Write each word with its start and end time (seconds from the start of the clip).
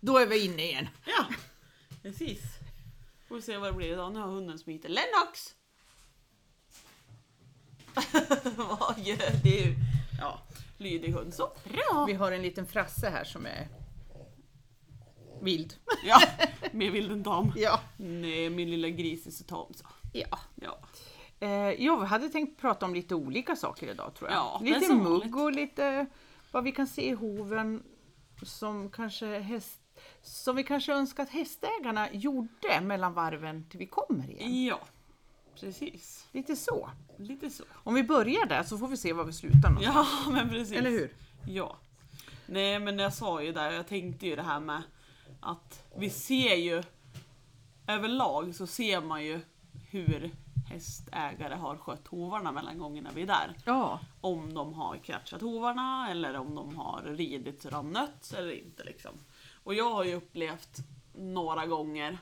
då 0.00 0.18
är 0.18 0.26
vi 0.26 0.44
inne 0.44 0.62
igen. 0.62 0.88
Ja, 1.06 1.26
precis. 2.02 2.42
Får 3.28 3.34
vi 3.36 3.42
se 3.42 3.56
vad 3.56 3.68
det 3.68 3.76
blir 3.76 3.92
idag. 3.92 4.12
Nu 4.12 4.18
har 4.18 4.26
hunden 4.28 4.58
som 4.58 4.72
heter 4.72 4.88
Lennox. 4.88 5.54
vad 8.56 8.98
gör 8.98 9.42
du? 9.44 9.74
Ja, 10.20 10.40
lydig 10.78 11.12
hund. 11.12 11.34
Så 11.34 11.52
bra! 11.64 12.04
Vi 12.06 12.12
har 12.12 12.32
en 12.32 12.42
liten 12.42 12.66
frasse 12.66 13.10
här 13.10 13.24
som 13.24 13.46
är 13.46 13.68
vild. 15.42 15.74
Ja, 16.04 16.20
mer 16.72 16.90
vild 16.90 17.12
än 17.12 17.24
tam. 17.24 17.52
Ja. 17.56 17.80
Nej, 17.96 18.50
min 18.50 18.70
lilla 18.70 18.88
gris 18.88 19.26
är 19.26 19.30
så 19.30 19.44
tam 19.44 19.74
så. 19.74 19.86
ja. 20.12 20.38
Ja. 20.54 20.78
Eh, 21.40 21.84
jag 21.84 21.96
hade 21.96 22.28
tänkt 22.28 22.60
prata 22.60 22.86
om 22.86 22.94
lite 22.94 23.14
olika 23.14 23.56
saker 23.56 23.90
idag 23.90 24.14
tror 24.14 24.30
jag. 24.30 24.38
Ja, 24.38 24.60
lite 24.62 24.94
mugg 24.94 25.36
och 25.36 25.52
lite 25.52 26.06
vad 26.52 26.64
vi 26.64 26.72
kan 26.72 26.86
se 26.86 27.08
i 27.08 27.12
hoven 27.12 27.82
som 28.42 28.90
kanske 28.90 29.38
häst, 29.38 29.80
som 30.22 30.56
vi 30.56 30.64
kanske 30.64 30.92
önskar 30.92 31.22
att 31.22 31.30
hästägarna 31.30 32.12
gjorde 32.12 32.80
mellan 32.80 33.14
varven 33.14 33.64
till 33.70 33.78
vi 33.78 33.86
kommer 33.86 34.30
igen. 34.30 34.64
Ja, 34.64 34.80
precis. 35.60 36.26
Lite 36.32 36.56
så. 36.56 36.90
Lite 37.18 37.50
så. 37.50 37.64
Om 37.72 37.94
vi 37.94 38.02
börjar 38.02 38.46
där 38.46 38.62
så 38.62 38.78
får 38.78 38.88
vi 38.88 38.96
se 38.96 39.12
var 39.12 39.24
vi 39.24 39.32
slutar 39.32 39.70
någonstans. 39.70 40.08
Ja, 40.24 40.30
men 40.32 40.48
precis. 40.48 40.78
Eller 40.78 40.90
hur? 40.90 41.12
Ja. 41.48 41.76
Nej, 42.46 42.78
men 42.78 42.98
jag 42.98 43.14
sa 43.14 43.42
ju 43.42 43.52
där, 43.52 43.70
jag 43.70 43.86
tänkte 43.88 44.26
ju 44.26 44.36
det 44.36 44.42
här 44.42 44.60
med 44.60 44.82
att 45.40 45.86
vi 45.96 46.10
ser 46.10 46.54
ju 46.54 46.82
överlag 47.86 48.54
så 48.54 48.66
ser 48.66 49.00
man 49.00 49.24
ju 49.24 49.40
hur 49.90 50.30
hästägare 50.68 51.54
har 51.54 51.76
skött 51.76 52.06
hovarna 52.06 52.52
mellan 52.52 52.78
gångerna 52.78 53.10
vi 53.14 53.22
är 53.22 53.26
där. 53.26 53.54
Ja. 53.64 54.00
Om 54.20 54.54
de 54.54 54.74
har 54.74 54.96
kratschat 54.96 55.40
hovarna 55.40 56.10
eller 56.10 56.36
om 56.36 56.54
de 56.54 56.76
har 56.76 57.02
ridit 57.02 57.62
så 57.62 57.70
de 57.70 57.90
nötts 57.90 58.32
eller 58.32 58.50
inte 58.52 58.84
liksom. 58.84 59.12
Och 59.62 59.74
jag 59.74 59.90
har 59.90 60.04
ju 60.04 60.14
upplevt 60.14 60.78
några 61.14 61.66
gånger 61.66 62.18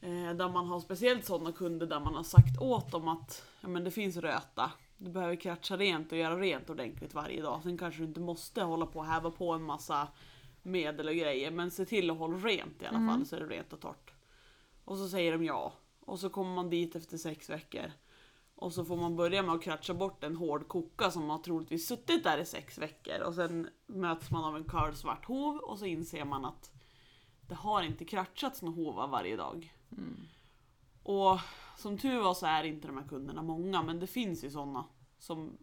eh, 0.00 0.30
där 0.34 0.48
man 0.48 0.66
har 0.66 0.80
speciellt 0.80 1.24
sådana 1.24 1.52
kunder 1.52 1.86
där 1.86 2.00
man 2.00 2.14
har 2.14 2.22
sagt 2.22 2.60
åt 2.60 2.90
dem 2.90 3.08
att 3.08 3.44
ja, 3.60 3.68
men 3.68 3.84
det 3.84 3.90
finns 3.90 4.16
röta. 4.16 4.72
Du 4.96 5.10
behöver 5.10 5.36
kratscha 5.36 5.76
rent 5.76 6.12
och 6.12 6.18
göra 6.18 6.40
rent 6.40 6.70
ordentligt 6.70 7.14
varje 7.14 7.42
dag. 7.42 7.60
Sen 7.62 7.78
kanske 7.78 8.00
du 8.00 8.06
inte 8.06 8.20
måste 8.20 8.62
hålla 8.62 8.86
på 8.86 8.98
och 8.98 9.06
häva 9.06 9.30
på 9.30 9.52
en 9.52 9.62
massa 9.62 10.08
medel 10.62 11.08
och 11.08 11.14
grejer. 11.14 11.50
Men 11.50 11.70
se 11.70 11.84
till 11.84 12.10
att 12.10 12.18
hålla 12.18 12.36
rent 12.36 12.82
i 12.82 12.86
alla 12.86 13.06
fall 13.06 13.26
så 13.26 13.36
är 13.36 13.40
det 13.40 13.46
rent 13.46 13.72
och 13.72 13.80
torrt. 13.80 14.12
Och 14.84 14.96
så 14.96 15.08
säger 15.08 15.32
de 15.32 15.44
ja. 15.44 15.72
Och 16.00 16.20
så 16.20 16.30
kommer 16.30 16.54
man 16.54 16.70
dit 16.70 16.96
efter 16.96 17.16
sex 17.16 17.50
veckor. 17.50 17.92
Och 18.60 18.72
så 18.72 18.84
får 18.84 18.96
man 18.96 19.16
börja 19.16 19.42
med 19.42 19.54
att 19.54 19.62
kratscha 19.62 19.94
bort 19.94 20.24
en 20.24 20.36
hård 20.36 20.68
koka 20.68 21.10
som 21.10 21.30
har 21.30 21.38
troligtvis 21.38 21.88
suttit 21.88 22.24
där 22.24 22.38
i 22.38 22.44
sex 22.44 22.78
veckor. 22.78 23.20
Och 23.20 23.34
sen 23.34 23.68
möts 23.86 24.30
man 24.30 24.44
av 24.44 24.56
en 24.56 24.64
curlsvart 24.64 25.24
hov 25.24 25.56
och 25.56 25.78
så 25.78 25.84
inser 25.84 26.24
man 26.24 26.44
att 26.44 26.72
det 27.40 27.54
har 27.54 27.82
inte 27.82 28.04
kratschats 28.04 28.62
några 28.62 28.76
hovar 28.76 29.08
varje 29.08 29.36
dag. 29.36 29.74
Och 31.02 31.38
som 31.76 31.98
tur 31.98 32.20
var 32.20 32.34
så 32.34 32.46
är 32.46 32.64
inte 32.64 32.86
de 32.86 32.96
här 32.96 33.08
kunderna 33.08 33.42
många, 33.42 33.82
men 33.82 34.00
det 34.00 34.06
finns 34.06 34.44
ju 34.44 34.50
sådana 34.50 34.84
som 35.18 35.58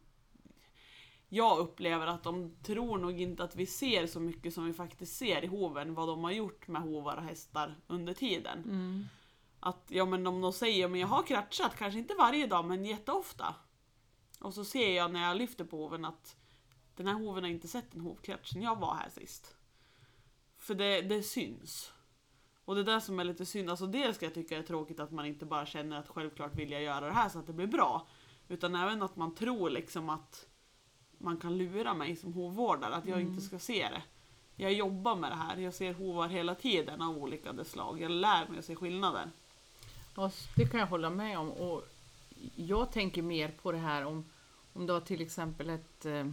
jag 1.29 1.57
upplever 1.57 2.07
att 2.07 2.23
de 2.23 2.55
tror 2.63 2.97
nog 2.97 3.21
inte 3.21 3.43
att 3.43 3.55
vi 3.55 3.65
ser 3.65 4.07
så 4.07 4.19
mycket 4.19 4.53
som 4.53 4.65
vi 4.65 4.73
faktiskt 4.73 5.17
ser 5.17 5.43
i 5.43 5.47
hoven, 5.47 5.93
vad 5.93 6.07
de 6.07 6.23
har 6.23 6.31
gjort 6.31 6.67
med 6.67 6.81
hovar 6.81 7.17
och 7.17 7.23
hästar 7.23 7.75
under 7.87 8.13
tiden. 8.13 8.63
Att 9.65 9.85
ja 9.87 10.05
men 10.05 10.27
om 10.27 10.41
de 10.41 10.53
säger 10.53 10.87
men 10.87 10.99
jag 10.99 11.07
har 11.07 11.23
kratschat, 11.23 11.75
kanske 11.75 11.99
inte 11.99 12.13
varje 12.13 12.47
dag 12.47 12.65
men 12.65 12.85
jätteofta. 12.85 13.55
Och 14.39 14.53
så 14.53 14.65
ser 14.65 14.95
jag 14.95 15.11
när 15.11 15.23
jag 15.27 15.37
lyfter 15.37 15.65
på 15.65 15.77
hoven 15.77 16.05
att 16.05 16.35
den 16.95 17.07
här 17.07 17.13
hoven 17.13 17.43
har 17.43 17.51
inte 17.51 17.67
sett 17.67 17.95
en 17.95 18.01
hovkratsch 18.01 18.47
sen 18.47 18.61
jag 18.61 18.79
var 18.79 18.95
här 18.95 19.09
sist. 19.09 19.55
För 20.57 20.75
det, 20.75 21.01
det 21.01 21.23
syns. 21.23 21.93
Och 22.65 22.75
det 22.75 22.81
är 22.81 22.85
det 22.85 23.01
som 23.01 23.19
är 23.19 23.23
lite 23.23 23.45
synd. 23.45 23.69
Alltså 23.69 23.87
dels 23.87 24.15
ska 24.15 24.25
jag 24.25 24.33
tycka 24.33 24.55
det 24.55 24.61
är 24.61 24.67
tråkigt 24.67 24.99
att 24.99 25.11
man 25.11 25.25
inte 25.25 25.45
bara 25.45 25.65
känner 25.65 25.99
att 25.99 26.09
självklart 26.09 26.55
vill 26.55 26.71
jag 26.71 26.81
göra 26.81 27.05
det 27.05 27.13
här 27.13 27.29
så 27.29 27.39
att 27.39 27.47
det 27.47 27.53
blir 27.53 27.67
bra. 27.67 28.07
Utan 28.47 28.75
även 28.75 29.01
att 29.01 29.15
man 29.15 29.35
tror 29.35 29.69
liksom 29.69 30.09
att 30.09 30.47
man 31.17 31.37
kan 31.37 31.57
lura 31.57 31.93
mig 31.93 32.15
som 32.15 32.33
hovvårdare, 32.33 32.95
att 32.95 33.07
jag 33.07 33.21
inte 33.21 33.41
ska 33.41 33.59
se 33.59 33.89
det. 33.89 34.03
Jag 34.55 34.73
jobbar 34.73 35.15
med 35.15 35.31
det 35.31 35.35
här, 35.35 35.57
jag 35.57 35.73
ser 35.73 35.93
hovar 35.93 36.27
hela 36.27 36.55
tiden 36.55 37.01
av 37.01 37.17
olika 37.17 37.63
slag. 37.63 38.01
Jag 38.01 38.11
lär 38.11 38.47
mig 38.47 38.59
att 38.59 38.65
se 38.65 38.75
skillnader. 38.75 39.31
Ja, 40.15 40.31
det 40.55 40.65
kan 40.65 40.79
jag 40.79 40.87
hålla 40.87 41.09
med 41.09 41.39
om. 41.39 41.51
Och 41.51 41.83
jag 42.55 42.91
tänker 42.91 43.21
mer 43.21 43.49
på 43.61 43.71
det 43.71 43.77
här 43.77 44.05
om, 44.05 44.25
om 44.73 44.87
du 44.87 44.93
har 44.93 44.99
till 45.01 45.21
exempel 45.21 45.69
ett, 45.69 46.05
eh, 46.05 46.25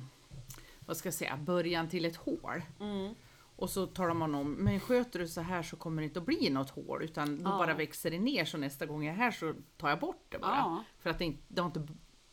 vad 0.87 0.97
ska 0.97 1.07
jag 1.07 1.15
säga, 1.15 1.37
början 1.37 1.89
till 1.89 2.05
ett 2.05 2.17
hål. 2.17 2.63
Mm. 2.81 3.15
Och 3.57 3.71
så 3.71 3.87
talar 3.87 4.15
man 4.15 4.35
om, 4.35 4.53
men 4.53 4.81
sköter 4.81 5.19
du 5.19 5.29
så 5.29 5.41
här 5.41 5.63
så 5.63 5.77
kommer 5.77 6.03
det 6.03 6.07
inte 6.07 6.19
att 6.19 6.27
bli 6.27 6.51
något 6.51 6.71
hål 6.71 7.03
utan 7.03 7.43
då 7.43 7.51
Ja. 7.51 7.59
bara 7.59 7.75
växer 7.75 8.11
det 8.11 8.19
ner 8.19 8.45
så 8.45 8.59
nästa 8.59 8.87
gång 8.87 9.05
jag 9.05 9.13
är 9.15 9.19
här 9.19 9.31
så 9.31 9.55
tar 9.77 9.89
jag 9.89 9.99
bort 10.01 10.25
det 10.29 10.39
bara. 10.39 10.57
Ja. 10.57 10.85
För 11.01 11.11
att 11.11 11.19
det, 11.19 11.25
inte, 11.25 11.43
det 11.49 11.61
har 11.61 11.67
inte, 11.67 11.89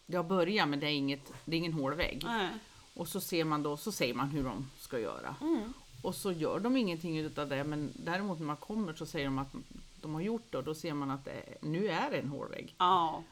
det 0.05 0.17
har 0.17 0.23
börjat 0.23 0.69
men 0.69 0.79
det 0.79 0.85
är, 0.87 0.91
inget, 0.91 1.33
det 1.45 1.55
är 1.55 1.57
ingen 1.57 1.73
hålvägg. 1.73 2.21
Nej. 2.25 2.49
Och 2.95 3.07
så 3.07 3.21
ser 3.21 3.43
man 3.43 3.63
då, 3.63 3.77
så 3.77 3.91
säger 3.91 4.13
man 4.13 4.29
hur 4.29 4.43
de 4.43 4.69
ska 4.77 4.99
göra. 4.99 5.35
Mm. 5.41 5.73
Och 6.03 6.15
så 6.15 6.31
gör 6.31 6.59
de 6.59 6.77
ingenting 6.77 7.17
utav 7.17 7.49
det 7.49 7.63
men 7.63 7.91
däremot 7.95 8.39
när 8.39 8.45
man 8.45 8.57
kommer 8.57 8.93
så 8.93 9.05
säger 9.05 9.25
de 9.25 9.37
att 9.39 9.53
de 10.01 10.13
har 10.13 10.21
gjort 10.21 10.55
och 10.55 10.63
då 10.63 10.75
ser 10.75 10.93
man 10.93 11.11
att 11.11 11.25
det, 11.25 11.57
nu 11.61 11.87
är 11.87 12.11
det 12.11 12.17
en 12.17 12.27
hålvägg. 12.29 12.75
Ja. 12.77 13.23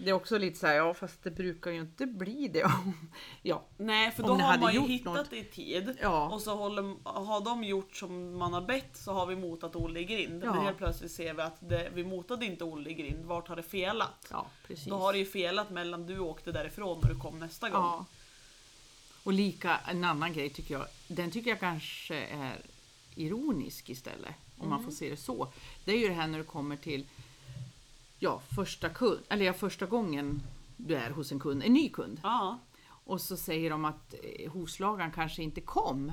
Det 0.00 0.10
är 0.10 0.14
också 0.14 0.38
lite 0.38 0.58
så 0.58 0.66
här, 0.66 0.74
ja 0.74 0.94
fast 0.94 1.22
det 1.24 1.30
brukar 1.30 1.70
ju 1.70 1.80
inte 1.80 2.06
bli 2.06 2.48
det. 2.48 2.64
om- 2.64 3.10
ja, 3.42 3.64
Nej, 3.76 4.10
för 4.10 4.22
då 4.22 4.34
har 4.34 4.58
man 4.58 4.74
ju 4.74 4.80
hittat 4.80 5.14
något. 5.14 5.30
det 5.30 5.36
i 5.38 5.44
tid. 5.44 5.96
Ja. 6.02 6.28
Och 6.28 6.40
så 6.40 6.56
håller, 6.56 6.96
har 7.04 7.40
de 7.44 7.64
gjort 7.64 7.96
som 7.96 8.38
man 8.38 8.52
har 8.52 8.60
bett 8.62 8.96
så 8.96 9.12
har 9.12 9.26
vi 9.26 9.36
motat 9.36 9.76
Olle 9.76 10.00
i 10.00 10.04
grind. 10.04 10.44
Ja. 10.44 10.54
Men 10.54 10.64
helt 10.64 10.78
plötsligt 10.78 11.12
ser 11.12 11.34
vi 11.34 11.42
att 11.42 11.56
det, 11.68 11.90
vi 11.94 12.04
motade 12.04 12.46
inte 12.46 12.64
Olle 12.64 12.90
i 12.90 12.94
grind. 12.94 13.24
Vart 13.24 13.48
har 13.48 13.56
det 13.56 13.62
felat? 13.62 14.26
ja 14.30 14.46
precis. 14.66 14.84
Då 14.86 14.96
har 14.96 15.12
det 15.12 15.18
ju 15.18 15.26
felat 15.26 15.70
mellan 15.70 16.06
du 16.06 16.18
åkte 16.18 16.52
därifrån 16.52 16.98
och 16.98 17.08
du 17.08 17.14
kom 17.20 17.38
nästa 17.38 17.70
gång. 17.70 17.80
Ja. 17.82 18.04
Och 19.24 19.32
lika 19.32 19.80
en 19.88 20.04
annan 20.04 20.32
grej 20.32 20.50
tycker 20.50 20.74
jag, 20.74 20.86
den 21.08 21.30
tycker 21.30 21.50
jag 21.50 21.60
kanske 21.60 22.16
är 22.16 22.56
ironisk 23.14 23.88
istället, 23.90 24.34
om 24.58 24.68
man 24.68 24.84
får 24.84 24.90
se 24.90 25.10
det 25.10 25.16
så. 25.16 25.48
Det 25.84 25.92
är 25.92 25.98
ju 25.98 26.08
det 26.08 26.14
här 26.14 26.26
när 26.26 26.38
du 26.38 26.44
kommer 26.44 26.76
till 26.76 27.06
ja, 28.18 28.42
första, 28.54 28.88
kund, 28.88 29.20
eller 29.28 29.44
ja, 29.44 29.52
första 29.52 29.86
gången 29.86 30.42
du 30.76 30.94
är 30.94 31.10
hos 31.10 31.32
en 31.32 31.40
kund, 31.40 31.62
en 31.62 31.72
ny 31.72 31.88
kund. 31.88 32.20
Ja. 32.22 32.58
Och 32.88 33.20
så 33.20 33.36
säger 33.36 33.70
de 33.70 33.84
att 33.84 34.14
eh, 34.22 34.52
hovslagaren 34.52 35.12
kanske 35.12 35.42
inte 35.42 35.60
kom 35.60 36.12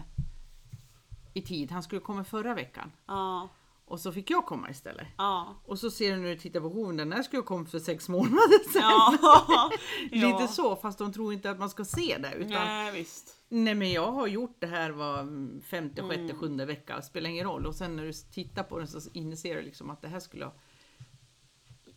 i 1.33 1.41
tid. 1.41 1.72
Han 1.72 1.83
skulle 1.83 2.01
komma 2.01 2.23
förra 2.23 2.53
veckan. 2.53 2.91
Ja. 3.06 3.50
Och 3.88 4.00
så 4.00 4.12
fick 4.12 4.29
jag 4.29 4.46
komma 4.46 4.69
istället. 4.69 5.07
Ja. 5.18 5.62
Och 5.66 5.79
så 5.79 5.91
ser 5.91 6.12
du 6.16 6.22
när 6.22 6.29
du 6.29 6.38
tittar 6.38 6.59
på 6.59 6.69
hoven, 6.69 6.97
den 6.97 7.12
här 7.12 7.23
skulle 7.23 7.40
ha 7.41 7.46
kommit 7.47 7.72
för 7.72 7.79
sex 7.79 8.09
månader 8.09 8.72
sedan. 8.73 9.18
Ja. 9.47 9.72
Lite 10.12 10.47
så, 10.53 10.75
fast 10.75 10.97
de 11.00 11.13
tror 11.13 11.34
inte 11.34 11.50
att 11.51 11.59
man 11.59 11.69
ska 11.69 11.85
se 11.85 12.18
det. 12.18 12.34
Utan, 12.34 12.50
Nej, 12.50 12.91
visst. 12.91 13.35
Nej 13.50 13.75
men 13.75 13.91
jag 13.91 14.12
har 14.12 14.28
gjort 14.28 14.56
det 14.59 14.68
här 14.68 14.90
var 14.91 15.24
femte, 15.62 16.01
sjätte, 16.01 16.22
Mm. 16.22 16.38
sjunde 16.40 16.66
vecka, 16.66 17.01
spelar 17.01 17.29
ingen 17.29 17.45
roll. 17.45 17.66
Och 17.66 17.75
sen 17.75 17.95
när 17.95 18.03
du 18.06 18.13
tittar 18.13 18.63
på 18.63 18.78
den 18.79 18.88
så 18.88 19.00
inser 19.13 19.56
du 19.56 19.62
liksom 19.62 19.90
att 19.90 20.01
det 20.01 20.07
här 20.07 20.19
skulle 20.19 20.45
ha 20.45 20.53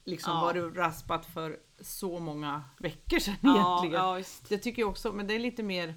liksom 0.04 0.32
Ja. 0.32 0.41
varit 0.41 0.77
raspat 0.77 1.27
för 1.27 1.56
så 1.81 2.19
många 2.19 2.62
veckor 2.78 3.19
sedan 3.19 3.34
Ja, 3.43 3.78
egentligen. 3.78 4.04
ja, 4.04 4.12
visst. 4.15 4.48
Det 4.48 4.59
tycker 4.59 4.82
jag 4.82 4.88
också, 4.91 5.12
men 5.12 5.27
det 5.27 5.34
är 5.34 5.38
lite 5.38 5.62
mer 5.62 5.94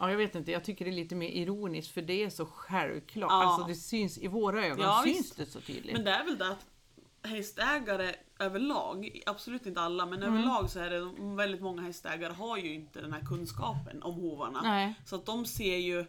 Ja, 0.00 0.10
jag 0.10 0.16
vet 0.18 0.34
inte, 0.34 0.50
jag 0.52 0.64
tycker 0.64 0.84
det 0.84 0.90
är 0.90 0.92
lite 0.92 1.14
mer 1.14 1.28
ironiskt 1.28 1.90
för 1.94 2.02
det 2.02 2.24
är 2.24 2.30
så 2.30 2.46
självklart. 2.46 3.30
Ja. 3.30 3.44
Alltså 3.44 3.66
det 3.68 3.74
syns 3.74 4.18
i 4.18 4.26
våra 4.28 4.66
ögon, 4.66 4.80
Ja, 4.80 5.00
syns 5.04 5.18
visst. 5.18 5.36
det 5.36 5.46
så 5.46 5.60
tydligt. 5.60 5.92
Men 5.92 6.04
det 6.04 6.10
är 6.10 6.24
väl 6.24 6.38
det 6.38 6.48
att 6.50 6.66
hästägare 7.22 8.14
överlag, 8.38 9.20
absolut 9.26 9.66
inte 9.66 9.80
alla, 9.80 10.06
men 10.06 10.22
Mm. 10.22 10.34
överlag 10.34 10.70
så 10.70 10.80
är 10.80 10.90
det 10.90 11.12
väldigt 11.36 11.60
många 11.60 11.82
hästägare 11.82 12.32
har 12.32 12.56
ju 12.56 12.74
inte 12.74 13.00
den 13.00 13.12
här 13.12 13.20
kunskapen 13.20 14.02
om 14.02 14.14
hovarna. 14.14 14.60
Nej. 14.62 14.94
Så 15.06 15.16
att 15.16 15.26
de 15.26 15.46
ser 15.46 15.76
ju 15.76 16.06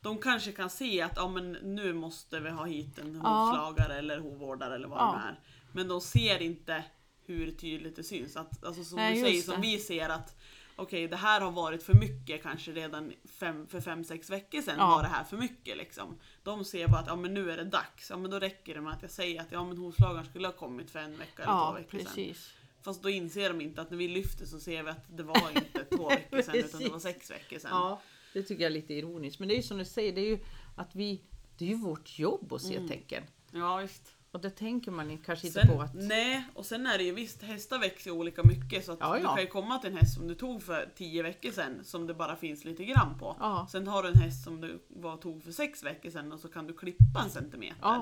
de 0.00 0.18
kanske 0.18 0.52
kan 0.52 0.70
se 0.70 1.02
att 1.02 1.12
ja, 1.16 1.28
men 1.28 1.52
nu 1.52 1.92
måste 1.92 2.40
vi 2.40 2.50
ha 2.50 2.64
hit 2.64 2.98
en 2.98 3.20
Ja. 3.24 3.28
hovslagare 3.30 3.98
eller 3.98 4.18
hovvårdare 4.18 4.74
eller 4.74 4.88
vad 4.88 4.98
Ja. 4.98 5.12
det 5.22 5.28
är. 5.28 5.40
Men 5.72 5.88
de 5.88 6.00
ser 6.00 6.42
inte 6.42 6.84
hur 7.26 7.50
tydligt 7.52 7.96
det 7.96 8.04
syns. 8.04 8.36
Att, 8.36 8.64
alltså 8.64 8.84
som 8.84 8.96
Nej, 8.96 9.14
du 9.14 9.20
säger, 9.20 9.42
som 9.42 9.60
vi 9.60 9.78
ser 9.78 10.08
att 10.08 10.36
okej 10.76 11.08
det 11.08 11.16
här 11.16 11.40
har 11.40 11.50
varit 11.50 11.82
för 11.82 11.94
mycket 11.94 12.42
kanske 12.42 12.72
redan 12.72 13.12
fem, 13.24 13.66
för 13.66 13.80
fem 13.80 14.04
sex 14.04 14.30
veckor 14.30 14.60
sedan 14.60 14.74
Ja. 14.78 14.86
var 14.86 15.02
det 15.02 15.08
här 15.08 15.24
för 15.24 15.36
mycket. 15.36 15.76
Liksom. 15.76 16.18
De 16.42 16.64
ser 16.64 16.88
bara 16.88 17.00
att 17.00 17.06
ja, 17.06 17.16
men 17.16 17.34
nu 17.34 17.50
är 17.50 17.56
det 17.56 17.64
dags. 17.64 18.10
Ja, 18.10 18.16
men 18.16 18.30
då 18.30 18.38
räcker 18.38 18.74
det 18.74 18.80
med 18.80 18.92
att 18.92 19.02
jag 19.02 19.10
säger 19.10 19.40
att 19.40 19.52
ja, 19.52 19.64
men 19.64 19.76
hovslagaren 19.76 20.24
skulle 20.26 20.48
ha 20.48 20.52
kommit 20.52 20.90
för 20.90 20.98
en 20.98 21.16
vecka 21.18 21.42
eller 21.42 21.52
två 21.52 21.58
Ja, 21.58 21.72
veckor 21.72 21.98
sedan. 21.98 22.06
precis. 22.06 22.52
Fast 22.82 23.02
då 23.02 23.10
inser 23.10 23.48
de 23.48 23.60
inte 23.60 23.80
att 23.80 23.90
när 23.90 23.98
vi 23.98 24.08
lyfter 24.08 24.46
så 24.46 24.60
ser 24.60 24.82
vi 24.82 24.90
att 24.90 25.04
det 25.16 25.22
var 25.22 25.50
inte 25.54 25.84
två 25.96 26.08
veckor 26.18 26.42
sedan 26.42 26.54
utan 26.56 26.80
det 26.80 26.88
var 26.88 26.98
sex 26.98 27.30
veckor 27.30 27.58
sedan. 27.58 27.70
Ja, 27.72 28.00
det 28.32 28.42
tycker 28.42 28.62
jag 28.62 28.70
är 28.70 28.74
lite 28.74 28.94
ironiskt. 28.94 29.38
Men 29.38 29.48
det 29.48 29.54
är 29.54 29.56
ju 29.56 29.62
som 29.62 29.78
du 29.78 29.84
säger, 29.84 30.12
det 30.12 30.20
är 30.20 30.26
ju 30.28 30.38
att 30.76 30.94
vi, 30.94 31.20
det 31.58 31.64
är 31.64 31.68
ju 31.68 31.74
vårt 31.76 32.18
jobb 32.18 32.52
att 32.52 32.62
se 32.62 32.76
Mm. 32.76 32.88
tecken. 32.88 33.22
ja 33.50 33.76
visst. 33.76 34.15
Och 34.36 34.42
det 34.42 34.50
tänker 34.50 34.90
man 34.90 35.18
kanske 35.18 35.46
inte 35.46 35.60
Sen, 35.60 35.68
på 35.76 35.82
att... 35.82 35.94
Nej, 35.94 36.44
och 36.54 36.66
sen 36.66 36.86
är 36.86 36.98
det 36.98 37.04
ju 37.04 37.12
visst, 37.12 37.42
hästar 37.42 37.78
växer 37.78 38.10
olika 38.10 38.42
mycket 38.42 38.84
så 38.84 38.92
att 38.92 38.98
Ja, 39.00 39.14
du 39.14 39.20
ja. 39.22 39.34
kan 39.34 39.42
ju 39.42 39.48
komma 39.48 39.78
till 39.78 39.90
en 39.90 39.96
häst 39.96 40.14
som 40.14 40.28
du 40.28 40.34
tog 40.34 40.62
för 40.62 40.88
10 40.96 41.22
veckor 41.22 41.50
sedan 41.50 41.80
som 41.84 42.06
det 42.06 42.14
bara 42.14 42.36
finns 42.36 42.64
lite 42.64 42.84
grann 42.84 43.18
på. 43.18 43.36
Ja. 43.40 43.66
Sen 43.70 43.86
har 43.86 44.02
du 44.02 44.08
en 44.08 44.18
häst 44.18 44.44
som 44.44 44.60
du 44.60 44.80
var, 44.88 45.16
tog 45.16 45.42
för 45.42 45.52
6 45.52 45.82
veckor 45.82 46.10
sedan 46.10 46.32
och 46.32 46.40
så 46.40 46.48
kan 46.48 46.66
du 46.66 46.72
klippa 46.72 47.22
en 47.24 47.30
centimeter. 47.30 48.00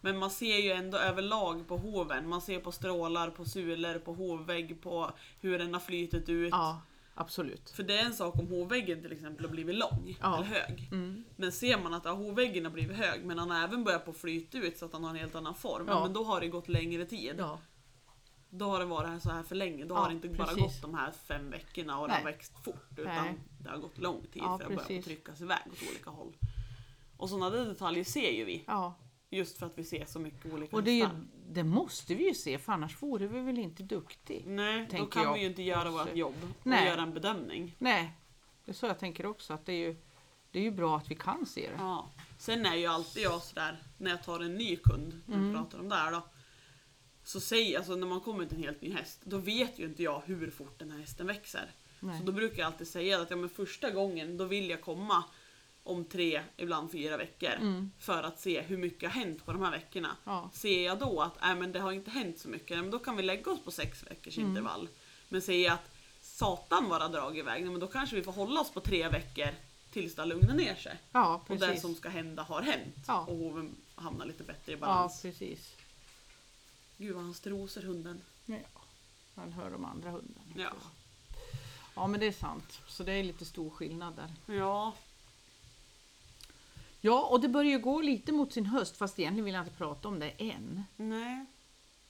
Men 0.00 0.18
man 0.18 0.30
ser 0.30 0.56
ju 0.58 0.70
ändå 0.70 0.98
överlag 0.98 1.68
på 1.68 1.76
hoven. 1.76 2.28
Man 2.28 2.40
ser 2.40 2.60
på 2.60 2.72
strålar, 2.72 3.30
på 3.30 3.44
sulor, 3.44 3.98
på 3.98 4.14
hovvägg, 4.14 4.82
på 4.82 5.10
hur 5.40 5.58
den 5.58 5.72
har 5.74 5.80
flytit 5.80 6.28
ut. 6.28 6.50
ja, 6.52 6.80
absolut. 7.20 7.70
För 7.70 7.82
det 7.82 7.98
är 7.98 8.04
en 8.04 8.14
sak 8.14 8.34
om 8.38 8.46
hovväggen 8.48 9.02
till 9.02 9.12
exempel 9.12 9.44
har 9.46 9.50
blivit 9.52 9.76
lång 9.76 10.16
Ja. 10.20 10.34
eller 10.36 10.46
hög. 10.46 10.88
Mm. 10.92 11.24
Men 11.36 11.52
ser 11.52 11.78
man 11.78 11.94
att 11.94 12.04
ja, 12.04 12.12
hovväggen 12.12 12.64
har 12.64 12.72
blivit 12.72 12.96
hög 12.96 13.24
men 13.24 13.38
han 13.38 13.50
har 13.50 13.64
även 13.64 13.84
börjat 13.84 14.04
på 14.04 14.12
flyta 14.12 14.58
ut 14.58 14.78
så 14.78 14.84
att 14.84 14.92
han 14.92 15.02
har 15.04 15.10
en 15.10 15.16
helt 15.16 15.34
annan 15.34 15.54
form. 15.54 15.84
Ja. 15.88 16.02
Men 16.02 16.12
då 16.12 16.24
har 16.24 16.40
det 16.40 16.48
gått 16.48 16.68
längre 16.68 17.04
tid. 17.06 17.34
Ja, 17.38 17.58
Då 18.50 18.64
har 18.64 18.78
det 18.78 18.84
varit 18.84 19.22
så 19.22 19.30
här 19.30 19.42
för 19.42 19.54
länge. 19.54 19.84
Då 19.84 19.94
har 19.94 20.08
det 20.08 20.14
inte 20.14 20.28
bara 20.28 20.46
precis. 20.46 20.62
gått 20.62 20.82
de 20.82 20.94
här 20.94 21.10
fem 21.12 21.50
veckorna 21.50 21.98
och 21.98 22.08
det 22.08 22.14
har 22.14 22.22
Nej. 22.24 22.32
växt 22.32 22.64
fort. 22.64 22.88
Utan 22.96 23.24
Nej. 23.24 23.34
det 23.58 23.70
har 23.70 23.78
gått 23.78 23.98
lång 23.98 24.22
tid 24.32 24.42
för 24.42 24.54
att 24.54 24.58
börja 24.66 24.78
precis. 24.78 25.04
tryckas 25.04 25.40
iväg 25.40 25.58
åt 25.72 25.88
olika 25.90 26.10
håll. 26.10 26.36
Och 27.16 27.28
sådana 27.28 27.50
där 27.50 27.64
detaljer 27.64 28.04
ser 28.04 28.30
ju 28.30 28.44
vi. 28.44 28.64
ja. 28.66 28.94
Just 29.30 29.58
för 29.58 29.66
att 29.66 29.78
vi 29.78 29.84
ser 29.84 30.04
så 30.04 30.18
mycket 30.18 30.52
olika 30.52 30.76
Och 30.76 30.82
det, 30.82 30.92
ju, 30.92 31.08
det 31.48 31.64
måste 31.64 32.14
vi 32.14 32.28
ju 32.28 32.34
se 32.34 32.58
för 32.58 32.72
annars 32.72 33.02
vore 33.02 33.26
vi 33.26 33.40
väl 33.40 33.58
inte 33.58 33.82
duktig. 33.82 34.44
Nej, 34.46 34.88
då 34.90 35.06
kan 35.06 35.22
jag 35.22 35.34
vi 35.34 35.40
ju 35.40 35.46
inte 35.46 35.62
göra 35.62 35.90
vårt 35.90 36.16
jobb 36.16 36.34
och 36.60 36.66
Nej. 36.66 36.86
göra 36.86 37.02
en 37.02 37.14
bedömning. 37.14 37.76
Nej, 37.78 38.12
det 38.64 38.70
är 38.70 38.74
så 38.74 38.86
jag 38.86 38.98
tänker 38.98 39.26
också. 39.26 39.52
Att 39.52 39.66
det, 39.66 39.72
är 39.72 39.76
ju, 39.88 39.96
det 40.50 40.58
är 40.58 40.62
ju 40.62 40.70
bra 40.70 40.96
att 40.96 41.10
vi 41.10 41.14
kan 41.14 41.46
se 41.46 41.60
det. 41.60 41.76
Ja. 41.78 42.08
Sen 42.38 42.66
är 42.66 42.74
ju 42.74 42.86
alltid 42.86 43.22
jag 43.22 43.42
sådär, 43.42 43.82
när 43.98 44.10
jag 44.10 44.22
tar 44.24 44.40
en 44.40 44.54
ny 44.54 44.76
kund, 44.76 45.20
när 45.26 45.36
Mm. 45.36 45.54
pratar 45.54 45.78
om 45.78 45.88
det 45.88 45.94
här 45.94 46.12
då. 46.12 46.22
Så 47.24 47.40
säger, 47.40 47.78
alltså 47.78 47.96
när 47.96 48.06
man 48.06 48.20
kommer 48.20 48.46
till 48.46 48.56
en 48.56 48.62
helt 48.62 48.82
ny 48.82 48.92
häst, 48.92 49.20
då 49.24 49.38
vet 49.38 49.78
ju 49.78 49.84
inte 49.84 50.02
jag 50.02 50.22
hur 50.26 50.50
fort 50.50 50.78
den 50.78 50.90
här 50.90 50.98
hästen 50.98 51.26
växer. 51.26 51.70
Nej. 52.00 52.18
Så 52.18 52.24
då 52.24 52.32
brukar 52.32 52.58
jag 52.58 52.66
alltid 52.66 52.88
säga 52.88 53.20
att 53.20 53.30
ja, 53.30 53.36
men 53.36 53.48
första 53.48 53.90
gången, 53.90 54.36
då 54.36 54.44
vill 54.44 54.70
jag 54.70 54.80
komma 54.80 55.24
om 55.90 56.04
tre, 56.04 56.42
ibland 56.56 56.92
fyra 56.92 57.16
veckor. 57.16 57.50
Mm. 57.54 57.90
För 57.98 58.22
att 58.22 58.40
se 58.40 58.60
hur 58.60 58.76
mycket 58.76 59.12
har 59.12 59.20
hänt 59.20 59.44
på 59.46 59.52
de 59.52 59.62
här 59.62 59.70
veckorna. 59.70 60.16
Ja. 60.24 60.50
Ser 60.52 60.84
jag 60.84 60.98
då 60.98 61.22
att 61.22 61.42
äh, 61.42 61.54
men 61.54 61.72
det 61.72 61.80
har 61.80 61.92
inte 61.92 62.10
hänt 62.10 62.38
så 62.38 62.48
mycket, 62.48 62.78
men 62.78 62.90
då 62.90 62.98
kan 62.98 63.16
vi 63.16 63.22
lägga 63.22 63.50
oss 63.50 63.60
på 63.64 63.70
sex 63.70 64.04
veckors 64.10 64.36
Mm. 64.38 64.48
intervall. 64.50 64.88
Men 65.28 65.42
säger 65.42 65.64
jag 65.64 65.74
att 65.74 65.90
satan 66.22 66.88
vara 66.88 67.08
drag 67.08 67.38
iväg, 67.38 67.62
nej, 67.62 67.70
men 67.70 67.80
då 67.80 67.86
kanske 67.86 68.16
vi 68.16 68.22
får 68.22 68.32
hålla 68.32 68.60
oss 68.60 68.70
på 68.70 68.80
tre 68.80 69.08
veckor 69.08 69.48
tills 69.92 70.14
det 70.14 70.22
har 70.22 70.26
lugnat 70.26 70.56
ner 70.56 70.74
sig. 70.74 70.98
Ja, 71.12 71.42
Och 71.48 71.56
det 71.56 71.80
som 71.80 71.94
ska 71.94 72.08
hända 72.08 72.42
har 72.42 72.62
hänt. 72.62 72.96
Ja. 73.06 73.20
Och 73.20 73.36
hoven 73.36 73.76
hamnar 73.94 74.26
lite 74.26 74.42
bättre 74.44 74.72
i 74.72 74.74
Ja, 74.74 74.80
balans. 74.80 75.22
precis. 75.22 75.74
Gud 76.96 77.14
vad 77.14 77.24
han 77.24 77.34
strosar 77.34 77.82
hunden. 77.82 78.20
Ja, 78.46 78.56
man 79.34 79.52
hör 79.52 79.70
de 79.70 79.84
andra 79.84 80.10
hundarna. 80.10 80.46
Ja. 80.56 80.70
Ja, 81.94 82.06
men 82.06 82.20
det 82.20 82.26
är 82.26 82.32
sant. 82.32 82.80
Så 82.88 83.02
det 83.02 83.12
är 83.12 83.22
lite 83.24 83.44
stor 83.44 83.70
skillnad 83.70 84.14
där. 84.46 84.54
Ja. 84.56 84.92
Ja, 87.00 87.28
och 87.30 87.40
det 87.40 87.48
börjar 87.48 87.78
gå 87.78 88.00
lite 88.00 88.32
mot 88.32 88.52
sin 88.52 88.66
höst, 88.66 88.96
fast 88.96 89.18
egentligen 89.18 89.44
vill 89.44 89.54
jag 89.54 89.62
inte 89.64 89.76
prata 89.76 90.08
om 90.08 90.18
det 90.18 90.30
än. 90.30 90.82
Nej. 90.96 91.46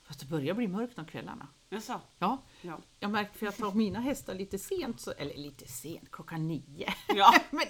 Fast 0.02 0.20
det 0.20 0.26
börjar 0.26 0.54
bli 0.54 0.68
mörkt 0.68 0.98
om 0.98 1.04
kvällarna. 1.04 1.46
Jaså? 1.68 2.00
Ja, 2.18 2.38
Ja. 2.62 2.78
jag 3.00 3.10
märkte 3.10 3.38
för 3.38 3.46
jag 3.46 3.56
tar 3.56 3.72
mina 3.72 4.00
hästar 4.00 4.34
lite 4.34 4.58
sent, 4.58 5.00
så, 5.00 5.10
eller 5.10 5.34
lite 5.36 5.68
sent, 5.68 6.10
klockan 6.10 6.48
nio. 6.48 6.94
Ja. 7.14 7.34
men 7.50 7.64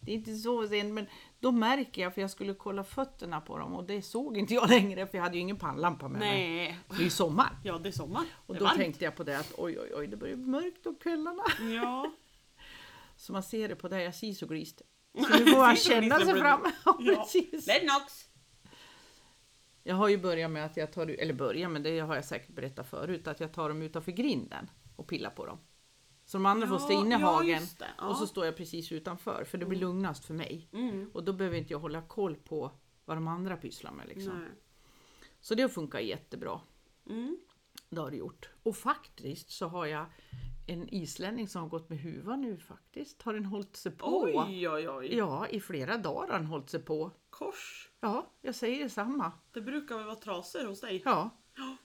det 0.00 0.10
är 0.12 0.14
inte 0.14 0.34
så 0.36 0.68
sent, 0.68 0.94
men 0.94 1.06
då 1.40 1.52
märker 1.52 2.02
jag, 2.02 2.14
för 2.14 2.20
jag 2.20 2.30
skulle 2.30 2.54
kolla 2.54 2.84
fötterna 2.84 3.40
på 3.40 3.58
dem 3.58 3.74
och 3.74 3.84
det 3.84 4.02
såg 4.02 4.36
inte 4.36 4.54
jag 4.54 4.70
längre 4.70 5.06
för 5.06 5.18
jag 5.18 5.22
hade 5.22 5.34
ju 5.36 5.40
ingen 5.40 5.58
pannlampa 5.58 6.08
med 6.08 6.18
mig. 6.18 6.48
Nej. 6.48 6.78
Det 6.88 6.96
är 6.96 7.04
ju 7.04 7.10
sommar. 7.10 7.56
Ja, 7.64 7.78
det 7.78 7.88
är 7.88 7.92
sommar. 7.92 8.24
Och 8.46 8.54
är 8.54 8.58
då 8.58 8.64
varmt. 8.64 8.78
tänkte 8.78 9.04
jag 9.04 9.16
på 9.16 9.24
det 9.24 9.38
att 9.38 9.52
oj, 9.58 9.78
oj, 9.80 9.90
oj, 9.94 10.06
det 10.06 10.16
börjar 10.16 10.36
bli 10.36 10.46
mörkt 10.46 10.86
om 10.86 10.94
kvällarna. 10.94 11.44
Ja. 11.76 12.12
Så 13.16 13.32
man 13.32 13.42
ser 13.42 13.68
det 13.68 13.76
på 13.76 13.88
det, 13.88 14.02
jag 14.02 14.14
ser 14.14 14.32
så 14.32 14.46
glist. 14.46 14.82
Så 15.14 15.38
nu 15.38 15.46
får 15.46 15.74
så 15.76 15.90
känna 15.90 16.18
sig 16.20 16.40
fram. 16.40 16.60
Ja, 16.84 16.98
Ja. 17.00 17.26
Lennox! 17.52 18.28
Jag 19.82 19.94
har 19.94 20.08
ju 20.08 20.18
börjat 20.18 20.50
med 20.50 20.64
att 20.64 20.76
jag 20.76 20.92
tar, 20.92 21.06
eller 21.06 21.34
börjat 21.34 21.70
men 21.70 21.82
det 21.82 21.98
har 22.00 22.14
jag 22.14 22.24
säkert 22.24 22.54
berättat 22.54 22.90
förut, 22.90 23.26
att 23.28 23.40
jag 23.40 23.52
tar 23.52 23.68
dem 23.68 23.82
utanför 23.82 24.12
grinden 24.12 24.70
och 24.96 25.06
pillar 25.08 25.30
på 25.30 25.46
dem. 25.46 25.58
Så 26.24 26.36
de 26.36 26.46
andra 26.46 26.66
får 26.66 26.78
stå 26.78 26.92
Ja, 26.92 27.00
inne 27.00 27.16
i 27.16 27.20
ja, 27.20 27.26
hagen. 27.26 27.62
Ja. 27.98 28.08
och 28.08 28.16
så 28.16 28.26
står 28.26 28.44
jag 28.44 28.56
precis 28.56 28.92
utanför 28.92 29.44
för 29.44 29.58
det 29.58 29.66
blir 29.66 29.78
lugnast 29.78 30.24
för 30.24 30.34
mig. 30.34 30.68
Mm. 30.72 31.10
Och 31.14 31.24
då 31.24 31.32
behöver 31.32 31.56
inte 31.56 31.72
jag 31.72 31.80
hålla 31.80 32.02
koll 32.02 32.36
på 32.36 32.70
vad 33.04 33.16
de 33.16 33.28
andra 33.28 33.56
pysslar 33.56 33.92
med. 33.92 34.08
Liksom. 34.08 34.46
Så 35.40 35.54
det 35.54 35.68
funkar 35.68 35.98
jättebra. 35.98 36.60
Mm. 37.10 37.38
Det 37.94 38.00
har 38.00 38.10
det 38.10 38.16
gjort. 38.16 38.50
Och 38.62 38.76
faktiskt 38.76 39.50
så 39.50 39.68
har 39.68 39.86
jag 39.86 40.06
en 40.66 40.88
islänning 40.88 41.48
som 41.48 41.62
har 41.62 41.68
gått 41.68 41.88
med 41.88 41.98
huva 41.98 42.36
nu 42.36 42.58
faktiskt. 42.58 43.22
Har 43.22 43.34
den 43.34 43.44
hållit 43.44 43.76
sig 43.76 43.92
på? 43.92 44.22
Oj, 44.22 44.68
oj, 44.68 44.88
oj. 44.88 45.16
Ja, 45.16 45.48
i 45.48 45.60
flera 45.60 45.96
dagar 45.96 46.28
har 46.28 46.38
den 46.38 46.46
hållit 46.46 46.70
sig 46.70 46.80
på. 46.80 47.10
Kors. 47.30 47.90
Ja, 48.00 48.26
jag 48.40 48.54
säger 48.54 48.82
detsamma. 48.82 49.32
Det 49.52 49.60
brukar 49.60 49.96
väl 49.96 50.06
vara 50.06 50.16
trasor 50.16 50.66
hos 50.66 50.80
dig? 50.80 51.02
Ja. 51.04 51.30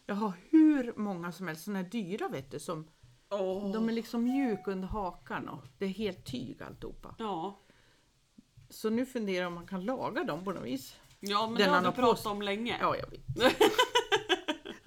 Jag 0.06 0.16
har 0.16 0.34
hur 0.50 0.94
många 0.96 1.32
som 1.32 1.48
helst, 1.48 1.64
såna 1.64 1.80
här 1.80 1.90
dyra 1.90 2.28
vet 2.28 2.52
du, 2.52 2.60
som 2.60 2.88
Åh. 3.30 3.72
de 3.72 3.90
är 3.90 3.94
liksom 3.94 4.24
mjuk 4.24 4.68
under 4.68 4.88
hakan 4.88 5.50
och 5.50 5.66
det 5.78 5.86
är 5.86 5.90
helt 5.90 6.26
tyg 6.26 6.62
alltihopa. 6.62 7.16
Ja. 7.20 7.60
Så 8.70 8.90
nu 8.90 9.06
funderar 9.06 9.42
jag 9.42 9.48
om 9.48 9.54
man 9.54 9.68
kan 9.68 9.86
laga 9.86 10.24
dem 10.24 10.44
på 10.44 10.52
något 10.52 10.66
vis. 10.66 10.96
Ja, 11.20 11.48
men 11.48 11.58
Den 11.58 11.70
det 11.70 11.88
har 11.88 11.92
på 11.92 12.02
pratat 12.02 12.26
om 12.26 12.42
länge. 12.42 12.78
Ja, 12.82 12.96
jag 12.96 13.10
vet. 13.10 13.54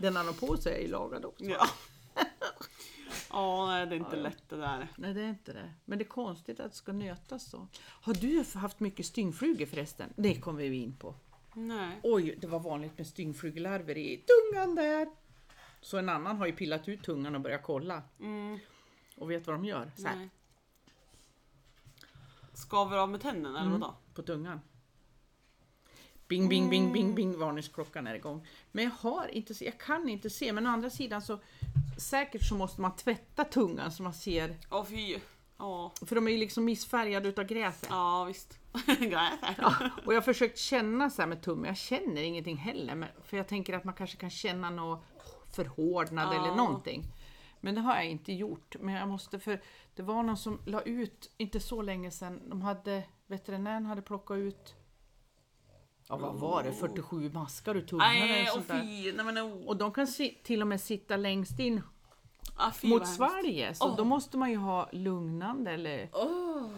Den 0.03 0.17
han 0.17 0.27
har 0.27 0.33
på 0.33 0.57
sig 0.57 0.75
är 0.79 0.81
ju 0.83 0.89
lagad 0.89 1.25
också. 1.25 1.45
Ja. 1.45 1.67
Ja, 3.31 3.67
nej, 3.67 3.87
det 3.87 3.95
är 3.95 3.99
inte 3.99 4.17
lätt 4.17 4.49
det 4.49 4.57
där. 4.57 4.89
Nej, 4.97 5.15
det 5.15 5.23
är 5.23 5.29
inte 5.29 5.53
det. 5.53 5.73
Men 5.85 5.99
det 5.99 6.05
är 6.05 6.09
konstigt 6.09 6.61
att 6.61 6.71
det 6.71 6.77
ska 6.77 6.93
nötas 6.93 7.51
så. 7.51 7.67
Har 7.83 8.15
du 8.15 8.45
haft 8.59 8.81
mycket 8.81 9.07
styngflugor 9.07 9.67
förresten? 9.67 10.13
Det 10.17 10.35
kommer 10.41 10.59
vi 10.61 10.77
in 10.83 10.97
på. 10.97 11.15
Nej. 11.55 12.01
Oj, 12.03 12.39
det 12.41 12.47
var 12.47 12.61
vanligt 12.61 12.99
med 12.99 13.07
styngflugelarver 13.07 13.99
i 13.99 14.17
tungan 14.27 14.75
där. 14.75 15.09
Så 15.81 15.99
en 15.99 16.09
annan 16.09 16.37
har 16.37 16.47
ju 16.47 16.53
pillat 16.53 16.89
ut 16.89 17.03
tungan 17.03 17.35
och 17.35 17.41
börjat 17.41 17.63
kolla. 17.63 18.03
Mm, 18.21 18.59
Och 19.17 19.31
vet 19.31 19.47
vad 19.47 19.57
de 19.57 19.65
gör? 19.65 19.91
Så 19.97 20.07
här, 20.07 20.17
nej. 20.17 20.29
Skaver 22.55 22.97
av 22.97 23.09
med 23.09 23.21
tänderna 23.21 23.59
eller 23.61 23.69
Mm. 23.69 23.81
vadå? 23.81 23.95
på 24.15 24.23
tungan. 24.23 24.61
Bing, 26.33 26.49
bing, 26.49 26.71
bing, 26.71 26.93
bing, 26.93 27.15
bing, 27.15 27.39
varningsklockan 27.39 28.07
är 28.07 28.15
igång. 28.15 28.47
Men 28.73 28.85
jag 28.85 28.91
har 28.91 29.29
inte, 29.29 29.65
jag 29.65 29.79
kan 29.81 30.09
inte 30.09 30.31
se, 30.31 30.53
men 30.53 30.67
å 30.67 30.71
andra 30.71 30.91
sidan 30.91 31.23
så 31.23 31.39
säkert 31.99 32.43
så 32.49 32.55
måste 32.55 32.81
man 32.81 32.97
tvätta 32.97 33.45
tungan 33.45 33.93
så 33.93 34.03
man 34.03 34.15
ser, 34.15 34.57
Åh 34.71 34.85
fy. 34.85 35.19
Ja, 35.59 35.93
för 36.07 36.15
de 36.15 36.27
är 36.29 36.33
ju 36.33 36.39
liksom 36.39 36.65
missfärgade 36.65 37.29
utav 37.29 37.45
gräset. 37.45 37.89
ja 37.91 38.25
visst. 38.25 38.59
Gräs 38.87 39.13
här. 39.43 39.55
Ja, 39.59 39.75
och 40.07 40.13
jag 40.13 40.17
har 40.17 40.23
försökt 40.23 40.59
känna 40.59 41.11
så 41.11 41.23
här 41.23 41.29
med 41.29 41.43
tummen, 41.43 41.65
jag 41.65 41.77
känner 41.77 42.23
ingenting 42.23 42.57
heller. 42.57 42.95
Men, 42.95 43.09
för 43.25 43.37
jag 43.37 43.49
tänker 43.49 43.75
att 43.75 43.85
man 43.85 43.95
kanske 43.95 44.17
kan 44.17 44.31
känna 44.31 44.71
något 44.71 45.05
förhårdnad 45.55 46.29
Ja. 46.35 46.41
eller 46.45 46.57
någonting. 46.57 47.05
Men 47.61 47.75
det 47.75 47.81
har 47.81 47.95
jag 47.97 48.07
inte 48.07 48.33
gjort. 48.33 48.77
Men 48.81 48.95
jag 48.95 49.09
måste, 49.09 49.39
för 49.39 49.63
det 49.95 50.03
var 50.03 50.23
någon 50.23 50.37
som 50.37 50.61
la 50.67 50.81
ut, 50.81 51.31
inte 51.37 51.61
så 51.61 51.83
länge 51.83 52.11
sedan, 52.11 52.41
de 52.47 52.63
hade, 52.63 53.05
veterinären 53.27 53.87
hade 53.87 54.03
plockat 54.03 54.37
ut, 54.39 54.75
ja 56.09 56.17
vad 56.17 56.35
var 56.35 56.63
det, 56.63 56.73
47 56.73 57.31
maskar 57.31 57.75
eller 57.75 57.97
Nej, 57.99 58.47
åh 58.49 58.55
sånt 58.55 58.69
där. 58.69 58.83
fy. 58.83 59.13
Nej 59.13 59.25
men 59.25 59.39
oh. 59.39 59.67
Och 59.67 59.77
de 59.77 59.93
kan 59.93 60.07
si, 60.07 60.41
till 60.43 60.63
och 60.63 60.69
med 60.69 60.81
sitta 60.81 61.17
längst 61.17 61.59
in 61.59 61.83
Ah, 62.57 62.71
fy, 62.73 62.89
mot 62.89 63.09
svalget. 63.09 63.77
Så 63.77 63.89
Åh. 63.89 63.97
då 63.97 64.05
måste 64.05 64.37
man 64.39 64.51
ju 64.51 64.57
ha 64.57 64.89
lugnande 64.93 65.71
eller 65.71 66.09
Åh. 66.13 66.71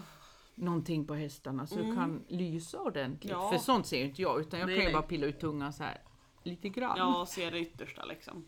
någonting 0.55 1.07
på 1.07 1.13
hästarna 1.13 1.67
så 1.67 1.75
du 1.75 1.95
kan 1.95 2.23
lysa 2.27 2.81
ordentligt. 2.81 3.31
Mm. 3.31 3.43
Ja. 3.43 3.51
För 3.51 3.57
sånt 3.57 3.87
ser 3.87 3.97
ju 3.97 4.05
inte 4.05 4.21
jag 4.21 4.41
utan 4.41 4.59
jag 4.59 4.67
Nej, 4.67 4.75
kan 4.75 4.81
ju 4.83 4.87
nej. 4.87 4.93
bara 4.93 5.07
pilla 5.07 5.25
ut 5.25 5.39
tungan 5.39 5.73
så 5.73 5.83
här 5.83 6.01
lite 6.43 6.69
grann. 6.69 6.97
Ja, 6.97 7.25
ser 7.29 7.51
det 7.51 7.59
yttersta 7.59 8.05
liksom. 8.05 8.45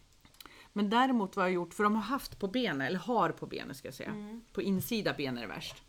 Men 0.74 0.90
däremot 0.90 1.36
vad 1.36 1.46
jag 1.46 1.50
har 1.50 1.54
gjort, 1.54 1.74
för 1.74 1.84
de 1.84 1.96
har 1.96 2.02
haft 2.02 2.40
på 2.40 2.48
benen, 2.48 2.82
eller 2.82 3.00
har 3.00 3.30
på 3.30 3.46
benen 3.46 3.76
ska 3.76 3.88
jag 3.88 3.96
säga. 3.96 4.10
Mm. 4.10 4.42
På 4.54 4.62
insida 4.62 5.14
ben 5.14 5.38
är 5.38 5.42
det 5.42 5.48
värst. 5.48 5.84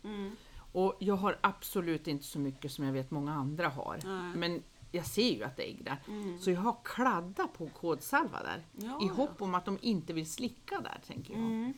Och 0.71 0.97
jag 0.99 1.15
har 1.15 1.37
absolut 1.41 2.07
inte 2.07 2.25
så 2.25 2.39
mycket 2.39 2.71
som 2.71 2.85
jag 2.85 2.93
vet 2.93 3.11
många 3.11 3.33
andra 3.33 3.69
har. 3.69 3.99
Nej. 4.03 4.11
Mm. 4.13 4.31
Men 4.39 4.63
jag 4.91 5.05
ser 5.05 5.29
ju 5.35 5.43
att 5.43 5.57
det 5.57 5.63
är 5.63 5.67
ägg 5.67 5.83
där. 5.85 5.97
Så 6.39 6.51
jag 6.51 6.61
har 6.61 6.77
kladdat 6.83 7.53
på 7.53 7.69
kodsalva 7.69 8.43
där. 8.43 8.65
Ja, 8.71 8.99
I 9.03 9.07
hopp 9.07 9.41
om 9.41 9.55
att 9.55 9.65
de 9.65 9.77
inte 9.81 10.13
vill 10.13 10.29
slicka 10.31 10.79
där 10.81 11.01
tänker 11.07 11.33
jag. 11.33 11.41
Mm. 11.43 11.73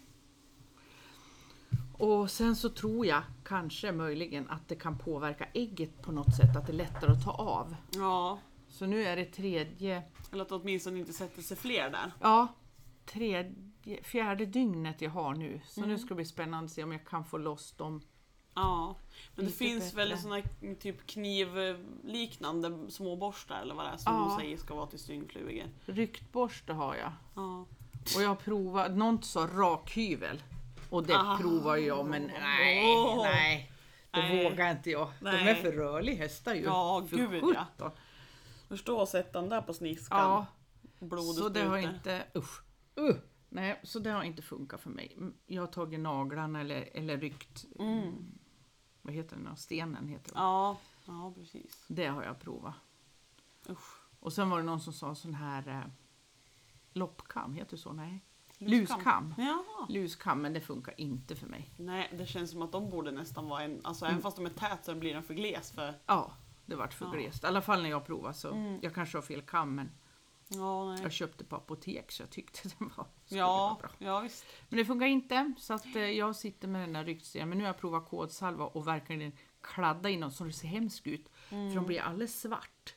Och 1.97 2.31
sen 2.31 2.55
så 2.55 2.69
tror 2.69 3.05
jag 3.05 3.23
kanske 3.43 3.91
möjligen 3.91 4.49
att 4.49 4.67
det 4.67 4.75
kan 4.75 4.97
påverka 4.97 5.45
ägget 5.53 6.01
på 6.01 6.11
något 6.11 6.35
sätt, 6.35 6.55
att 6.55 6.65
det 6.67 6.71
är 6.71 6.77
lättare 6.77 7.11
att 7.11 7.23
ta 7.23 7.31
av. 7.31 7.75
Ja, 7.95 8.39
Så 8.69 8.85
nu 8.85 9.03
är 9.03 9.15
det 9.15 9.25
tredje, 9.25 10.03
eller 10.31 10.41
att 10.41 10.51
åtminstone 10.51 10.99
inte 10.99 11.13
sätter 11.13 11.41
sig 11.41 11.57
fler 11.57 11.89
där. 11.89 12.11
ja, 12.21 12.47
tredje, 13.05 14.03
fjärde 14.03 14.45
dygnet 14.45 15.01
jag 15.01 15.11
har 15.11 15.33
nu. 15.33 15.61
Så 15.67 15.85
nu 15.85 15.97
ska 15.97 16.07
det 16.07 16.15
bli 16.15 16.25
spännande 16.25 16.65
att 16.65 16.71
se 16.71 16.83
om 16.83 16.91
jag 16.91 17.05
kan 17.05 17.25
få 17.25 17.37
loss 17.37 17.71
dem 17.71 18.01
Ja. 18.53 18.95
Men 19.35 19.45
det 19.45 19.51
Lite 19.51 19.57
finns 19.57 19.93
väl 19.93 20.17
såna 20.17 20.41
typ 20.79 21.07
knivliknande 21.07 22.91
småborstar 22.91 23.61
eller 23.61 23.75
vad 23.75 23.85
det 23.85 23.89
är 23.91 23.97
som 23.97 24.13
Ja. 24.13 24.19
de 24.19 24.39
säger 24.43 24.57
ska 24.57 24.75
vara 24.75 24.87
till 24.87 24.99
stygnsflugor. 24.99 25.65
Ryktborste 25.85 26.73
har 26.73 26.95
jag. 26.95 27.11
Ja. 27.35 27.65
Och 28.15 28.21
jag 28.23 28.27
har 28.27 28.35
provat, 28.35 28.91
någon 28.91 29.23
sa 29.23 29.47
rakhyvel. 29.53 30.43
Och 30.89 31.03
det 31.03 31.17
Ah. 31.19 31.37
provar 31.41 31.77
jag 31.77 32.05
men 32.05 32.31
nej, 32.39 32.83
Åh. 32.95 33.23
nej. 33.23 33.71
Det 34.11 34.19
Nej. 34.19 34.43
vågar 34.51 34.71
inte 34.71 34.89
jag. 34.89 35.07
De 35.19 35.23
Nej. 35.31 35.49
är 35.49 35.55
för 35.55 35.71
rörliga 35.71 36.17
hästar 36.17 36.53
ju. 36.53 36.61
Ja, 36.63 37.05
för 37.09 37.17
gud, 37.17 37.43
ja. 37.77 37.91
Förstå 38.67 39.01
att 39.01 39.09
sätta 39.09 39.41
den 39.41 39.49
där 39.49 39.61
på 39.61 39.73
sniskan. 39.73 40.19
Ja, 40.19 40.45
Blodet 40.99 41.35
så 41.43 41.49
det 41.49 41.63
har 41.63 41.77
inte, 41.77 42.23
usch. 42.35 42.61
Uh, 42.99 43.15
nej, 43.49 43.79
så 43.83 43.99
det 43.99 44.09
har 44.09 44.23
inte 44.23 44.41
funkat 44.41 44.81
för 44.81 44.89
mig. 44.89 45.17
Jag 45.45 45.61
har 45.61 45.67
tagit 45.67 45.99
naglarna 45.99 46.61
eller, 46.61 46.89
eller 46.93 47.17
ryckt, 47.17 47.65
Mm. 47.79 48.31
Vad 49.01 49.13
heter 49.13 49.35
den? 49.35 49.57
Stenen 49.57 50.07
heter 50.07 50.33
det. 50.33 50.39
Ja, 50.39 50.77
ja 51.05 51.33
precis. 51.35 51.85
Det 51.87 52.07
har 52.07 52.23
jag 52.23 52.39
provat. 52.39 52.73
Usch. 53.69 53.97
Och 54.19 54.33
sen 54.33 54.49
var 54.49 54.57
det 54.57 54.63
någon 54.63 54.79
som 54.79 54.93
sa 54.93 55.15
sån 55.15 55.33
här 55.33 55.67
eh, 55.67 55.81
loppkam, 56.93 57.53
heter 57.53 57.71
det 57.71 57.77
så? 57.77 57.93
Nej. 57.93 58.19
Luskam. 58.57 59.33
Luskam, 59.89 60.41
men 60.41 60.53
det 60.53 60.61
funkar 60.61 60.93
inte 61.01 61.35
för 61.35 61.47
mig. 61.47 61.69
Nej, 61.77 62.09
det 62.17 62.25
känns 62.25 62.51
som 62.51 62.61
att 62.61 62.71
de 62.71 62.89
borde 62.89 63.11
nästan 63.11 63.47
vara 63.49 63.63
en, 63.63 63.81
alltså 63.83 64.05
Mm. 64.05 64.11
även 64.13 64.21
fast 64.23 64.37
de 64.37 64.45
är 64.45 64.49
tät 64.49 64.85
så 64.85 64.95
blir 64.95 65.13
den 65.13 65.23
för 65.23 65.33
gles 65.33 65.71
för, 65.71 65.93
Ja, 66.05 66.31
det 66.65 66.75
vart 66.75 66.93
för 66.93 67.05
Ja. 67.05 67.11
glest. 67.11 67.43
I 67.43 67.47
alla 67.47 67.61
fall 67.61 67.81
när 67.81 67.89
jag 67.89 68.05
provade 68.05 68.33
så. 68.33 68.51
Mm. 68.51 68.79
Jag 68.81 68.93
kanske 68.95 69.17
har 69.17 69.21
fel 69.21 69.41
kam 69.41 69.75
men 69.75 69.91
ja 70.55 70.97
jag 71.01 71.11
köpte 71.11 71.43
på 71.45 71.55
apotek 71.55 72.11
så 72.11 72.23
jag 72.23 72.29
tyckte 72.29 72.59
det 72.79 72.85
var, 72.97 73.05
Ja, 73.27 73.47
vara 73.47 73.75
bra. 73.79 73.89
ja 74.07 74.19
visst. 74.19 74.45
Men 74.69 74.77
det 74.77 74.85
funkar 74.85 75.05
inte 75.05 75.53
så 75.57 75.73
att 75.73 75.95
eh, 75.95 76.01
jag 76.01 76.35
sitter 76.35 76.67
med 76.67 76.81
den 76.81 76.93
där 76.93 77.03
ryktstenen. 77.05 77.49
Men 77.49 77.57
nu 77.57 77.63
har 77.63 77.69
jag 77.69 77.77
provat 77.77 78.09
kodsalva 78.09 78.65
och 78.65 78.87
verkligen 78.87 79.31
kladda 79.61 80.09
in 80.09 80.19
dem 80.19 80.31
så 80.31 80.43
det 80.43 80.53
ser 80.53 80.67
hemskt 80.67 81.07
ut. 81.07 81.29
För 81.49 81.75
de 81.75 81.85
blir 81.85 82.01
alldeles 82.01 82.41
svart. 82.41 82.95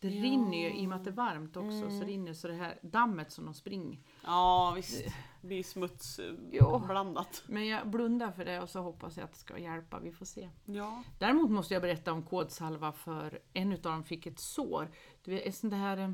Det 0.00 0.08
Ja. 0.08 0.22
rinner 0.24 0.58
ju, 0.58 0.74
i 0.80 0.84
och 0.84 0.88
med 0.88 0.98
att 0.98 1.04
det 1.04 1.10
är 1.10 1.14
varmt 1.14 1.56
också, 1.56 1.90
så 1.90 2.04
rinner 2.06 2.32
så 2.34 2.48
det 2.48 2.54
här 2.54 2.78
dammet 2.82 3.32
som 3.32 3.44
de 3.44 3.54
springer. 3.54 3.98
Ja 4.24 4.72
visst. 4.76 5.04
Det 5.40 5.46
blir 5.48 5.62
smuts 5.62 6.18
eh, 6.18 6.34
Ja. 6.52 6.82
blandat. 6.86 7.42
Men 7.46 7.66
jag 7.66 7.88
blundar 7.88 8.32
för 8.32 8.44
det 8.44 8.60
och 8.60 8.70
så 8.70 8.80
hoppas 8.80 9.16
jag 9.16 9.24
att 9.24 9.32
det 9.32 9.38
ska 9.38 9.58
hjälpa, 9.58 9.98
vi 10.00 10.12
får 10.12 10.26
se. 10.26 10.50
Ja. 10.64 11.02
Däremot 11.18 11.50
måste 11.50 11.74
jag 11.74 11.82
berätta 11.82 12.12
om 12.12 12.22
kodsalva 12.22 12.92
för 12.92 13.38
en 13.52 13.72
utav 13.72 13.92
dem 13.92 14.04
fick 14.04 14.26
ett 14.26 14.40
sår. 14.40 14.90
Du 15.24 15.30
vet, 15.30 15.54
sånt 15.54 15.74
här, 15.74 15.96
eh, 15.98 16.10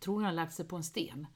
tror 0.00 0.16
han 0.16 0.24
har 0.24 0.32
lagt 0.32 0.54
sig 0.54 0.64
på 0.64 0.76
en 0.76 0.84
sten. 0.84 1.26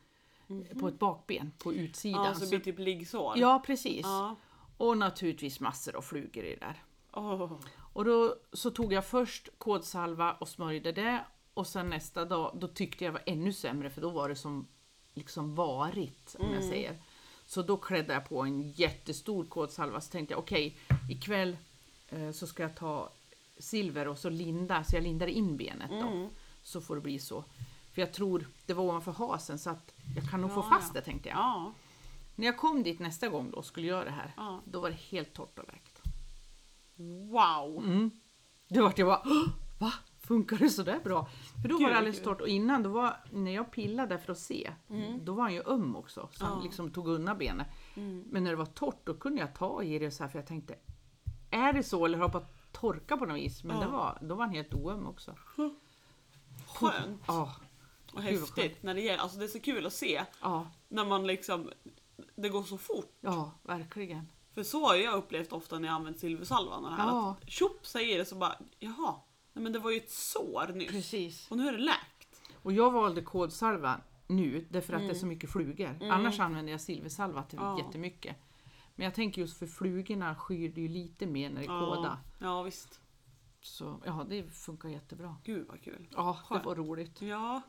På 0.80 0.88
ett 0.88 0.98
bakben, 0.98 1.52
på 1.58 1.74
utsidan. 1.74 2.24
Ja, 2.24 2.34
så 2.34 2.48
blir 2.48 2.58
typ 2.58 2.78
liggsår. 2.78 3.38
ja, 3.38 3.62
precis. 3.66 4.02
Ja. 4.02 4.36
Och 4.76 4.98
naturligtvis 4.98 5.60
massor 5.60 5.96
av 5.96 6.02
flugor 6.02 6.44
i 6.44 6.50
det 6.50 6.66
där. 6.66 6.82
Åh. 7.12 7.52
Och 7.92 8.04
då 8.04 8.36
så 8.52 8.70
tog 8.70 8.92
jag 8.92 9.06
först 9.06 9.48
kodsalva 9.58 10.32
och 10.32 10.48
smörjde 10.48 10.92
det 10.92 11.24
och 11.54 11.66
sen 11.66 11.90
nästa 11.90 12.24
dag 12.24 12.56
då 12.60 12.68
tyckte 12.68 13.04
jag 13.04 13.12
var 13.12 13.22
ännu 13.26 13.52
sämre 13.52 13.90
för 13.90 14.00
då 14.00 14.10
var 14.10 14.28
det 14.28 14.36
som 14.36 14.66
liksom 15.14 15.54
varit 15.54 16.36
om 16.38 16.54
jag 16.54 16.64
säger. 16.64 16.98
Så 17.46 17.62
då 17.62 17.76
klädde 17.76 18.12
jag 18.12 18.28
på 18.28 18.42
en 18.42 18.70
jättestor 18.70 19.44
kodsalva 19.44 20.00
så 20.00 20.10
tänkte 20.10 20.34
jag 20.34 20.38
okej 20.38 20.76
ikväll 21.10 21.56
eh, 22.08 22.30
så 22.30 22.46
ska 22.46 22.62
jag 22.62 22.76
ta 22.76 23.12
silver 23.58 24.08
och 24.08 24.18
så 24.18 24.30
linda 24.30 24.84
så 24.84 24.96
jag 24.96 25.02
lindar 25.02 25.26
in 25.26 25.56
benet 25.56 25.90
då. 25.90 26.08
Mm. 26.08 26.28
Så 26.62 26.80
får 26.80 26.94
det 26.94 27.00
bli 27.00 27.18
så. 27.18 27.44
För 27.94 28.00
jag 28.02 28.12
tror 28.12 28.46
det 28.66 28.74
var 28.74 28.84
ovanför 28.84 29.12
hasen 29.12 29.58
så 29.58 29.70
att 29.70 29.94
jag 30.16 30.30
kan 30.30 30.40
nog 30.40 30.52
få 30.54 30.60
Ja, 30.60 30.76
fast 30.76 30.94
ja. 30.94 31.00
det 31.00 31.04
tänkte 31.04 31.28
jag. 31.28 31.38
Ja. 31.38 31.72
När 32.34 32.46
jag 32.46 32.56
kom 32.58 32.82
dit 32.82 32.98
nästa 33.00 33.28
gång 33.28 33.50
då 33.50 33.56
och 33.58 33.64
skulle 33.64 33.86
göra 33.86 34.04
det 34.04 34.10
här 34.10 34.32
Ja. 34.36 34.60
då 34.64 34.80
var 34.80 34.90
det 34.90 34.96
helt 34.96 35.32
torrt 35.32 35.58
och 35.58 35.64
läkt. 35.72 36.00
Wow. 37.30 37.84
Mm. 37.84 38.10
Då 38.68 38.82
vart 38.82 38.98
jag 38.98 39.08
bara, 39.08 39.22
"Åh, 39.24 39.48
va? 39.80 39.92
Funkar 40.20 40.56
det 40.56 40.70
sådär 40.70 41.00
bra? 41.04 41.28
För 41.62 41.68
då 41.68 41.76
Gud, 41.76 41.82
var 41.82 41.90
det 41.90 41.96
alldeles 41.98 42.22
torrt 42.22 42.40
och 42.40 42.48
innan, 42.48 42.82
då 42.82 42.90
var, 42.90 43.16
när 43.32 43.50
jag 43.54 43.70
pillade 43.70 44.18
för 44.18 44.32
att 44.32 44.38
se, 44.38 44.72
då 45.22 45.32
var 45.34 45.42
han 45.42 45.54
ju 45.54 45.62
öm 45.66 45.96
också. 45.96 46.28
Så 46.32 46.44
han 46.44 46.62
liksom 46.62 46.90
tog 46.90 47.08
undan 47.08 47.38
benet. 47.38 47.66
Mm. 47.96 48.24
Men 48.30 48.44
när 48.44 48.50
det 48.50 48.56
var 48.56 48.66
torrt, 48.66 49.00
då 49.04 49.14
kunde 49.14 49.40
jag 49.40 49.54
ta 49.54 49.82
i 49.82 49.98
det 49.98 50.10
så 50.10 50.22
här 50.22 50.30
för 50.30 50.38
jag 50.38 50.46
tänkte, 50.46 50.74
är 51.50 51.72
det 51.72 51.82
så 51.82 52.04
eller 52.04 52.18
har 52.18 52.24
jag 52.24 52.32
bara 52.32 52.46
torka 52.72 53.16
på 53.16 53.26
något 53.26 53.36
vis? 53.36 53.64
Men 53.64 53.80
det 53.80 53.86
var, 53.86 54.18
då 54.22 54.34
var 54.34 54.44
han 54.44 54.54
helt 54.54 54.74
oöm 54.74 55.06
också. 55.06 55.34
Skönt 56.66 57.22
Ja, 57.26 57.52
Gud, 58.22 58.40
vad 58.40 58.58
häftigt. 58.58 58.82
När 58.82 58.94
det, 58.94 59.00
gäller, 59.00 59.22
alltså 59.22 59.38
det 59.38 59.44
är 59.44 59.48
så 59.48 59.60
kul 59.60 59.86
att 59.86 59.92
se 59.92 60.22
ja, 60.42 60.68
när 60.88 61.04
man 61.04 61.26
liksom, 61.26 61.70
det 62.34 62.48
går 62.48 62.62
så 62.62 62.78
fort. 62.78 63.16
ja, 63.20 63.52
verkligen. 63.62 64.28
För 64.54 64.62
så 64.62 64.86
har 64.86 64.94
jag 64.94 65.14
upplevt 65.14 65.52
ofta 65.52 65.78
när 65.78 65.88
jag 65.88 65.94
använt 65.94 66.18
silversalvan. 66.18 66.84
Här, 66.84 67.06
Ja. 67.06 67.36
Att 67.42 67.50
tjopp 67.50 67.86
säger 67.86 68.18
det 68.18 68.24
så 68.24 68.34
bara, 68.36 68.56
jaha, 68.78 69.14
nej 69.52 69.62
men 69.62 69.72
det 69.72 69.78
var 69.78 69.90
ju 69.90 69.96
ett 69.96 70.10
sår 70.10 70.72
nyss. 70.74 70.90
Precis. 70.90 71.50
Och 71.50 71.56
nu 71.56 71.68
är 71.68 71.72
det 71.72 71.78
läkt. 71.78 72.42
Och 72.62 72.72
jag 72.72 72.90
valde 72.90 73.22
kodsalva 73.22 74.00
nu 74.26 74.66
därför 74.70 74.92
att 74.92 75.00
det 75.00 75.10
är 75.10 75.14
så 75.14 75.26
mycket 75.26 75.50
flugor. 75.52 75.98
Annars 76.02 76.40
använder 76.40 76.72
jag 76.72 76.80
silversalva 76.80 77.42
till 77.42 77.58
Mm. 77.58 77.70
Ja. 77.70 77.78
jättemycket. 77.84 78.36
Men 78.94 79.04
jag 79.04 79.14
tänker 79.14 79.40
just 79.40 79.58
för 79.58 79.66
flugorna 79.66 80.34
skyr 80.36 80.68
det 80.68 80.80
ju 80.80 80.88
lite 80.88 81.26
mer 81.26 81.50
när 81.50 81.60
det 81.60 81.64
är 81.66 81.80
kåda. 81.86 82.18
Ja, 82.38 82.46
ja 82.46 82.62
visst. 82.62 83.00
Så 83.60 84.00
ja, 84.04 84.26
det 84.28 84.42
funkar 84.54 84.88
jättebra. 84.88 85.36
Gud 85.44 85.66
vad 85.68 85.82
kul. 85.82 86.06
Ja, 86.10 86.36
det 86.42 86.46
Skönt. 86.54 86.64
var 86.66 86.74
roligt. 86.74 87.22
Ja, 87.22 87.62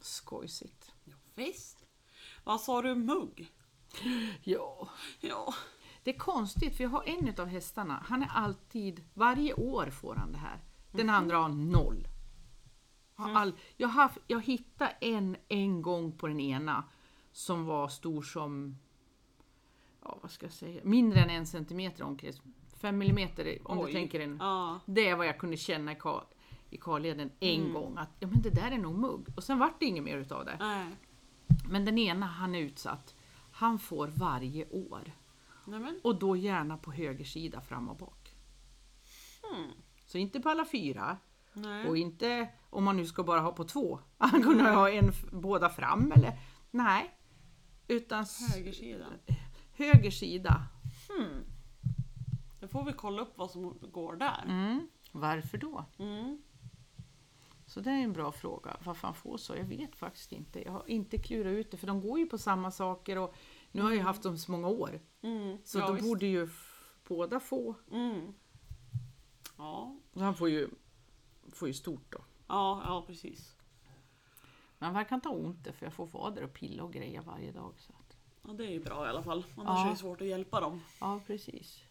Skojsigt. 0.00 0.92
ja 1.04 1.14
visst. 1.34 1.84
Vad 2.44 2.60
sa 2.60 2.82
du, 2.82 2.94
mugg? 2.94 3.52
Ja, 4.42 4.88
Ja. 5.20 5.54
det 6.02 6.14
är 6.14 6.18
konstigt 6.18 6.76
för 6.76 6.84
jag 6.84 6.90
har 6.90 7.04
en 7.08 7.34
av 7.40 7.46
hästarna. 7.46 8.04
Han 8.08 8.22
är 8.22 8.28
alltid, 8.34 9.04
varje 9.14 9.54
år 9.54 9.90
får 9.90 10.14
han 10.14 10.32
det 10.32 10.38
här. 10.38 10.60
Den 10.92 11.10
andra 11.10 11.36
har 11.38 11.48
noll. 11.48 12.08
Har 13.14 13.34
all, 13.34 13.52
jag, 13.76 13.88
har, 13.88 14.10
jag 14.26 14.40
hittade 14.44 14.90
en 15.00 15.36
en 15.48 15.82
gång 15.82 16.12
på 16.12 16.26
den 16.26 16.40
ena 16.40 16.84
som 17.32 17.66
var 17.66 17.88
stor 17.88 18.22
som, 18.22 18.78
ja 20.02 20.18
vad 20.22 20.30
ska 20.30 20.46
jag 20.46 20.52
säga, 20.52 20.80
mindre 20.84 21.20
än 21.20 21.30
en 21.30 21.46
centimeter 21.46 22.04
omkrets. 22.04 22.40
Fem 22.76 22.98
millimeter 22.98 23.58
om 23.64 23.78
Oj. 23.78 23.86
du 23.86 23.92
tänker 23.92 24.20
en 24.20 24.36
Ja. 24.40 24.80
Det 24.86 25.08
är 25.08 25.16
vad 25.16 25.26
jag 25.26 25.38
kunde 25.38 25.56
känna 25.56 25.92
i, 25.92 25.96
i 26.70 26.76
karleden 26.76 27.30
en 27.40 27.72
gång. 27.72 27.98
Att 27.98 28.10
ja, 28.20 28.28
men 28.28 28.42
det 28.42 28.50
där 28.50 28.70
är 28.70 28.78
nog 28.78 28.94
mugg. 28.98 29.28
Och 29.36 29.44
sen 29.44 29.58
vart 29.58 29.80
det 29.80 29.86
inget 29.86 30.04
mer 30.04 30.16
utav 30.16 30.44
det. 30.44 30.56
Nej. 30.60 30.86
Men 31.68 31.84
den 31.84 31.98
ena, 31.98 32.26
han 32.26 32.54
är 32.54 32.58
utsatt. 32.60 33.14
Han 33.52 33.78
får 33.78 34.06
varje 34.08 34.68
år. 34.70 35.12
Nej 35.66 35.80
men. 35.80 36.00
Och 36.04 36.18
då 36.18 36.36
gärna 36.36 36.76
på 36.76 36.92
höger 36.92 37.24
sida 37.24 37.60
fram 37.60 37.88
och 37.88 37.96
bak. 37.96 38.34
Hmm. 39.42 39.70
Så 40.06 40.18
inte 40.18 40.40
på 40.40 40.48
alla 40.48 40.64
fyra. 40.64 41.16
Nej. 41.52 41.88
Och 41.88 41.96
inte 41.96 42.48
om 42.70 42.84
man 42.84 42.96
nu 42.96 43.06
ska 43.06 43.22
bara 43.22 43.40
ha 43.40 43.52
på 43.52 43.64
två. 43.64 44.00
Han 44.18 44.42
kunde 44.42 44.70
ha 44.70 44.90
en 44.90 45.12
båda 45.32 45.68
fram 45.68 46.12
eller? 46.12 46.38
Nej. 46.70 47.10
Utan 47.88 48.22
s- 48.22 48.54
Högersida. 48.54 49.06
höger 49.76 50.10
sida. 50.10 50.62
Hmm. 51.08 51.40
Då 52.60 52.68
får 52.68 52.84
vi 52.84 52.92
kolla 52.92 53.22
upp 53.22 53.32
vad 53.38 53.50
som 53.50 53.78
går 53.92 54.16
där. 54.16 54.42
Mm. 54.46 54.88
Varför 55.12 55.58
då? 55.58 55.84
Mm. 55.98 56.42
Så 57.70 57.80
det 57.80 57.90
är 57.90 58.02
en 58.02 58.12
bra 58.12 58.32
fråga. 58.32 58.76
Varför 58.84 59.06
han 59.08 59.14
får 59.14 59.36
så? 59.36 59.56
Jag 59.56 59.64
vet 59.64 59.96
faktiskt 59.96 60.32
inte. 60.32 60.62
Jag 60.64 60.72
har 60.72 60.90
inte 60.90 61.18
klurat 61.18 61.50
ut 61.52 61.70
det 61.70 61.76
för 61.76 61.86
de 61.86 62.00
går 62.00 62.18
ju 62.18 62.26
på 62.26 62.38
samma 62.38 62.70
saker 62.70 63.18
och 63.18 63.34
nu 63.72 63.82
har 63.82 63.92
jag 63.92 64.02
haft 64.02 64.22
dem 64.22 64.38
så 64.38 64.52
många 64.52 64.68
år. 64.68 65.00
Mm. 65.22 65.58
Så 65.64 65.78
ja, 65.78 65.86
då 65.86 65.92
visst. 65.92 66.06
borde 66.08 66.26
ju 66.26 66.48
båda 67.08 67.40
få. 67.40 67.74
Mm. 67.90 68.34
Ja. 69.56 69.96
Och 70.12 70.20
han 70.22 70.34
får 70.34 70.48
ju, 70.48 70.68
får 71.52 71.68
ju 71.68 71.74
stort 71.74 72.12
då. 72.12 72.18
Ja, 72.46 72.82
ja 72.86 73.04
precis. 73.06 73.56
Men 74.78 74.86
han 74.86 74.94
verkar 74.94 75.16
inte 75.16 75.28
ha 75.28 75.36
ont 75.36 75.64
det 75.64 75.72
för 75.72 75.86
jag 75.86 75.92
får 75.92 76.06
vara 76.06 76.30
där 76.30 76.44
och 76.44 76.52
pilla 76.52 76.82
och 76.82 76.92
greja 76.92 77.22
varje 77.22 77.52
dag. 77.52 77.74
Så 77.78 77.92
att, 77.92 78.16
Ja, 78.46 78.52
det 78.52 78.64
är 78.66 78.70
ju 78.70 78.80
bra 78.84 79.06
i 79.06 79.08
alla 79.08 79.22
fall. 79.22 79.44
Annars 79.56 79.78
Ja. 79.78 79.86
är 79.86 79.90
det 79.90 79.96
svårt 79.96 80.20
att 80.20 80.26
hjälpa 80.26 80.60
dem. 80.60 80.80
ja, 81.00 81.20
precis. 81.26 81.82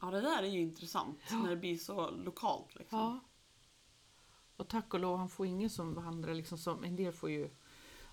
Ja, 0.00 0.10
det 0.10 0.20
där 0.20 0.42
är 0.42 0.46
ju 0.46 0.60
intressant 0.60 1.18
när 1.30 1.50
det 1.50 1.56
blir 1.56 1.76
så 1.76 2.10
lokalt. 2.10 2.74
Liksom. 2.74 2.98
Ja. 2.98 3.20
Och 4.56 4.68
tack 4.68 4.94
och 4.94 5.00
lov, 5.00 5.18
han 5.18 5.28
får 5.28 5.46
ingen 5.46 5.70
som 5.70 5.94
vandrar 5.94 6.34
liksom 6.34 6.58
som, 6.58 6.84
en 6.84 6.96
del 6.96 7.12
får 7.12 7.30
ju 7.30 7.50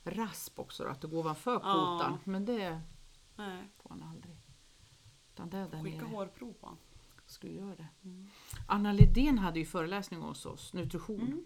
rasp 0.03 0.59
också 0.59 0.83
då, 0.83 0.89
att 0.89 1.01
det 1.01 1.07
går 1.07 1.17
ovanför 1.19 1.59
kotan. 1.59 2.11
Ja. 2.11 2.17
Men 2.23 2.45
det 2.45 2.81
Nej. 3.35 3.69
får 3.77 3.89
han 3.89 4.03
aldrig. 4.03 4.37
Utan 5.33 5.49
det 5.49 5.57
är 5.57 5.69
där 5.69 5.83
Skicka 5.83 5.97
nere. 5.97 6.15
hårprov 6.15 6.53
på. 6.53 6.77
Skulle 7.25 7.53
göra 7.53 7.75
det. 7.75 7.87
Anna 8.67 8.91
Lidén 8.91 9.37
hade 9.37 9.59
ju 9.59 9.65
föreläsning 9.65 10.19
hos 10.21 10.45
oss, 10.45 10.73
nutrition. 10.73 11.21
Mm. 11.21 11.45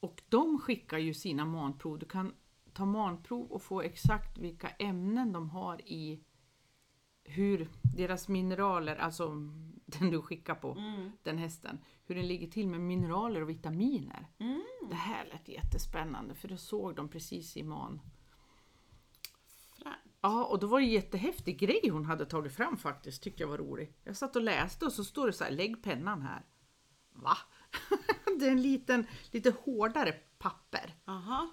Och 0.00 0.22
de 0.28 0.58
skickar 0.60 0.98
ju 0.98 1.14
sina 1.14 1.44
manprov. 1.44 1.98
Du 1.98 2.06
kan 2.06 2.34
ta 2.72 2.84
manprov 2.84 3.52
och 3.52 3.62
få 3.62 3.82
exakt 3.82 4.38
vilka 4.38 4.68
ämnen 4.68 5.32
de 5.32 5.50
har 5.50 5.80
i 5.88 6.24
hur 7.24 7.68
deras 7.96 8.28
mineraler, 8.28 8.96
alltså 8.96 9.28
den 9.86 10.10
du 10.10 10.22
skickar 10.22 10.54
på, 10.54 10.72
Mm. 10.72 11.12
den 11.22 11.38
hästen, 11.38 11.78
hur 12.04 12.14
den 12.14 12.26
ligger 12.28 12.46
till 12.46 12.68
med 12.68 12.80
mineraler 12.80 13.42
och 13.42 13.48
vitaminer. 13.48 14.26
Mm. 14.38 14.62
Det 14.88 14.94
här 14.94 15.24
lät 15.32 15.48
jättespännande 15.48 16.34
för 16.34 16.48
det 16.48 16.58
såg 16.58 16.94
de 16.96 17.08
precis 17.08 17.56
i 17.56 17.62
man. 17.62 18.00
Fränt. 19.72 19.96
Ja, 20.20 20.44
och 20.44 20.58
då 20.60 20.66
var 20.66 20.80
det 20.80 20.86
en 20.86 20.90
jättehäftig 20.90 21.58
grej 21.58 21.88
hon 21.92 22.04
hade 22.04 22.26
tagit 22.26 22.52
fram 22.56 22.76
faktiskt, 22.76 23.22
tyckte 23.22 23.42
jag 23.42 23.48
var 23.48 23.58
rolig. 23.58 23.92
Jag 24.04 24.16
satt 24.16 24.36
och 24.36 24.42
läste 24.42 24.84
och 24.84 24.92
så 24.92 25.04
står 25.04 25.26
det 25.26 25.32
så 25.32 25.44
här, 25.44 25.50
lägg 25.50 25.82
pennan 25.82 26.22
här. 26.22 26.42
Va? 27.12 27.36
det 28.38 28.46
är 28.46 28.50
en 28.50 28.62
liten, 28.62 29.06
lite 29.30 29.54
hårdare 29.64 30.12
papper. 30.38 30.94
Aha. 31.04 31.50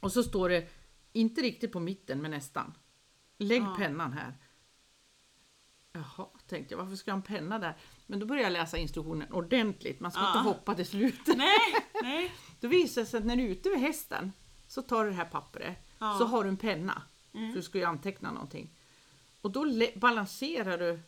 Och 0.00 0.12
så 0.12 0.22
står 0.22 0.48
det, 0.48 0.68
inte 1.12 1.40
riktigt 1.40 1.72
på 1.72 1.80
mitten 1.80 2.22
men 2.22 2.30
nästan. 2.30 2.74
Lägg 3.38 3.62
Ja. 3.62 3.74
pennan 3.78 4.12
här. 4.12 4.36
Jaha, 5.92 6.26
tänkte 6.46 6.74
jag, 6.74 6.78
varför 6.82 6.96
ska 6.96 7.10
jag 7.10 7.14
ha 7.14 7.18
en 7.20 7.22
penna 7.26 7.58
där? 7.58 7.76
Men 8.06 8.18
då 8.20 8.26
började 8.26 8.44
jag 8.46 8.52
läsa 8.52 8.78
instruktionen 8.78 9.32
ordentligt, 9.32 10.00
man 10.00 10.10
ska 10.12 10.20
Ja. 10.20 10.28
inte 10.28 10.38
hoppa 10.48 10.74
till 10.74 10.86
slutet. 10.86 11.36
Nej, 11.36 11.58
nej. 12.02 12.32
Då 12.60 12.68
visar 12.68 13.02
det 13.02 13.06
sig 13.06 13.18
att 13.18 13.26
när 13.26 13.36
du 13.36 13.42
är 13.42 13.48
ute 13.48 13.68
vid 13.68 13.78
hästen 13.78 14.32
så 14.66 14.82
tar 14.82 15.04
du 15.04 15.10
det 15.10 15.16
här 15.16 15.24
pappret, 15.24 15.78
Ja. 15.98 16.16
så 16.18 16.24
har 16.24 16.42
du 16.44 16.48
en 16.50 16.56
penna. 16.56 17.02
Mm. 17.34 17.48
För 17.52 17.56
du 17.56 17.62
ska 17.62 17.78
ju 17.78 17.84
anteckna 17.84 18.32
någonting. 18.32 18.76
Och 19.40 19.50
då 19.50 19.66
balanserar 19.96 20.78
du 20.78 21.00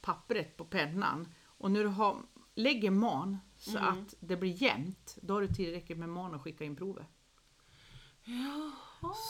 pappret 0.00 0.56
på 0.56 0.64
pennan. 0.64 1.28
Och 1.44 1.70
när 1.70 1.80
du 1.82 1.88
har, 1.88 2.16
lägger 2.54 2.90
man 2.90 3.38
så 3.56 3.78
Mm. 3.78 3.88
att 3.88 4.14
det 4.20 4.36
blir 4.36 4.62
jämnt, 4.62 5.18
då 5.22 5.34
har 5.34 5.40
du 5.40 5.48
tillräckligt 5.48 5.98
med 5.98 6.08
man 6.08 6.34
att 6.34 6.42
skicka 6.42 6.64
in 6.64 6.76
provet. 6.76 7.06
Jaha. 8.24 8.72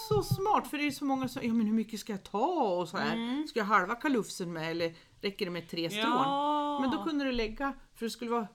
Så 0.08 0.22
smart, 0.22 0.66
för 0.66 0.78
det 0.78 0.86
är 0.86 0.90
så 0.90 1.04
många 1.04 1.28
som 1.28 1.42
ja 1.46 1.52
men 1.52 1.66
hur 1.66 1.74
mycket 1.74 2.00
ska 2.00 2.12
jag 2.12 2.22
ta 2.24 2.62
och 2.78 2.88
så 2.88 2.96
här. 2.96 3.46
Ska 3.46 3.58
jag 3.58 3.66
halva 3.66 3.94
kalufsen 3.94 4.52
med 4.52 4.70
eller 4.70 4.94
räcker 5.20 5.44
det 5.44 5.50
med 5.50 5.68
tre 5.68 5.90
strån? 5.90 6.04
Mm. 6.04 6.16
Ja. 6.16 6.78
Men 6.80 6.90
då 6.90 7.04
kunde 7.04 7.24
du 7.24 7.32
lägga, 7.32 7.72
för 7.94 8.06
det 8.06 8.10
skulle 8.10 8.30
vara, 8.30 8.48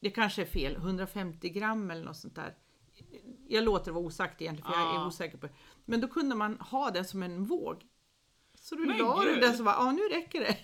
det 0.00 0.10
kanske 0.10 0.42
är 0.42 0.46
fel, 0.46 0.76
150 0.76 1.48
gram 1.48 1.90
eller 1.90 2.04
något 2.04 2.16
sånt 2.16 2.34
där. 2.34 2.54
Jag 3.48 3.64
låter 3.64 3.84
det 3.84 3.92
vara 3.92 4.04
osagt 4.04 4.42
egentligen 4.42 4.72
för 4.72 4.80
jag 4.80 4.90
är 4.90 4.94
Ja. 4.94 5.06
osäker 5.06 5.38
på 5.38 5.46
det. 5.46 5.52
Men 5.84 6.00
då 6.00 6.08
kunde 6.08 6.34
man 6.34 6.60
ha 6.60 6.90
den 6.90 7.04
som 7.04 7.22
en 7.22 7.44
våg. 7.44 7.82
Så 8.54 8.74
du 8.74 8.86
Men 8.86 8.98
la 8.98 9.22
du 9.24 9.40
den 9.40 9.56
så 9.56 9.62
bara, 9.62 9.74
ja 9.74 9.92
nu 9.92 10.02
räcker 10.02 10.40
det. 10.40 10.56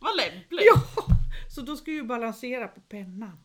Vad 0.00 0.16
lämpligt. 0.16 0.62
ja! 0.74 0.82
Så 1.54 1.60
då 1.60 1.76
ska 1.76 1.90
ju 1.90 2.02
balansera 2.02 2.68
på 2.68 2.80
pennan. 2.80 3.38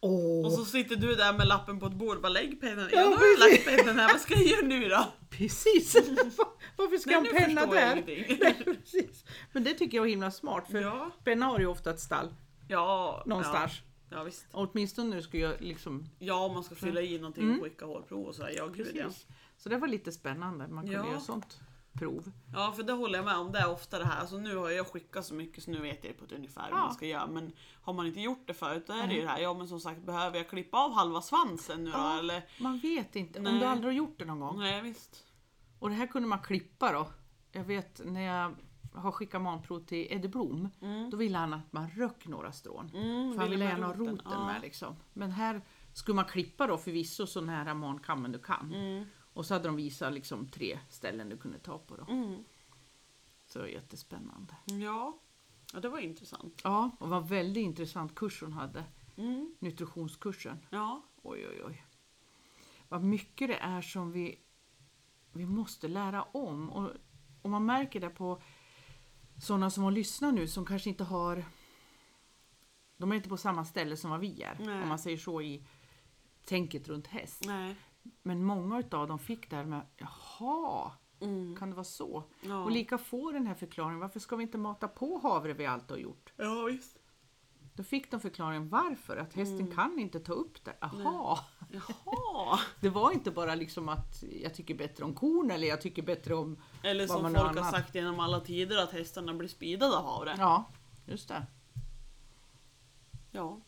Åh, 0.00 0.46
Och 0.46 0.52
så 0.52 0.64
sitter 0.64 0.96
du 0.96 1.14
där 1.14 1.32
med 1.32 1.46
lappen 1.46 1.80
på 1.80 1.86
ett 1.86 1.92
bord 1.92 2.20
bara 2.20 2.28
lägg 2.28 2.60
pennan. 2.60 2.88
Ja, 2.92 3.00
Ja, 3.00 3.08
nu 3.10 3.16
har 3.16 3.24
jag 3.26 3.38
precis. 3.50 3.66
lagt 3.66 3.78
pennan 3.78 3.98
här, 3.98 4.12
vad 4.12 4.20
ska 4.20 4.34
jag 4.34 4.44
göra 4.44 4.66
nu 4.66 4.88
då? 4.88 5.04
precis! 5.30 5.94
Varför 6.76 6.96
ska 6.98 7.10
jag 7.10 7.22
Nej, 7.22 7.32
nu 7.32 7.38
penna 7.38 7.60
jag 7.60 7.70
där? 7.70 7.92
ingenting. 7.92 8.38
Nej, 8.40 8.64
precis. 8.64 9.24
Men 9.52 9.64
det 9.64 9.74
tycker 9.74 9.96
jag 9.96 10.02
var 10.02 10.08
himla 10.08 10.30
smart 10.30 10.68
för 10.70 10.80
Ja. 10.80 11.10
penna 11.24 11.46
har 11.46 11.58
ju 11.58 11.66
ofta 11.66 11.90
ett 11.90 12.00
stall 12.00 12.34
Ja, 12.68 13.22
någonstans. 13.26 13.72
Ja, 14.10 14.16
ja 14.16 14.22
visst. 14.22 14.46
Åtminstone 14.52 15.16
du 15.16 15.22
ska 15.22 15.36
göra 15.38 15.54
liksom 15.60 16.08
Ja, 16.18 16.44
om 16.44 16.54
man 16.54 16.64
ska 16.64 16.74
fylla 16.74 17.00
i 17.00 17.18
någonting 17.18 17.56
och 17.58 17.62
skicka 17.64 17.84
hårprov 17.86 18.24
och 18.26 18.34
sådär. 18.34 18.52
Ja, 18.56 18.66
gud 18.66 18.90
ja. 18.94 19.04
Så 19.58 19.68
det 19.68 19.76
var 19.76 19.88
lite 19.88 20.12
spännande, 20.12 20.68
man 20.68 20.84
kunde 20.84 20.98
Ja. 20.98 21.06
göra 21.10 21.20
sånt 21.20 21.60
prov. 21.98 22.32
Ja, 22.54 22.72
för 22.76 22.82
det 22.82 22.92
håller 22.92 23.18
jag 23.18 23.24
med 23.24 23.36
om. 23.36 23.52
Det 23.52 23.58
är 23.58 23.70
ofta 23.70 23.98
det 23.98 24.04
här. 24.04 24.20
Alltså, 24.20 24.36
nu 24.38 24.56
har 24.56 24.70
jag 24.70 24.86
skickat 24.86 25.24
så 25.26 25.34
mycket 25.34 25.64
så 25.64 25.70
nu 25.70 25.80
vet 25.80 26.04
jag 26.04 26.18
på 26.18 26.24
ett 26.24 26.32
ungefär 26.32 26.68
Ja. 26.70 26.76
man 26.76 26.94
ska 26.94 27.06
göra. 27.06 27.26
Men 27.26 27.52
har 27.82 27.92
man 27.92 28.06
inte 28.06 28.20
gjort 28.20 28.46
det 28.46 28.54
förut 28.54 28.84
då 28.86 28.92
är 28.92 29.06
det 29.06 29.14
ju 29.14 29.20
det 29.22 29.28
här. 29.28 29.38
Ja, 29.40 29.54
men 29.54 29.68
som 29.68 29.80
sagt, 29.80 30.02
behöver 30.02 30.36
jag 30.36 30.48
klippa 30.48 30.78
av 30.78 30.92
halva 30.92 31.20
svansen 31.22 31.84
nu 31.84 31.90
Ja. 31.90 32.12
då? 32.12 32.18
Eller? 32.18 32.42
Man 32.60 32.78
vet 32.78 33.16
inte, 33.16 33.38
om 33.38 33.44
Nej. 33.44 33.60
du 33.60 33.64
aldrig 33.66 33.86
har 33.92 33.96
gjort 33.96 34.18
det 34.18 34.24
någon 34.24 34.40
gång. 34.40 34.58
Nej, 34.58 34.82
visst. 34.82 35.24
Och 35.78 35.88
det 35.88 35.94
här 35.94 36.06
kunde 36.06 36.28
man 36.28 36.38
klippa 36.38 36.92
då. 36.92 37.08
Jag 37.52 37.64
vet 37.64 38.00
när 38.04 38.20
jag 38.20 38.54
har 38.94 39.12
skickat 39.12 39.42
manprov 39.42 39.80
till 39.80 40.06
Eddie 40.10 40.28
Blom, 40.28 40.68
då 41.10 41.16
ville 41.16 41.38
han 41.38 41.52
att 41.52 41.72
man 41.72 41.90
röck 41.90 42.26
några 42.26 42.52
strån. 42.52 42.90
Mm, 42.94 43.32
för 43.34 43.40
han 43.40 43.50
ville 43.50 43.64
gärna 43.64 43.86
ha 43.86 43.94
roten 43.94 44.20
Ja. 44.24 44.46
med 44.46 44.62
liksom. 44.62 44.96
Men 45.12 45.30
här 45.30 45.62
skulle 45.94 46.14
man 46.16 46.24
klippa 46.24 46.66
då 46.66 46.78
förvisso 46.78 47.26
så 47.26 47.40
nära 47.40 47.74
mankammen 47.74 48.32
du 48.32 48.38
kan. 48.38 48.74
Mm. 48.74 49.04
Och 49.38 49.46
så 49.46 49.54
hade 49.54 49.68
de 49.68 49.76
visat 49.76 50.12
liksom 50.12 50.48
tre 50.48 50.78
ställen 50.88 51.28
du 51.28 51.36
kunde 51.36 51.58
ta 51.58 51.78
på 51.78 51.96
då. 51.96 52.04
Mm. 52.12 52.44
Så 53.46 53.58
det 53.58 53.64
var 53.64 53.68
jättespännande. 53.68 54.56
Ja. 54.64 55.18
ja, 55.72 55.80
det 55.80 55.88
var 55.88 55.98
intressant. 55.98 56.60
Ja, 56.64 56.90
och 57.00 57.06
det 57.06 57.10
var 57.10 57.20
en 57.20 57.26
väldigt 57.26 57.62
intressant 57.62 58.14
kurs 58.14 58.42
hon 58.42 58.52
hade. 58.52 58.84
Mm. 59.16 59.54
Nutritionskursen. 59.58 60.66
Ja. 60.70 61.02
Oj, 61.22 61.46
oj, 61.48 61.62
oj. 61.64 61.84
Vad 62.88 63.02
mycket 63.02 63.48
det 63.48 63.56
är 63.56 63.82
som 63.82 64.12
vi, 64.12 64.38
vi 65.32 65.46
måste 65.46 65.88
lära 65.88 66.22
om. 66.22 66.70
Och, 66.70 66.90
och 67.42 67.50
man 67.50 67.66
märker 67.66 68.00
det 68.00 68.10
på 68.10 68.42
sådana 69.42 69.70
som 69.70 69.84
har 69.84 69.90
lyssnat 69.90 70.34
nu 70.34 70.48
som 70.48 70.66
kanske 70.66 70.88
inte 70.88 71.04
har... 71.04 71.44
De 72.96 73.12
är 73.12 73.16
inte 73.16 73.28
på 73.28 73.36
samma 73.36 73.64
ställe 73.64 73.96
som 73.96 74.10
vad 74.10 74.20
vi 74.20 74.42
är, 74.42 74.56
Nej. 74.60 74.82
om 74.82 74.88
man 74.88 74.98
säger 74.98 75.16
så 75.16 75.42
i 75.42 75.64
tänket 76.44 76.88
runt 76.88 77.06
häst. 77.06 77.44
Nej. 77.46 77.76
Men 78.22 78.44
många 78.44 78.78
utav 78.78 79.08
dem 79.08 79.18
fick 79.18 79.50
det 79.50 79.56
här 79.56 79.64
med, 79.64 79.80
jaha, 79.96 80.92
Mm. 81.20 81.56
kan 81.56 81.70
det 81.70 81.76
vara 81.76 81.84
så? 81.84 82.24
Ja. 82.40 82.56
Och 82.64 82.70
lika 82.70 82.98
får 82.98 83.32
den 83.32 83.46
här 83.46 83.54
förklaringen, 83.54 84.00
varför 84.00 84.20
ska 84.20 84.36
vi 84.36 84.42
inte 84.42 84.58
mata 84.58 84.88
på 84.88 85.18
havre 85.22 85.52
vi 85.52 85.66
alltid 85.66 85.90
har 85.90 85.98
gjort? 85.98 86.32
ja, 86.36 86.62
visst. 86.64 86.98
Då 87.74 87.82
fick 87.84 88.10
de 88.10 88.20
förklaringen 88.20 88.68
varför, 88.68 89.16
att 89.16 89.34
hästen 89.34 89.60
Mm. 89.60 89.74
kan 89.74 89.98
inte 89.98 90.20
ta 90.20 90.32
upp 90.32 90.64
det. 90.64 90.76
Jaha! 90.80 91.38
Jaha. 91.70 92.58
Det 92.80 92.88
var 92.88 93.12
inte 93.12 93.30
bara 93.30 93.54
liksom 93.54 93.88
att 93.88 94.22
jag 94.42 94.54
tycker 94.54 94.74
bättre 94.74 95.04
om 95.04 95.14
korn 95.14 95.50
eller 95.50 95.68
jag 95.68 95.80
tycker 95.80 96.02
bättre 96.02 96.34
om... 96.34 96.56
Eller 96.82 97.06
som 97.06 97.22
man 97.22 97.34
folk 97.34 97.44
har 97.46 97.50
annat. 97.50 97.70
sagt 97.70 97.94
genom 97.94 98.20
alla 98.20 98.40
tider 98.40 98.82
att 98.82 98.92
hästarna 98.92 99.34
blir 99.34 99.48
speedade 99.48 99.96
av 99.96 100.04
havre. 100.04 100.34
Ja, 100.38 100.64
just 101.06 101.28
det. 101.28 101.46
Ja. 103.30 103.60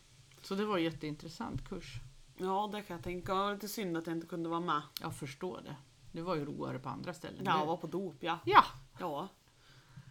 Så 0.42 0.54
det 0.54 0.64
var 0.64 0.78
en 0.78 0.84
jätteintressant 0.84 1.68
kurs. 1.68 2.00
Ja, 2.40 2.68
det 2.72 2.82
kan 2.82 2.96
jag 2.96 3.04
tänka. 3.04 3.32
Det 3.34 3.38
var 3.40 3.52
lite 3.54 3.68
synd 3.68 3.96
att 3.96 4.06
jag 4.06 4.16
inte 4.16 4.26
kunde 4.26 4.48
vara 4.48 4.60
med. 4.60 4.82
Jag 5.00 5.14
förstår 5.16 5.60
det. 5.64 5.76
Det 6.12 6.22
var 6.22 6.34
ju 6.36 6.44
roligare 6.44 6.78
på 6.78 6.88
andra 6.88 7.14
ställen. 7.14 7.42
Ja, 7.44 7.58
Det- 7.60 7.66
var 7.66 7.76
på 7.76 7.86
dop 7.86 8.16
ja. 8.20 8.38
ja. 8.44 8.64
Ja. 8.98 9.28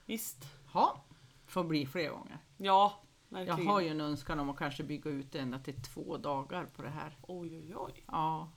Visst. 0.06 0.38
Ha. 0.74 1.04
Får 1.46 1.64
bli 1.64 1.86
fler 1.86 2.10
gånger. 2.10 2.38
Ja, 2.58 3.02
Jag 3.30 3.38
verkligen. 3.46 3.68
har 3.68 3.80
ju 3.82 3.88
en 3.88 4.02
önskan 4.02 4.40
om 4.40 4.50
att 4.50 4.58
kanske 4.58 4.84
bygga 4.84 5.12
ut 5.12 5.32
det 5.32 5.40
ända 5.40 5.60
till 5.60 5.82
två 5.82 6.18
dagar 6.18 6.66
på 6.66 6.82
det 6.82 6.90
här. 6.90 7.18
Oj, 7.22 7.58
oj, 7.58 7.76
oj. 7.76 8.04
Ja. 8.08 8.52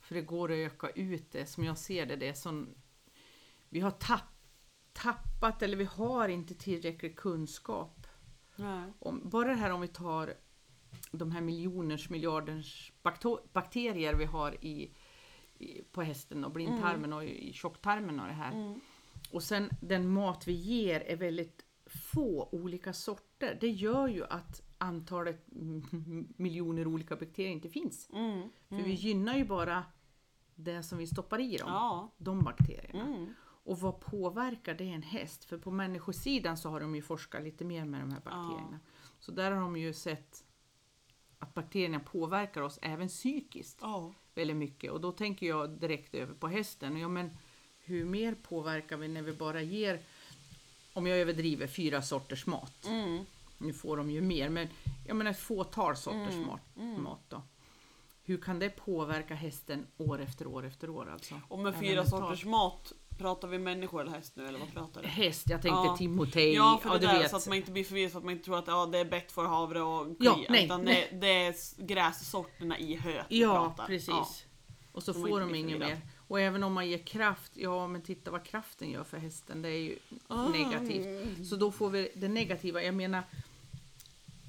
För 0.00 0.14
det 0.14 0.22
går 0.22 0.52
att 0.52 0.56
öka 0.56 0.88
ut 0.88 1.32
det. 1.32 1.46
Som 1.46 1.64
jag 1.64 1.78
ser 1.78 2.06
det, 2.06 2.16
det 2.16 2.28
är 2.28 2.34
som... 2.34 2.68
Vi 3.68 3.80
har 3.80 3.90
tapp, 3.90 4.24
tappat 4.92 5.62
eller 5.62 5.76
vi 5.76 5.84
har 5.84 6.28
inte 6.28 6.54
tillräcklig 6.54 7.16
kunskap 7.18 8.06
Nej. 8.56 8.92
om, 8.98 9.20
bara 9.28 9.48
det 9.48 9.54
här 9.54 9.70
om 9.70 9.80
vi 9.80 9.88
tar 9.88 10.34
de 11.10 11.30
här 11.30 11.40
miljoners, 11.40 12.10
miljarders 12.10 12.92
bakterier 13.52 14.14
vi 14.14 14.24
har 14.24 14.64
i, 14.64 14.94
i, 15.58 15.82
på 15.82 16.02
hästen 16.02 16.44
och 16.44 16.50
blindtarmen 16.50 17.12
och 17.12 17.24
i 17.24 17.52
tjocktarmen 17.52 18.20
och 18.20 18.26
det 18.26 18.32
här. 18.32 18.52
Mm. 18.52 18.80
Och 19.30 19.42
sen 19.42 19.70
den 19.80 20.08
mat 20.08 20.48
vi 20.48 20.52
ger 20.52 21.00
är 21.00 21.16
väldigt 21.16 21.64
få 21.86 22.48
olika 22.52 22.92
sorter. 22.92 23.58
Det 23.60 23.68
gör 23.68 24.08
ju 24.08 24.24
att 24.24 24.62
antalet 24.78 25.52
mm, 25.52 26.34
miljoner 26.36 26.86
olika 26.86 27.16
bakterier 27.16 27.52
inte 27.52 27.68
finns. 27.68 28.10
Mm. 28.12 28.48
För 28.68 28.76
vi 28.82 28.92
gynnar 28.92 29.36
ju 29.36 29.44
bara 29.44 29.84
det 30.54 30.82
som 30.82 30.98
vi 30.98 31.06
stoppar 31.06 31.40
i 31.40 31.56
dem, 31.56 31.68
Ja. 31.68 32.14
de 32.18 32.44
bakterierna. 32.44 33.06
Mm. 33.06 33.34
Och 33.66 33.80
vad 33.80 34.00
påverkar 34.00 34.74
det 34.74 34.84
en 34.84 35.02
häst? 35.02 35.44
För 35.44 35.58
på 35.58 35.70
människosidan 35.70 36.56
så 36.56 36.70
har 36.70 36.80
de 36.80 36.94
ju 36.94 37.02
forskat 37.02 37.42
lite 37.42 37.64
mer 37.64 37.84
med 37.84 38.00
de 38.00 38.10
här 38.12 38.20
bakterierna. 38.20 38.80
Så 39.18 39.32
där 39.32 39.50
har 39.50 39.60
de 39.60 39.76
ju 39.76 39.92
sett 39.92 40.44
att 41.44 41.54
bakterierna 41.54 42.00
påverkar 42.00 42.60
oss 42.60 42.78
även 42.82 43.08
psykiskt 43.08 43.78
Ja. 43.80 44.12
väldigt 44.34 44.56
mycket. 44.56 44.90
Och 44.92 45.00
då 45.00 45.12
tänker 45.12 45.46
jag 45.46 45.70
direkt 45.70 46.14
över 46.14 46.34
på 46.34 46.48
hästen. 46.48 46.96
Ja, 46.96 47.08
men 47.08 47.30
hur 47.84 48.04
mer 48.04 48.34
påverkar 48.34 48.96
vi 48.96 49.08
när 49.08 49.22
vi 49.22 49.32
bara 49.32 49.62
ger, 49.62 50.00
om 50.92 51.06
jag 51.06 51.18
överdriver, 51.18 51.66
fyra 51.66 52.02
sorters 52.02 52.46
mat. 52.46 52.86
Mm. 52.86 53.24
Nu 53.58 53.72
får 53.72 53.96
de 53.96 54.10
ju 54.10 54.20
mer, 54.20 54.48
men 54.48 54.68
jag 55.06 55.16
menar 55.16 55.30
ett 55.30 55.38
fåtal 55.40 55.96
sorters 55.96 56.34
Mm, 56.34 56.46
mat, 56.46 56.60
mat 56.98 57.20
då. 57.28 57.42
Hur 58.26 58.38
kan 58.38 58.58
det 58.58 58.70
påverka 58.70 59.34
hästen 59.34 59.86
år 59.96 60.20
efter 60.20 60.46
år 60.46 60.66
efter 60.66 60.90
år 60.90 61.10
alltså? 61.12 61.40
Och 61.48 61.58
med 61.58 61.74
fyra 61.80 62.06
sorters 62.06 62.44
mat, 62.44 62.92
pratar 63.18 63.48
vi 63.48 63.58
människor 63.58 64.00
eller 64.00 64.12
häst 64.12 64.32
nu 64.36 64.48
eller 64.48 64.58
vad 64.58 64.72
pratar 64.74 65.02
du? 65.02 65.08
Häst, 65.08 65.44
jag 65.50 65.62
tänkte 65.62 65.80
Ja. 65.86 65.96
Timotej, 65.98 66.54
Ja, 66.54 66.78
för 66.82 66.88
ja, 66.90 66.94
det 66.94 67.00
du 67.00 67.06
där 67.06 67.18
vet. 67.18 67.30
så 67.30 67.36
att 67.36 67.46
man 67.46 67.56
inte 67.56 67.70
blir 67.72 67.84
förvirrad 67.84 68.12
så 68.12 68.18
att 68.18 68.24
man 68.24 68.32
inte 68.32 68.44
tror 68.44 68.58
att 68.58 68.66
ja, 68.66 68.86
det 68.86 68.98
är 68.98 69.04
bett 69.04 69.32
för 69.32 69.44
havre 69.44 69.82
och 69.82 70.04
kli, 70.06 70.26
Ja, 70.26 70.38
nej, 70.48 70.64
utan 70.64 70.82
nej. 70.82 71.08
Det, 71.12 71.16
det 71.16 71.28
är 71.46 71.54
grässorterna 71.86 72.78
i 72.78 72.94
höet 72.96 73.26
Ja, 73.28 73.52
pratar. 73.54 73.86
precis. 73.86 74.08
Ja. 74.08 74.26
Och 74.92 75.02
så 75.02 75.12
Så 75.14 75.20
får 75.26 75.40
de 75.40 75.54
inget 75.54 75.78
mer. 75.78 76.00
Och 76.28 76.40
även 76.40 76.62
om 76.64 76.72
man 76.72 76.88
ger 76.88 76.98
kraft, 76.98 77.52
ja 77.54 77.86
men 77.86 78.02
titta 78.02 78.30
vad 78.30 78.44
kraften 78.44 78.90
gör 78.90 79.04
för 79.04 79.16
hästen, 79.18 79.62
det 79.62 79.68
är 79.68 79.78
ju 79.78 79.98
Ah. 80.28 80.48
negativt. 80.48 81.46
Så 81.46 81.56
då 81.56 81.72
får 81.72 81.90
vi 81.90 82.08
det 82.14 82.28
negativa. 82.28 82.82
Jag 82.82 82.94
menar, 82.94 83.22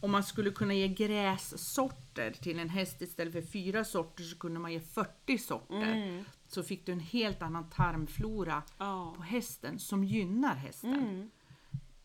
om 0.06 0.12
man 0.12 0.24
skulle 0.24 0.52
kunna 0.52 0.74
ge 0.74 0.88
grässorter 0.88 2.32
till 2.32 2.60
en 2.60 2.70
häst 2.70 3.02
istället 3.02 3.34
för 3.34 3.42
fyra 3.42 3.84
sorter 3.84 4.24
så 4.24 4.38
kunde 4.38 4.60
man 4.60 4.74
ge 4.74 4.80
40 4.80 5.38
sorter. 5.38 5.92
Mm. 5.92 6.24
Så 6.48 6.64
fick 6.64 6.86
du 6.86 6.92
en 6.92 7.00
helt 7.00 7.42
annan 7.42 7.70
tarmflora 7.70 8.64
Ja. 8.78 9.14
på 9.18 9.24
hästen 9.24 9.80
som 9.80 10.04
gynnar 10.04 10.56
hästen. 10.56 10.94
Mm. 10.94 11.30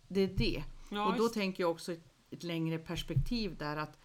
Det 0.08 0.20
är 0.20 0.26
det. 0.36 0.64
Ja, 0.90 1.06
och 1.06 1.16
då 1.16 1.22
visst. 1.22 1.34
tänker 1.34 1.62
jag 1.62 1.70
också 1.70 1.92
ett, 1.92 2.04
ett 2.30 2.42
längre 2.42 2.78
perspektiv 2.78 3.56
där 3.56 3.76
att 3.76 3.98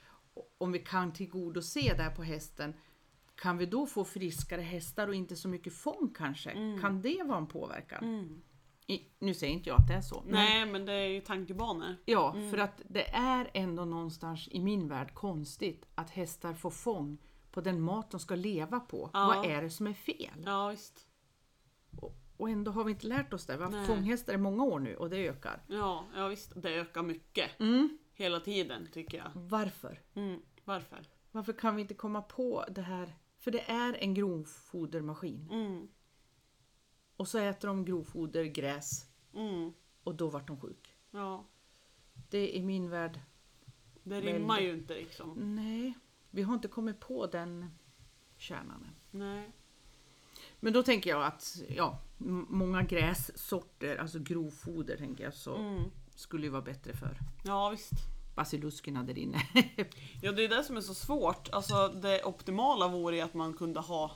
om 0.58 0.72
vi 0.72 0.80
kan 0.80 1.14
tillgodose 1.14 1.94
det 1.98 2.04
här 2.04 2.16
på 2.16 2.24
hästen 2.24 2.74
Kan 3.36 3.58
vi 3.58 3.66
då 3.66 3.86
få 3.86 4.06
friskare 4.06 4.62
hästar 4.62 5.08
och 5.08 5.16
inte 5.16 5.36
så 5.36 5.48
mycket 5.48 5.74
fång 5.74 6.14
kanske? 6.18 6.52
Mm. 6.52 6.82
Kan 6.82 7.02
det 7.02 7.24
vara 7.24 7.38
en 7.38 7.48
påverkan? 7.48 8.04
I, 8.88 9.02
nu 9.20 9.34
säger 9.34 9.54
inte 9.54 9.70
jag 9.70 9.80
att 9.82 9.88
det 9.88 9.94
är 9.94 10.02
så. 10.02 10.22
men- 10.26 10.32
Nej, 10.34 10.66
men 10.66 10.86
det 10.86 10.94
är 10.94 11.08
ju 11.08 11.22
tankebanor. 11.22 11.96
Ja, 12.06 12.36
för 12.52 12.58
att 12.58 12.82
det 12.90 13.10
är 13.16 13.50
ändå 13.54 13.86
någonstans 13.86 14.48
i 14.52 14.60
min 14.60 14.88
värld 14.88 15.14
konstigt 15.14 15.86
att 15.96 16.10
hästar 16.10 16.54
får 16.54 16.70
fång 16.70 17.18
på 17.52 17.62
den 17.62 17.82
mat 17.82 18.12
de 18.12 18.20
ska 18.20 18.36
leva 18.36 18.80
på. 18.80 19.10
Ja. 19.14 19.26
Vad 19.28 19.46
är 19.46 19.62
det 19.62 19.70
som 19.70 19.88
är 19.88 19.94
fel? 19.94 20.44
Ja, 20.46 20.68
visst. 20.68 21.08
Och, 22.02 22.16
och 22.38 22.50
ändå 22.50 22.72
har 22.72 22.84
vi 22.84 22.92
inte 22.92 23.08
lärt 23.08 23.34
oss 23.34 23.46
det. 23.46 23.58
Vi 23.58 23.64
har 23.64 23.72
haft 23.72 23.88
fånghästar 23.88 24.34
i 24.34 24.38
många 24.38 24.64
år 24.64 24.80
nu 24.80 24.96
och 24.96 25.10
det 25.10 25.28
ökar. 25.28 25.64
Ja, 25.68 26.06
ja 26.16 26.28
visst. 26.28 26.54
Det 26.62 26.70
ökar 26.76 27.04
mycket. 27.04 27.60
Mm. 27.60 27.98
Hela 28.14 28.40
tiden, 28.40 28.88
tycker 28.94 29.18
jag. 29.18 29.32
Varför? 29.36 30.02
Mm. 30.16 30.42
Varför? 30.64 31.08
Varför 31.32 31.54
kan 31.54 31.76
vi 31.76 31.82
inte 31.82 31.94
komma 31.94 32.22
på 32.22 32.66
det 32.70 32.82
här? 32.82 33.16
För 33.38 33.52
det 33.52 33.62
är 33.72 33.98
en 34.00 34.14
grovfodermaskin. 34.14 35.48
Och 37.18 37.28
så 37.28 37.38
äter 37.38 37.68
de 37.68 37.86
grovfoder, 37.86 38.44
gräs 38.46 39.06
Mm. 39.34 39.74
och 40.04 40.16
då 40.16 40.28
vart 40.28 40.48
de 40.48 40.60
sjuk. 40.60 40.96
Ja, 41.12 41.46
Det 42.30 42.58
är 42.58 42.64
min 42.64 42.90
värld, 42.90 43.20
det 44.04 44.22
rimmar 44.22 44.60
ju 44.60 44.74
inte 44.74 44.94
liksom. 44.94 45.56
nej, 45.56 45.94
vi 46.32 46.42
har 46.42 46.54
inte 46.54 46.68
kommit 46.68 47.00
på 47.00 47.28
den 47.28 47.70
kärnan 48.38 48.84
än. 48.84 49.20
Nej. 49.20 49.52
Men 50.60 50.74
då 50.74 50.84
tänker 50.84 51.10
jag 51.10 51.24
att 51.24 51.62
ja, 51.70 52.00
m- 52.20 52.46
många 52.50 52.82
grässorter, 52.84 53.98
alltså 53.98 54.20
grovfoder 54.20 54.98
tänker 54.98 55.24
jag, 55.24 55.34
så 55.34 55.56
Mm. 55.56 55.84
skulle 56.16 56.44
ju 56.46 56.50
vara 56.50 56.62
bättre 56.62 56.94
för 56.94 57.18
Ja, 57.46 57.70
visst. 57.70 57.92
basiluskerna 58.36 59.04
där 59.04 59.18
inne. 59.18 59.42
Ja, 60.22 60.32
det 60.32 60.44
är 60.46 60.50
det 60.50 60.64
som 60.64 60.78
är 60.78 60.82
så 60.82 60.94
svårt. 60.94 61.50
Alltså, 61.50 61.88
det 61.88 62.24
optimala 62.24 62.88
vore 62.88 63.16
ju 63.16 63.22
att 63.22 63.34
man 63.34 63.54
kunde 63.54 63.80
ha 63.80 64.12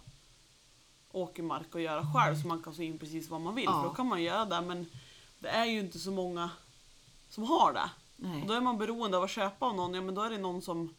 åkermark 1.11 1.75
att 1.75 1.81
göra 1.81 2.05
själv 2.13 2.35
så 2.41 2.47
man 2.47 2.61
kan 2.63 2.73
så 2.73 2.81
in 2.81 2.99
precis 2.99 3.29
vad 3.29 3.41
man 3.41 3.55
vill. 3.55 3.65
Ja. 3.65 3.81
För 3.81 3.89
då 3.89 3.93
kan 3.95 4.07
man 4.07 4.23
göra 4.23 4.45
det, 4.45 4.61
men 4.61 4.85
det 5.39 5.47
är 5.49 5.65
ju 5.65 5.79
inte 5.79 5.99
så 5.99 6.11
många 6.11 6.49
som 7.29 7.43
har 7.43 7.73
det. 7.73 7.89
Nej. 8.15 8.41
Och 8.41 8.47
då 8.47 8.53
är 8.53 8.61
man 8.61 8.77
beroende 8.77 9.17
av 9.17 9.23
att 9.23 9.29
köpa 9.29 9.65
av 9.65 9.75
någon, 9.75 9.93
ja 9.93 10.01
men 10.01 10.15
då 10.15 10.21
är 10.21 10.29
det 10.29 10.37
någon 10.37 10.61
som 10.61 10.93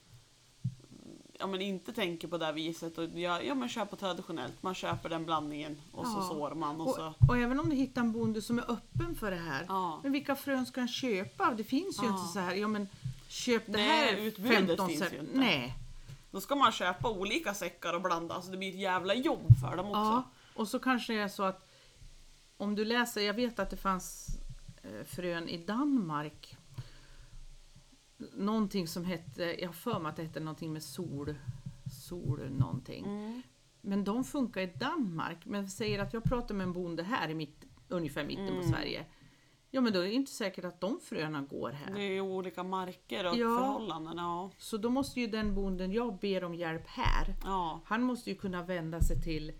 ja, 1.38 1.46
men 1.46 1.60
inte 1.62 1.92
tänker 1.92 2.28
på 2.28 2.38
det 2.38 2.44
här 2.46 2.52
viset 2.52 2.98
och 2.98 3.04
ja, 3.04 3.42
ja 3.42 3.54
men 3.54 3.68
köper 3.68 3.96
traditionellt. 3.96 4.62
Man 4.62 4.74
köper 4.74 5.08
den 5.08 5.24
blandningen 5.24 5.80
och 5.92 6.06
så 6.06 6.12
Ja. 6.18 6.28
sår 6.28 6.54
man 6.54 6.80
och, 6.80 6.88
Och, 6.88 6.94
så. 6.94 7.14
och 7.28 7.38
även 7.38 7.60
om 7.60 7.68
du 7.70 7.76
hittar 7.76 8.00
en 8.00 8.12
bonde 8.12 8.42
som 8.42 8.58
är 8.58 8.70
öppen 8.72 9.14
för 9.14 9.30
det 9.30 9.36
här, 9.36 9.64
Ja. 9.68 10.00
men 10.02 10.12
vilka 10.12 10.36
frön 10.36 10.66
ska 10.66 10.80
han 10.80 10.88
köpa? 10.88 11.54
Det 11.56 11.64
finns 11.64 12.02
ju 12.02 12.06
inte 12.06 12.24
så 12.32 12.38
här, 12.38 12.54
ja 12.54 12.68
men 12.68 12.88
köp 13.28 13.62
det 13.66 13.72
Nej, 13.72 13.86
här 13.88 14.16
utbudet 14.16 14.56
15 14.66 14.88
finns 14.88 15.12
ju 15.12 15.18
inte. 15.18 15.38
Nej. 15.38 15.74
Då 16.30 16.40
ska 16.40 16.54
man 16.54 16.72
köpa 16.72 17.10
olika 17.10 17.54
säckar 17.54 17.92
och 17.94 18.02
blanda, 18.02 18.34
alltså 18.34 18.50
det 18.50 18.56
blir 18.56 18.68
ett 18.68 18.80
jävla 18.80 19.14
jobb 19.14 19.58
för 19.60 19.76
dem 19.76 19.86
också. 19.86 19.98
Ja, 19.98 20.30
och 20.54 20.68
så 20.68 20.78
kanske 20.78 21.12
det 21.12 21.18
är 21.20 21.28
så 21.28 21.42
att 21.42 21.68
om 22.56 22.74
du 22.74 22.84
läser, 22.84 23.20
jag 23.20 23.34
vet 23.34 23.58
att 23.58 23.70
det 23.70 23.76
fanns 23.76 24.28
eh, 24.82 25.04
frön 25.06 25.48
i 25.48 25.64
Danmark. 25.64 26.56
Någonting 28.32 28.88
som 28.88 29.04
hette, 29.04 29.42
jag 29.60 29.68
har 29.68 29.72
för 29.72 29.98
mig 30.00 30.10
att 30.10 30.16
det 30.16 30.22
hette 30.22 30.40
någonting 30.40 30.72
med 30.72 30.82
sol, 30.82 31.34
sol 32.06 32.50
någonting. 32.50 33.04
Mm. 33.04 33.42
Men 33.80 34.04
de 34.04 34.24
funkar 34.24 34.60
i 34.60 34.66
Danmark. 34.66 35.46
Men 35.46 35.68
säger 35.68 35.98
att 35.98 36.12
jag 36.12 36.24
pratar 36.24 36.54
med 36.54 36.64
en 36.64 36.72
bonde 36.72 37.02
här 37.02 37.28
i 37.28 37.34
mitt, 37.34 37.64
ungefär 37.88 38.24
mitten 38.24 38.46
på 38.46 38.52
Mm. 38.52 38.68
Sverige. 38.72 39.04
Ja 39.70 39.80
men 39.80 39.92
då 39.92 39.98
är 40.00 40.04
det 40.04 40.12
inte 40.12 40.33
säkert 40.33 40.64
att 40.64 40.80
de 40.80 41.00
fröna 41.00 41.42
går 41.42 41.70
här. 41.70 41.94
Det 41.94 42.02
är 42.02 42.12
ju 42.12 42.20
olika 42.20 42.62
marker 42.62 43.26
och 43.26 43.37
Ja. 43.37 43.59
förhållanden. 43.59 44.16
Ja. 44.16 44.50
Så 44.59 44.76
då 44.76 44.90
måste 44.90 45.20
ju 45.20 45.26
den 45.26 45.54
bonden 45.54 45.92
jag 45.92 46.18
ber 46.18 46.44
om 46.44 46.54
hjälp 46.54 46.87
här, 46.87 47.35
Ja. 47.44 47.80
han 47.85 48.02
måste 48.02 48.30
ju 48.30 48.37
kunna 48.37 48.62
vända 48.62 49.00
sig 49.00 49.22
till 49.22 49.52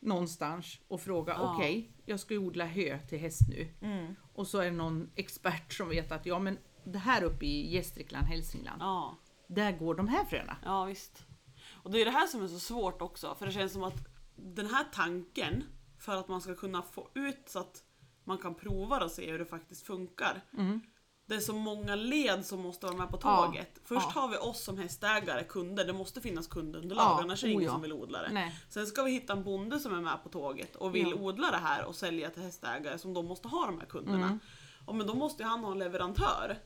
någonstans 0.00 0.80
och 0.88 1.00
fråga 1.00 1.32
Ja. 1.38 1.54
okej, 1.54 1.90
jag 2.04 2.20
ska 2.20 2.34
ju 2.34 2.40
odla 2.40 2.64
hö 2.66 2.98
till 2.98 3.18
häst 3.18 3.40
nu. 3.48 3.68
Mm. 3.80 4.14
Och 4.34 4.46
så 4.46 4.58
är 4.58 4.64
det 4.64 4.70
någon 4.76 5.10
expert 5.14 5.72
som 5.72 5.88
vet 5.88 6.12
att 6.12 6.26
ja 6.26 6.38
men 6.38 6.58
det 6.84 6.98
här 6.98 7.22
uppe 7.24 7.46
i 7.46 7.74
Gästrikland, 7.74 8.26
Hälsingland, 8.26 8.82
ja. 8.82 9.16
där 9.46 9.72
går 9.72 9.94
de 9.94 10.08
här 10.08 10.24
fröna. 10.24 10.56
Ja 10.64 10.84
visst. 10.84 11.24
Och 11.72 11.90
det 11.90 12.00
är 12.00 12.04
det 12.04 12.10
här 12.10 12.26
som 12.26 12.42
är 12.42 12.48
så 12.48 12.58
svårt 12.58 13.02
också, 13.02 13.34
för 13.34 13.46
det 13.46 13.52
känns 13.52 13.72
som 13.72 13.82
att 13.84 14.06
den 14.36 14.66
här 14.66 14.84
tanken, 14.92 15.64
för 15.98 16.16
att 16.16 16.28
man 16.28 16.40
ska 16.40 16.54
kunna 16.54 16.82
få 16.82 17.08
ut 17.14 17.42
så 17.48 17.58
att 17.58 17.82
man 18.24 18.38
kan 18.38 18.54
prova 18.54 19.04
och 19.04 19.10
se 19.10 19.30
hur 19.30 19.38
det 19.38 19.44
faktiskt 19.46 19.86
funkar. 19.86 20.40
Mm. 20.58 20.80
Det 21.26 21.34
är 21.34 21.40
så 21.40 21.52
många 21.54 21.94
led 21.94 22.46
som 22.46 22.60
måste 22.60 22.86
vara 22.86 22.96
med 22.96 23.08
på 23.10 23.18
Ja, 23.22 23.44
tåget. 23.46 23.78
Först 23.84 24.06
ja. 24.14 24.20
har 24.20 24.28
vi 24.28 24.36
oss 24.36 24.64
som 24.64 24.78
hästägare, 24.78 25.44
kunder, 25.44 25.84
det 25.84 25.92
måste 25.92 26.20
finnas 26.20 26.46
kundunderlag, 26.46 27.04
Ja, 27.04 27.22
annars 27.22 27.44
är 27.44 27.48
det 27.48 27.52
oh 27.52 27.54
ingen 27.54 27.66
ja. 27.66 27.72
som 27.72 27.82
vill 27.82 27.92
odla 27.92 28.22
det. 28.22 28.28
Nej. 28.32 28.54
Sen 28.68 28.86
ska 28.86 29.02
vi 29.02 29.10
hitta 29.10 29.32
en 29.32 29.44
bonde 29.44 29.78
som 29.80 29.94
är 29.94 30.00
med 30.00 30.22
på 30.22 30.28
tåget 30.28 30.76
och 30.76 30.94
vill 30.94 31.10
Ja. 31.10 31.16
odla 31.16 31.50
det 31.50 31.56
här 31.56 31.84
och 31.84 31.94
sälja 31.94 32.30
till 32.30 32.42
hästägare 32.42 32.98
som 32.98 33.14
då 33.14 33.22
måste 33.22 33.48
ha 33.48 33.66
de 33.66 33.78
här 33.78 33.86
kunderna. 33.86 34.26
Mm. 34.26 34.38
Och 34.84 34.94
men 34.94 35.06
då 35.06 35.14
måste 35.14 35.44
han 35.44 35.64
ha 35.64 35.72
en 35.72 35.78
leverantör. 35.78 36.58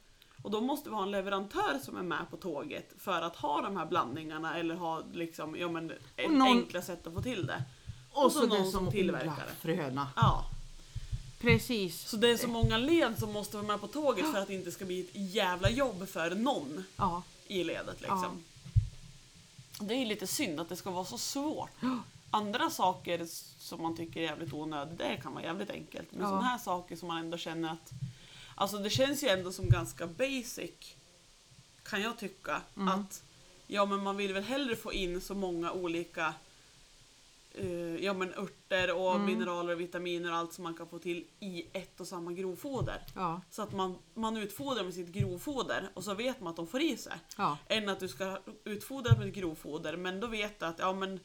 Och 0.42 0.50
då 0.50 0.60
måste 0.60 0.90
vi 0.90 0.96
ha 0.96 1.02
en 1.02 1.10
leverantör 1.10 1.78
som 1.84 1.96
är 1.96 2.02
med 2.02 2.30
på 2.30 2.36
tåget 2.36 2.94
för 2.98 3.22
att 3.22 3.36
ha 3.36 3.60
de 3.60 3.76
här 3.76 3.86
blandningarna 3.86 4.56
eller 4.58 4.74
ha 4.74 5.02
liksom, 5.12 5.56
ja, 5.56 5.68
men, 5.68 5.92
någon- 6.28 6.42
enkla 6.42 6.82
sätt 6.82 7.06
att 7.06 7.14
få 7.14 7.22
till 7.22 7.46
det. 7.46 7.62
Och, 8.12 8.24
Och 8.24 8.32
så, 8.32 8.40
så 8.40 8.46
någon 8.46 8.70
som 8.72 8.90
tillverkar 8.90 9.46
det. 9.48 9.54
fröna. 9.60 10.08
Ja, 10.16 10.44
Precis. 11.38 12.08
så 12.08 12.16
det 12.16 12.28
är 12.30 12.36
så 12.36 12.48
många 12.48 12.76
led 12.78 13.18
som 13.18 13.32
måste 13.32 13.56
vara 13.56 13.66
med 13.66 13.80
på 13.80 13.86
tåget 13.86 14.32
för 14.32 14.38
att 14.38 14.48
det 14.48 14.54
inte 14.54 14.72
ska 14.72 14.84
bli 14.84 15.00
ett 15.00 15.10
jävla 15.12 15.70
jobb 15.70 16.08
för 16.08 16.30
någon 16.34 16.84
Ja. 16.96 17.22
i 17.46 17.64
ledet 17.64 18.00
liksom. 18.00 18.44
Det 19.80 19.94
är 19.94 19.98
ju 19.98 20.04
lite 20.04 20.26
synd 20.26 20.60
att 20.60 20.68
det 20.68 20.76
ska 20.76 20.90
vara 20.90 21.04
så 21.04 21.18
svårt. 21.18 21.70
Ja. 21.80 21.98
Andra 22.30 22.70
saker 22.70 23.26
som 23.58 23.82
man 23.82 23.96
tycker 23.96 24.20
är 24.20 24.24
jävligt 24.24 24.52
onödigt, 24.52 24.98
det 24.98 25.16
kan 25.22 25.32
vara 25.34 25.44
jävligt 25.44 25.70
enkelt. 25.70 26.08
Men 26.12 26.20
Ja. 26.20 26.28
sådana 26.28 26.46
här 26.46 26.58
saker 26.58 26.96
som 26.96 27.08
man 27.08 27.18
ändå 27.18 27.38
känner 27.38 27.72
att... 27.72 27.90
Alltså 28.54 28.78
det 28.78 28.90
känns 28.90 29.22
ju 29.24 29.28
ändå 29.28 29.52
som 29.52 29.68
ganska 29.68 30.06
basic, 30.06 30.94
kan 31.82 32.02
jag 32.02 32.18
tycka. 32.18 32.60
Mm. 32.76 32.88
Att 32.88 33.22
ja 33.66 33.84
men 33.84 34.02
man 34.02 34.16
vill 34.16 34.32
väl 34.34 34.42
hellre 34.44 34.76
få 34.76 34.92
in 34.92 35.20
så 35.20 35.34
många 35.34 35.72
olika 35.72 36.34
eh, 37.54 38.04
ja, 38.04 38.12
men 38.12 38.34
örter 38.34 38.94
och 38.94 39.14
Mm. 39.14 39.26
mineraler 39.26 39.72
och 39.74 39.80
vitaminer 39.80 40.30
och 40.30 40.36
allt 40.36 40.52
som 40.52 40.64
man 40.64 40.74
kan 40.74 40.88
få 40.88 40.98
till 40.98 41.24
i 41.40 41.66
ett 41.72 42.00
och 42.00 42.06
samma 42.06 42.32
grovfoder. 42.32 43.02
Ja. 43.14 43.40
Så 43.50 43.62
att 43.62 43.72
man, 43.72 43.98
man 44.14 44.36
utfodrar 44.36 44.84
med 44.84 44.94
sitt 44.94 45.08
grovfoder 45.08 45.88
och 45.94 46.04
så 46.04 46.14
vet 46.14 46.40
man 46.40 46.50
att 46.50 46.56
de 46.56 46.66
får 46.66 46.80
i 46.82 46.96
sig. 46.96 47.12
Ja. 47.36 47.58
Än 47.66 47.88
att 47.88 48.00
du 48.00 48.08
ska 48.08 48.38
utfodra 48.64 49.18
med 49.18 49.34
grovfoder 49.34 49.96
men 49.96 50.20
då 50.20 50.26
vet 50.26 50.60
du 50.60 50.66
att 50.66 50.78
ja, 50.78 50.92
men 50.92 51.20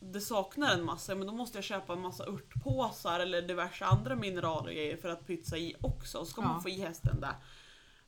det 0.00 0.20
saknar 0.20 0.72
en 0.74 0.84
massa, 0.84 1.14
men 1.14 1.26
då 1.26 1.32
måste 1.32 1.58
jag 1.58 1.64
köpa 1.64 1.92
en 1.92 2.00
massa 2.00 2.24
örtpåsar 2.26 3.20
eller 3.20 3.42
diverse 3.42 3.84
andra 3.84 4.16
mineraler 4.16 4.68
och 4.68 4.74
grejer 4.74 4.96
för 4.96 5.08
att 5.08 5.26
pytsa 5.26 5.56
i 5.58 5.74
också. 5.80 6.18
Och 6.18 6.26
så 6.26 6.32
ska 6.32 6.42
Ja. 6.42 6.48
man 6.48 6.62
få 6.62 6.68
i 6.68 6.80
hästen 6.80 7.20
där. 7.20 7.34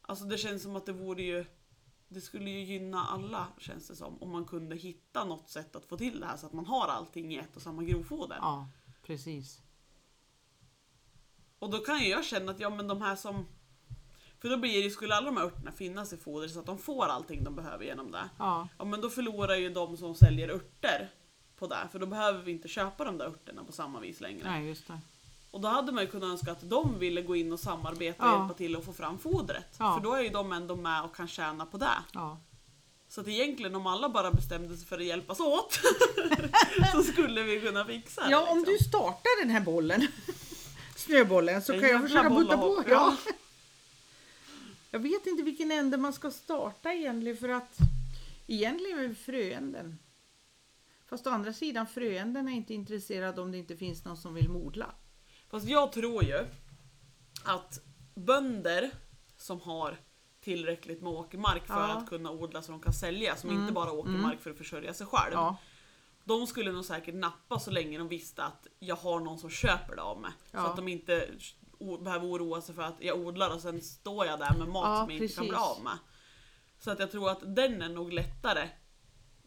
Alltså 0.03 0.25
det 0.25 0.39
känns 0.39 0.63
som 0.63 0.77
att 0.77 0.87
det 0.87 0.93
vore 0.93 1.23
ju 1.23 1.45
det 2.09 2.21
skulle 2.21 2.51
ju 2.51 2.65
gynna 2.65 3.07
alla 3.07 3.47
känns 3.59 3.89
det 3.89 3.97
som. 3.97 4.23
Om 4.23 4.31
man 4.31 4.45
kunde 4.45 4.77
hitta 4.77 5.25
något 5.25 5.49
sätt 5.49 5.77
att 5.77 5.87
få 5.87 5.97
till 5.97 6.21
det 6.21 6.27
här 6.27 6.37
så 6.37 6.47
att 6.47 6.53
man 6.53 6.67
har 6.67 6.89
allting 6.89 7.35
i 7.35 7.39
ett 7.39 7.57
och 7.57 7.63
samma 7.63 7.83
grovfoder. 7.83 8.37
ja, 8.41 8.69
precis. 9.03 9.61
Och 11.59 11.71
då 11.71 11.79
kan 11.79 11.99
ju 11.99 12.09
jag 12.09 12.25
känna 12.25 12.53
att 12.53 12.61
ja 12.61 12.71
men 12.71 12.89
de 12.89 13.03
här 13.03 13.17
som 13.17 13.47
För 14.39 14.49
då 14.49 14.57
blir 14.57 14.85
det 14.85 14.91
skulle 14.91 15.15
alla 15.15 15.27
de 15.27 15.37
här 15.37 15.45
örterna 15.45 15.73
finnas 15.73 16.13
i 16.13 16.17
foder 16.17 16.49
så 16.49 16.61
att 16.61 16.67
de 16.67 16.79
får 16.79 17.07
allting 17.07 17.45
de 17.45 17.55
behöver 17.55 17.85
genom 17.85 18.11
det. 18.11 18.31
Ja. 18.39 18.69
Ja 18.79 18.85
men 18.85 19.01
då 19.01 19.11
förlorar 19.11 19.55
ju 19.55 19.71
de 19.71 19.97
som 19.97 20.15
säljer 20.15 20.49
örter 20.49 21.11
på 21.57 21.67
det. 21.67 21.89
För 21.93 21.99
då 21.99 22.07
behöver 22.07 22.43
vi 22.43 22.53
inte 22.53 22.69
köpa 22.69 23.05
de 23.05 23.19
där 23.19 23.27
örterna 23.27 23.65
på 23.65 23.73
samma 23.73 24.01
vis 24.01 24.21
längre. 24.21 24.51
Nej, 24.51 24.67
just 24.69 24.87
det. 24.87 25.01
Och 25.51 25.61
då 25.61 25.69
hade 25.69 25.93
man 25.93 26.05
ju 26.05 26.11
kunnat 26.11 26.31
önska 26.31 26.53
att 26.53 26.71
de 26.71 26.99
ville 26.99 27.23
gå 27.23 27.37
in 27.37 27.53
och 27.53 27.61
samarbeta 27.61 28.23
och 28.25 28.29
Ja. 28.31 28.39
hjälpa 28.41 28.55
till 28.55 28.77
att 28.77 28.85
få 28.85 28.93
fram 28.93 29.19
fodret. 29.19 29.77
Ja. 29.79 29.95
För 29.95 30.05
då 30.05 30.15
är 30.15 30.23
ju 30.23 30.29
de 30.29 30.53
ändå 30.53 30.77
med 30.77 31.03
och 31.05 31.17
kan 31.17 31.29
tjäna 31.29 31.67
på 31.67 31.79
det. 31.79 31.99
Ja. 32.13 32.39
Så 33.09 33.21
att 33.21 33.29
egentligen 33.29 33.75
om 33.75 33.87
alla 33.87 34.09
bara 34.09 34.31
bestämde 34.31 34.77
sig 34.77 34.87
för 34.87 34.99
att 34.99 35.05
hjälpas 35.05 35.41
åt 35.41 35.79
så 36.93 37.03
skulle 37.03 37.43
vi 37.43 37.61
kunna 37.61 37.85
fixa 37.85 38.25
det. 38.25 38.31
Ja, 38.31 38.51
om 38.51 38.59
liksom. 38.59 38.75
du 38.79 38.85
startar 38.85 39.41
den 39.43 39.51
här 39.51 39.61
bollen, 39.61 40.07
snöbollen, 40.97 41.63
så 41.63 41.73
En 41.73 41.81
kan 41.81 41.89
jag 41.89 42.03
försöka 42.03 42.29
att 42.29 42.61
på. 42.61 42.85
Ja. 42.89 43.17
Jag 44.91 45.01
vet 45.01 45.27
inte 45.27 45.43
vilken 45.43 45.71
ände 45.71 45.97
man 45.97 46.13
ska 46.13 46.31
starta 46.31 46.93
egentligen 46.93 47.37
för 47.37 47.49
att 47.49 47.77
egentligen 48.47 48.99
är 48.99 49.09
det 49.09 49.15
fröänden. 49.15 49.99
Fast 51.09 51.27
å 51.27 51.31
andra 51.31 51.53
sidan, 51.53 51.87
fröänden 51.87 52.49
är 52.49 52.53
inte 52.53 52.75
intresserad 52.75 53.39
om 53.39 53.53
det 53.53 53.59
inte 53.59 53.77
finns 53.77 54.05
någon 54.05 54.17
som 54.17 54.35
vill 54.35 54.49
modla. 54.49 54.95
Fast 55.51 55.67
jag 55.69 55.93
tror 55.93 56.25
ju 56.25 56.47
att 57.45 57.81
bönder 58.15 58.91
som 59.37 59.61
har 59.61 59.97
tillräckligt 60.41 61.03
med 61.03 61.13
åkermark 61.13 61.67
för 61.67 61.75
Ja. 61.75 61.93
att 61.97 62.09
kunna 62.09 62.31
odla 62.31 62.63
så 62.63 62.73
de 62.73 62.81
kan 62.81 62.93
sälja, 62.93 63.37
som 63.37 63.51
Mm, 63.51 63.63
inte 63.63 63.73
bara 63.73 63.93
åkermark 63.93 64.41
för 64.41 64.51
att 64.51 64.59
försörja 64.59 64.95
sig 64.95 65.07
själv. 65.07 65.33
Ja, 65.33 65.57
De 66.25 66.47
skulle 66.47 66.73
nog 66.73 66.85
säkert 66.85 67.15
nappa 67.15 67.59
så 67.61 67.71
länge 67.71 67.99
de 67.99 68.09
visste 68.09 68.45
att 68.45 68.67
jag 68.79 68.97
har 68.97 69.21
någon 69.21 69.39
som 69.39 69.51
köper 69.51 69.97
det 69.97 70.03
av 70.03 70.21
mig. 70.21 70.31
Så 70.51 70.57
Ja. 70.57 70.67
att 70.67 70.77
de 70.77 70.89
inte 70.89 71.29
behöver 72.01 72.27
oroa 72.27 72.61
sig 72.61 72.75
för 72.75 72.83
att 72.83 72.95
jag 73.01 73.19
odlar 73.19 73.51
och 73.55 73.61
sen 73.61 73.81
står 73.83 74.27
jag 74.27 74.39
där 74.39 74.59
med 74.59 74.69
mat 74.69 74.99
som 75.01 75.11
jag 75.15 75.23
inte 75.23 75.35
kan 75.35 75.45
bli 75.45 75.53
precis. 75.53 75.69
av 75.79 75.83
med. 75.85 75.99
Så 76.79 76.91
att 76.91 76.99
jag 76.99 77.11
tror 77.11 77.31
att 77.31 77.57
den 77.57 77.83
är 77.83 77.89
nog 77.89 78.13
lättare 78.13 78.69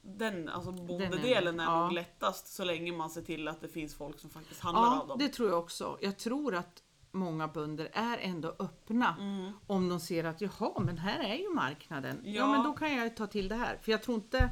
den, 0.01 0.49
alltså 0.49 0.71
bondedelen 0.71 1.59
är, 1.59 1.63
ja. 1.63 1.83
nog 1.83 1.91
lättast 1.93 2.47
så 2.55 2.63
länge 2.63 2.91
man 2.91 3.09
ser 3.09 3.21
till 3.21 3.47
att 3.47 3.61
det 3.61 3.67
finns 3.67 3.95
folk 3.95 4.19
som 4.19 4.29
faktiskt 4.29 4.61
handlar 4.61 4.87
av 4.87 4.93
Ja, 5.01 5.05
dem. 5.05 5.17
det 5.19 5.29
tror 5.29 5.49
jag 5.49 5.59
också. 5.59 5.97
Jag 6.01 6.17
tror 6.17 6.55
att 6.55 6.83
många 7.11 7.47
bönder 7.47 7.89
är 7.93 8.17
ändå 8.17 8.55
öppna 8.59 9.15
Mm. 9.19 9.51
om 9.67 9.89
de 9.89 9.99
ser 9.99 10.23
att 10.23 10.41
jaha, 10.41 10.79
men 10.79 10.97
här 10.97 11.19
är 11.19 11.35
ju 11.35 11.49
marknaden. 11.53 12.21
Ja. 12.23 12.31
Ja. 12.31 12.47
men 12.51 12.63
då 12.63 12.73
kan 12.73 12.95
jag 12.95 13.15
ta 13.17 13.27
till 13.27 13.47
det 13.47 13.55
här. 13.55 13.77
För 13.81 13.91
jag 13.91 14.03
tror 14.03 14.15
inte 14.15 14.49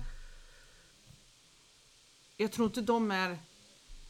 jag 2.38 2.51
tror 2.51 2.65
inte 2.67 2.81
de 2.81 3.12
är 3.12 3.27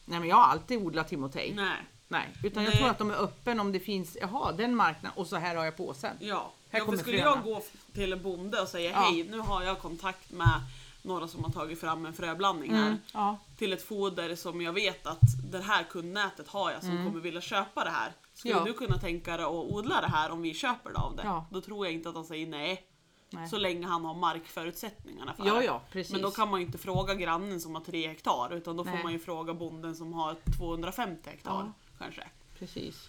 Nej 0.04 0.20
men 0.20 0.28
jag 0.28 0.36
har 0.36 0.44
alltid 0.44 0.78
odlat 0.82 1.08
timotej. 1.08 1.52
Nej. 1.56 1.76
Nej. 2.08 2.34
utan 2.44 2.62
jag 2.62 2.70
Nej. 2.70 2.78
tror 2.78 2.90
att 2.90 2.98
de 2.98 3.10
är 3.10 3.14
öppen 3.22 3.60
om 3.60 3.72
det 3.72 3.80
finns, 3.80 4.16
jaha 4.20 4.52
den 4.52 4.74
marknaden 4.76 5.18
och 5.18 5.26
så 5.26 5.36
här 5.36 5.54
har 5.56 5.64
jag 5.64 5.76
påsen. 5.76 6.16
Ja, 6.20 6.52
Här 6.70 6.78
ja 6.78 6.86
för 6.86 6.96
skulle 6.96 7.18
fröna. 7.18 7.30
jag 7.36 7.44
gå 7.44 7.62
till 7.92 8.12
en 8.12 8.22
bonde 8.22 8.60
och 8.60 8.68
säga 8.68 8.90
Ja. 8.90 9.00
hej, 9.00 9.24
nu 9.30 9.38
har 9.38 9.62
jag 9.62 9.78
kontakt 9.78 10.30
med 10.30 10.60
några 11.08 11.28
som 11.28 11.44
har 11.44 11.50
tagit 11.50 11.80
fram 11.80 12.06
en 12.06 12.12
fröblandning 12.12 12.74
här 12.74 12.86
Mm, 12.86 12.98
ja. 13.14 13.38
till 13.56 13.72
ett 13.72 13.82
foder 13.82 14.36
som 14.36 14.60
jag 14.60 14.72
vet 14.72 15.06
att 15.06 15.20
det 15.52 15.60
här 15.60 15.84
kundnätet 15.84 16.48
har 16.48 16.70
jag 16.70 16.80
som 16.84 17.04
kommer 17.06 17.20
vilja 17.20 17.40
köpa 17.40 17.84
det 17.84 17.90
här. 17.90 18.12
Skulle 18.34 18.54
Mm. 18.54 18.66
Ja. 18.66 18.72
du 18.72 18.78
kunna 18.78 18.98
tänka 18.98 19.36
dig 19.36 19.46
att 19.46 19.52
odla 19.52 20.00
det 20.00 20.06
här 20.06 20.30
om 20.30 20.42
vi 20.42 20.54
köper 20.54 20.90
det 20.90 20.98
av 20.98 21.16
det? 21.16 21.22
Ja. 21.24 21.46
Då 21.50 21.60
tror 21.60 21.86
jag 21.86 21.94
inte 21.94 22.08
att 22.08 22.14
han 22.14 22.24
säger 22.24 22.46
nej. 22.46 22.84
Nej. 23.30 23.48
Så 23.48 23.58
länge 23.58 23.86
han 23.86 24.04
har 24.04 24.14
markförutsättningarna 24.14 25.34
för 25.34 25.46
Ja, 25.46 25.54
det. 25.54 25.64
ja, 25.64 25.80
precis. 25.92 26.12
Men 26.12 26.22
då 26.22 26.30
kan 26.30 26.50
man 26.50 26.60
ju 26.60 26.66
inte 26.66 26.78
fråga 26.78 27.14
grannen 27.14 27.60
som 27.60 27.74
har 27.74 27.82
tre 27.82 28.08
hektar 28.08 28.52
utan 28.52 28.76
då 28.76 28.84
får 28.84 28.90
Nej. 28.90 29.02
man 29.02 29.12
ju 29.12 29.18
fråga 29.18 29.54
bonden 29.54 29.96
som 29.96 30.12
har 30.12 30.36
250 30.58 31.30
hektar 31.30 31.72
kanske. 31.98 32.22
Precis. 32.58 33.08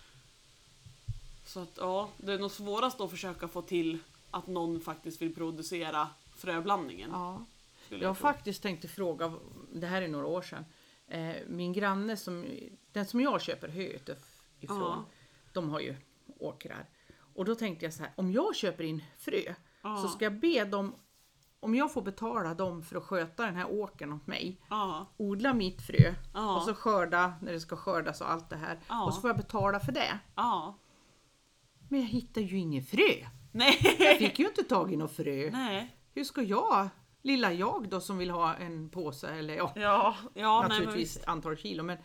Så 1.45 1.59
att 1.59 1.73
ja, 1.77 2.09
det 2.17 2.33
är 2.33 2.39
nog 2.39 2.51
svårast 2.51 3.01
att 3.01 3.09
försöka 3.09 3.47
få 3.47 3.61
till 3.61 3.97
att 4.31 4.47
någon 4.47 4.79
faktiskt 4.81 5.21
vill 5.21 5.35
producera 5.35 6.07
fröblandningen. 6.37 7.09
Ja. 7.13 7.45
Jag 7.89 8.07
har 8.09 8.13
faktiskt 8.13 8.63
tänkt 8.63 8.91
fråga, 8.91 9.33
det 9.73 9.87
här 9.87 10.01
är 10.01 10.07
några 10.07 10.27
år 10.27 10.41
sedan, 10.41 10.65
eh, 11.07 11.35
min 11.47 11.73
granne 11.73 12.17
som, 12.17 12.45
den 12.91 13.05
som 13.05 13.21
jag 13.21 13.41
köper 13.41 13.67
höet 13.67 14.09
ifrån, 14.59 14.77
Ja. 14.79 15.05
de 15.53 15.69
har 15.69 15.79
ju 15.79 15.95
åkrar. 16.39 16.89
Och 17.35 17.45
då 17.45 17.55
tänkte 17.55 17.85
jag 17.85 17.93
så 17.93 18.03
här, 18.03 18.11
om 18.15 18.31
jag 18.31 18.55
köper 18.55 18.83
in 18.83 19.03
frö 19.17 19.53
Ja. 19.83 19.97
så 19.97 20.07
ska 20.07 20.25
jag 20.25 20.39
be 20.39 20.65
dem, 20.65 20.95
om 21.59 21.75
jag 21.75 21.93
får 21.93 22.01
betala 22.01 22.53
dem 22.53 22.83
för 22.83 22.95
att 22.97 23.03
sköta 23.03 23.45
den 23.45 23.55
här 23.55 23.71
åkern 23.71 24.13
åt 24.13 24.27
mig, 24.27 24.61
Ja, 24.69 25.05
odla 25.17 25.53
mitt 25.53 25.81
frö 25.81 26.13
och 26.57 26.63
så 26.63 26.73
skörda 26.73 27.33
när 27.41 27.51
det 27.51 27.59
ska 27.59 27.75
skördas 27.75 28.21
och 28.21 28.31
allt 28.31 28.49
det 28.49 28.55
här. 28.55 28.79
Och 29.07 29.13
så 29.13 29.21
får 29.21 29.29
jag 29.29 29.37
betala 29.37 29.79
för 29.79 29.91
det. 29.91 30.19
Men 31.89 31.99
jag 31.99 32.07
hittar 32.07 32.41
ju 32.41 32.57
inget 32.57 32.89
frö. 32.89 33.25
Nej. 33.51 33.95
Jag 33.99 34.17
fick 34.17 34.39
ju 34.39 34.47
inte 34.47 34.63
tag 34.63 34.93
i 34.93 34.97
något 34.97 35.11
frö. 35.15 35.49
Nej. 35.51 35.95
Hur 36.13 36.23
ska 36.23 36.41
jag, 36.41 36.89
lilla 37.21 37.53
jag 37.53 37.89
då 37.89 38.01
som 38.01 38.17
vill 38.17 38.29
ha 38.31 38.55
en 38.55 38.89
påse 38.89 39.27
eller 39.29 39.53
ja, 39.55 39.73
Ja, 39.75 40.15
ja 40.33 40.59
nej, 40.59 40.69
men 40.69 40.69
naturligtvis 40.69 41.15
visst. 41.17 41.27
antal 41.27 41.57
kilo. 41.57 41.83
Men 41.83 41.97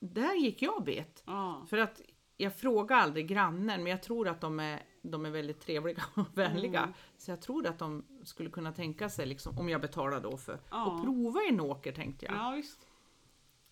där 0.00 0.34
gick 0.34 0.62
jag 0.62 0.84
bet. 0.84 1.22
Ja. 1.26 1.66
För 1.70 1.78
att 1.78 2.00
jag 2.36 2.56
frågar 2.56 2.96
aldrig 2.96 3.28
grannen 3.28 3.82
men 3.82 3.86
jag 3.90 4.02
tror 4.02 4.28
att 4.28 4.40
de 4.40 4.60
är, 4.60 4.82
de 5.02 5.26
är 5.26 5.30
väldigt 5.30 5.60
trevliga 5.60 6.02
och 6.14 6.26
vänliga. 6.38 6.80
Mm. 6.80 6.92
Så 7.16 7.30
jag 7.30 7.40
tror 7.42 7.66
att 7.66 7.78
de 7.78 8.04
skulle 8.24 8.50
kunna 8.50 8.72
tänka 8.72 9.08
sig, 9.08 9.26
liksom, 9.26 9.58
om 9.58 9.68
jag 9.68 9.80
betalar 9.80 10.20
då 10.20 10.36
för 10.36 10.60
Ja. 10.70 10.96
att 10.96 11.02
prova 11.04 11.40
en 11.48 11.60
åker 11.60 11.92
tänkte 11.92 12.26
jag. 12.26 12.34
ja. 12.34 12.62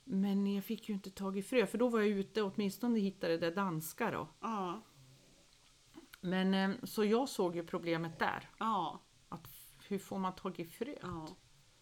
Men 0.04 0.54
jag 0.54 0.64
fick 0.64 0.88
ju 0.88 0.94
inte 0.94 1.10
tag 1.10 1.38
i 1.38 1.42
frö 1.42 1.66
för 1.66 1.78
då 1.78 1.88
var 1.88 2.00
jag 2.00 2.08
ute 2.08 2.42
och 2.42 2.52
åtminstone 2.54 2.98
hittade 2.98 3.38
det 3.38 3.50
danska 3.50 4.10
då. 4.10 4.28
Men 6.20 6.54
eh, 6.54 6.70
så 6.82 7.04
jag 7.04 7.28
såg 7.28 7.56
ju 7.56 7.64
problemet 7.66 8.18
där. 8.18 8.48
ja, 8.58 9.00
hur 9.90 9.98
får 9.98 10.18
man 10.18 10.34
tag 10.34 10.60
i 10.60 10.64
frö? 10.64 10.94
ja. 11.02 11.28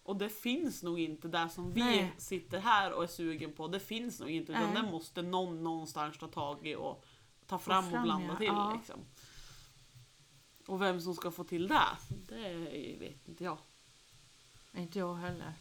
Och 0.03 0.17
det 0.17 0.29
finns 0.29 0.83
nog 0.83 1.01
inte 1.01 1.29
där 1.29 1.49
som 1.49 1.73
vi 1.73 1.81
Nej. 1.81 2.13
sitter 2.19 2.59
här 2.59 2.93
och 2.93 3.03
är 3.03 3.07
sugen 3.07 3.53
på. 3.53 3.69
Det 3.69 3.81
finns 3.81 4.21
nog 4.21 4.31
inte. 4.31 4.53
Utan 4.53 4.75
Nej. 4.75 4.83
det 4.83 4.91
måste 4.91 5.23
någon 5.23 5.63
någonstans 5.65 6.19
ta 6.19 6.27
tag 6.29 6.67
i 6.67 6.75
och 6.75 7.05
ta 7.47 7.59
fram, 7.59 7.85
och 7.85 7.91
fram, 7.91 8.03
blanda 8.03 8.33
ja. 8.33 8.37
till. 8.37 8.47
Ja. 8.47 8.75
Liksom. 8.77 9.01
Och 10.67 10.83
vem 10.83 11.01
som 11.01 11.15
ska 11.15 11.31
få 11.31 11.45
till 11.45 11.69
det, 11.69 11.81
det 12.29 12.97
vet 13.01 13.29
inte 13.29 13.45
jag. 13.45 13.59
Inte 14.77 14.99
jag 14.99 15.15
heller. 15.15 15.53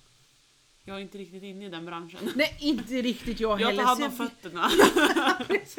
Jag 0.84 0.98
är 0.98 1.02
inte 1.02 1.18
riktigt 1.18 1.44
inne 1.44 1.66
i 1.66 1.70
den 1.70 1.86
branschen. 1.86 2.32
Nej, 2.36 2.58
inte 2.60 2.94
riktigt 2.94 3.40
jag 3.40 3.62
Jag 3.62 3.68
heller. 3.68 3.84
tar 3.84 3.90
hand 3.90 4.04
om 4.04 4.12
jag- 4.20 4.30
fötterna. 4.30 4.70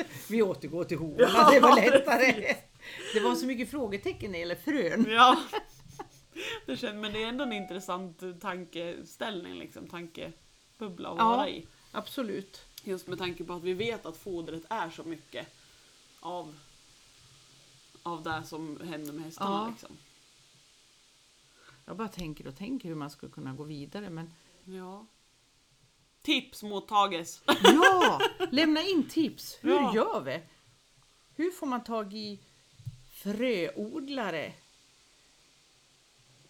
Vi 0.28 0.42
återgår 0.42 0.84
till 0.84 0.98
hovarna, 0.98 1.50
det 1.50 1.60
var 1.60 1.76
lättare. 1.76 2.56
Det 3.14 3.20
var 3.20 3.34
så 3.34 3.46
mycket 3.46 3.70
frågetecken 3.70 4.30
när 4.32 4.38
det 4.38 4.40
gäller 4.40 4.54
frön. 4.54 5.06
Ja. 5.08 5.36
Det 6.68 6.76
känns, 6.76 6.94
men 6.94 7.12
det 7.12 7.22
är 7.22 7.28
ändå 7.28 7.44
en 7.44 7.52
intressant 7.52 8.22
tankeställning, 8.40 9.54
liksom, 9.54 9.86
tankebubbla 9.88 11.08
att 11.08 11.18
Ja. 11.18 11.24
vara 11.28 11.48
i. 11.48 11.66
Absolut. 11.92 12.64
Just 12.84 13.06
med 13.06 13.18
tanke 13.18 13.44
på 13.44 13.52
att 13.52 13.62
vi 13.62 13.74
vet 13.74 14.06
att 14.06 14.16
fodret 14.16 14.62
är 14.70 14.90
så 14.90 15.04
mycket 15.04 15.46
av, 16.20 16.54
av 18.02 18.22
det 18.22 18.42
som 18.44 18.80
händer 18.80 19.12
med 19.12 19.24
hästarna. 19.24 19.50
Ja. 19.64 19.68
Liksom. 19.70 19.96
Jag 21.84 21.96
bara 21.96 22.08
tänker 22.08 22.46
och 22.46 22.56
tänker 22.56 22.88
hur 22.88 22.94
man 22.96 23.10
skulle 23.10 23.32
kunna 23.32 23.52
gå 23.52 23.64
vidare. 23.64 24.10
Men 24.10 24.34
Ja. 24.64 25.06
Tips 26.22 26.62
mottages. 26.62 27.42
ja, 27.62 28.20
lämna 28.50 28.82
in 28.82 29.08
tips. 29.08 29.58
Hur 29.60 29.70
Ja. 29.74 29.94
gör 29.94 30.20
vi? 30.20 30.40
Hur 31.36 31.50
får 31.50 31.66
man 31.66 31.84
tag 31.84 32.14
i 32.14 32.38
fröodlare? 33.12 34.52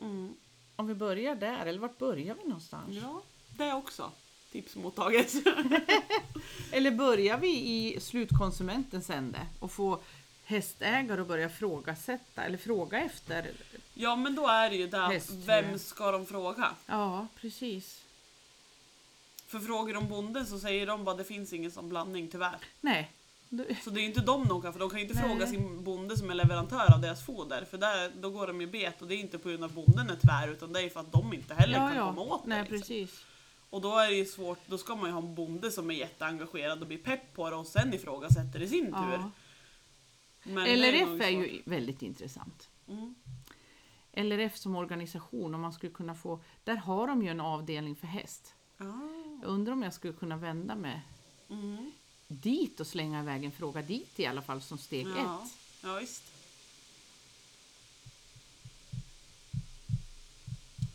Mm. 0.01 0.35
Om 0.77 0.87
vi 0.87 0.95
börjar 0.95 1.35
där, 1.35 1.67
eller 1.67 1.79
vart 1.79 1.99
börjar 1.99 2.35
vi 2.35 2.45
någonstans? 2.45 2.97
Ja, 3.03 3.23
det 3.57 3.73
också. 3.73 4.13
Tips 4.53 4.77
mottages. 4.77 5.35
Eller 6.73 6.91
börjar 6.91 7.39
vi 7.39 7.49
i 7.49 8.01
slutkonsumentens 8.01 9.11
ände 9.11 9.47
och 9.61 9.73
få 9.73 10.01
hästägare 10.45 11.21
att 11.21 11.29
börja 11.29 11.49
frågasätta 11.49 12.43
eller 12.43 12.59
fråga 12.59 13.01
efter? 13.01 13.53
ja, 13.95 14.17
men 14.17 14.35
då 14.35 14.47
är 14.47 14.71
det 14.71 14.77
ju 14.77 14.87
där, 14.89 15.09
Hästfrö. 15.09 15.37
vem 15.47 15.79
ska 15.79 16.11
de 16.13 16.27
fråga? 16.27 16.75
Ja, 16.87 17.27
precis. 17.41 18.03
För 19.47 19.59
frågar 19.59 19.95
de 19.95 20.09
bonden 20.09 20.47
så 20.47 20.59
säger 20.59 20.87
de 20.87 21.05
bara 21.05 21.17
det 21.17 21.25
finns 21.25 21.53
ingen 21.53 21.71
sån 21.71 21.89
blandning 21.89 22.29
tyvärr. 22.29 22.59
Nej. 22.81 23.13
Så 23.85 23.91
det 23.91 24.01
är 24.01 24.03
ju 24.03 24.09
inte 24.09 24.21
de 24.21 24.49
de 24.49 24.63
kan, 24.63 24.73
för 24.73 24.81
de 24.81 24.91
kan 24.91 24.99
ju 24.99 25.05
inte 25.07 25.21
Nej. 25.21 25.29
fråga 25.29 25.47
sin 25.47 25.85
bonde 25.85 26.17
som 26.17 26.31
är 26.31 26.35
leverantör 26.35 26.95
av 26.95 27.01
deras 27.01 27.27
foder. 27.27 27.65
För 27.65 27.79
där, 27.79 28.13
då 28.21 28.31
går 28.31 28.47
de 28.47 28.61
ju 28.61 28.67
bet 28.67 29.03
och 29.03 29.09
det 29.09 29.15
är 29.15 29.19
inte 29.19 29.39
på 29.39 29.49
grund 29.49 29.65
av 29.65 29.73
bonden 29.73 30.11
är 30.11 30.17
tvär 30.17 30.49
utan 30.49 30.73
det 30.73 30.81
är 30.83 30.89
för 30.89 31.01
att 31.01 31.13
de 31.13 31.33
inte 31.33 31.55
heller 31.55 31.75
kan 31.79 32.07
komma 32.07 32.21
åt 32.21 32.47
Nej, 32.47 32.59
det. 32.59 32.63
Liksom. 32.63 32.79
precis. 32.79 33.25
Och 33.71 33.81
då 33.81 33.99
är 33.99 34.09
det 34.09 34.17
ju 34.17 34.25
svårt, 34.25 34.59
då 34.67 34.79
ska 34.79 34.97
man 34.97 35.07
ju 35.07 35.13
ha 35.13 35.23
en 35.23 35.35
bonde 35.35 35.71
som 35.71 35.91
är 35.91 35.95
jätteengagerad 35.95 36.81
och 36.81 36.87
blir 36.87 36.99
pepp 36.99 37.35
på 37.35 37.51
det 37.51 37.57
och 37.57 37.67
sen 37.67 37.95
ifrågasätter 37.95 38.63
i 38.63 38.69
sin 38.69 38.87
tur. 38.87 38.93
Ja. 38.93 39.31
Men 40.43 40.67
är 40.67 40.77
LRF 40.77 41.09
är 41.09 41.33
svårt. 41.33 41.47
ju 41.47 41.63
väldigt 41.65 42.03
intressant. 42.03 42.69
Mm. 42.89 43.15
LRF 44.13 44.57
som 44.57 44.77
organisation, 44.77 45.55
om 45.55 45.61
man 45.61 45.73
skulle 45.73 45.93
kunna 45.93 46.15
få, 46.15 46.41
där 46.65 46.77
har 46.77 47.07
de 47.07 47.23
ju 47.23 47.29
en 47.29 47.41
avdelning 47.41 47.97
för 47.97 48.07
häst. 48.07 48.55
Ah. 48.79 48.85
Jag 49.43 49.51
undrar 49.51 49.73
om 49.73 49.83
jag 49.83 49.95
skulle 49.95 50.13
kunna 50.13 50.37
vända 50.37 50.75
mig 50.75 51.03
Mm. 51.51 51.93
Dit 52.29 52.81
och 52.81 52.87
slänga 52.87 53.21
iväg 53.21 53.45
en 53.45 53.53
fråga 53.53 53.83
dit 53.83 54.21
i 54.21 54.27
alla 54.27 54.43
fall 54.43 54.61
som 54.63 54.79
steg 54.79 55.07
Ja. 55.07 55.43
ett. 55.45 55.51
ja, 55.83 55.95
visst. 55.95 56.23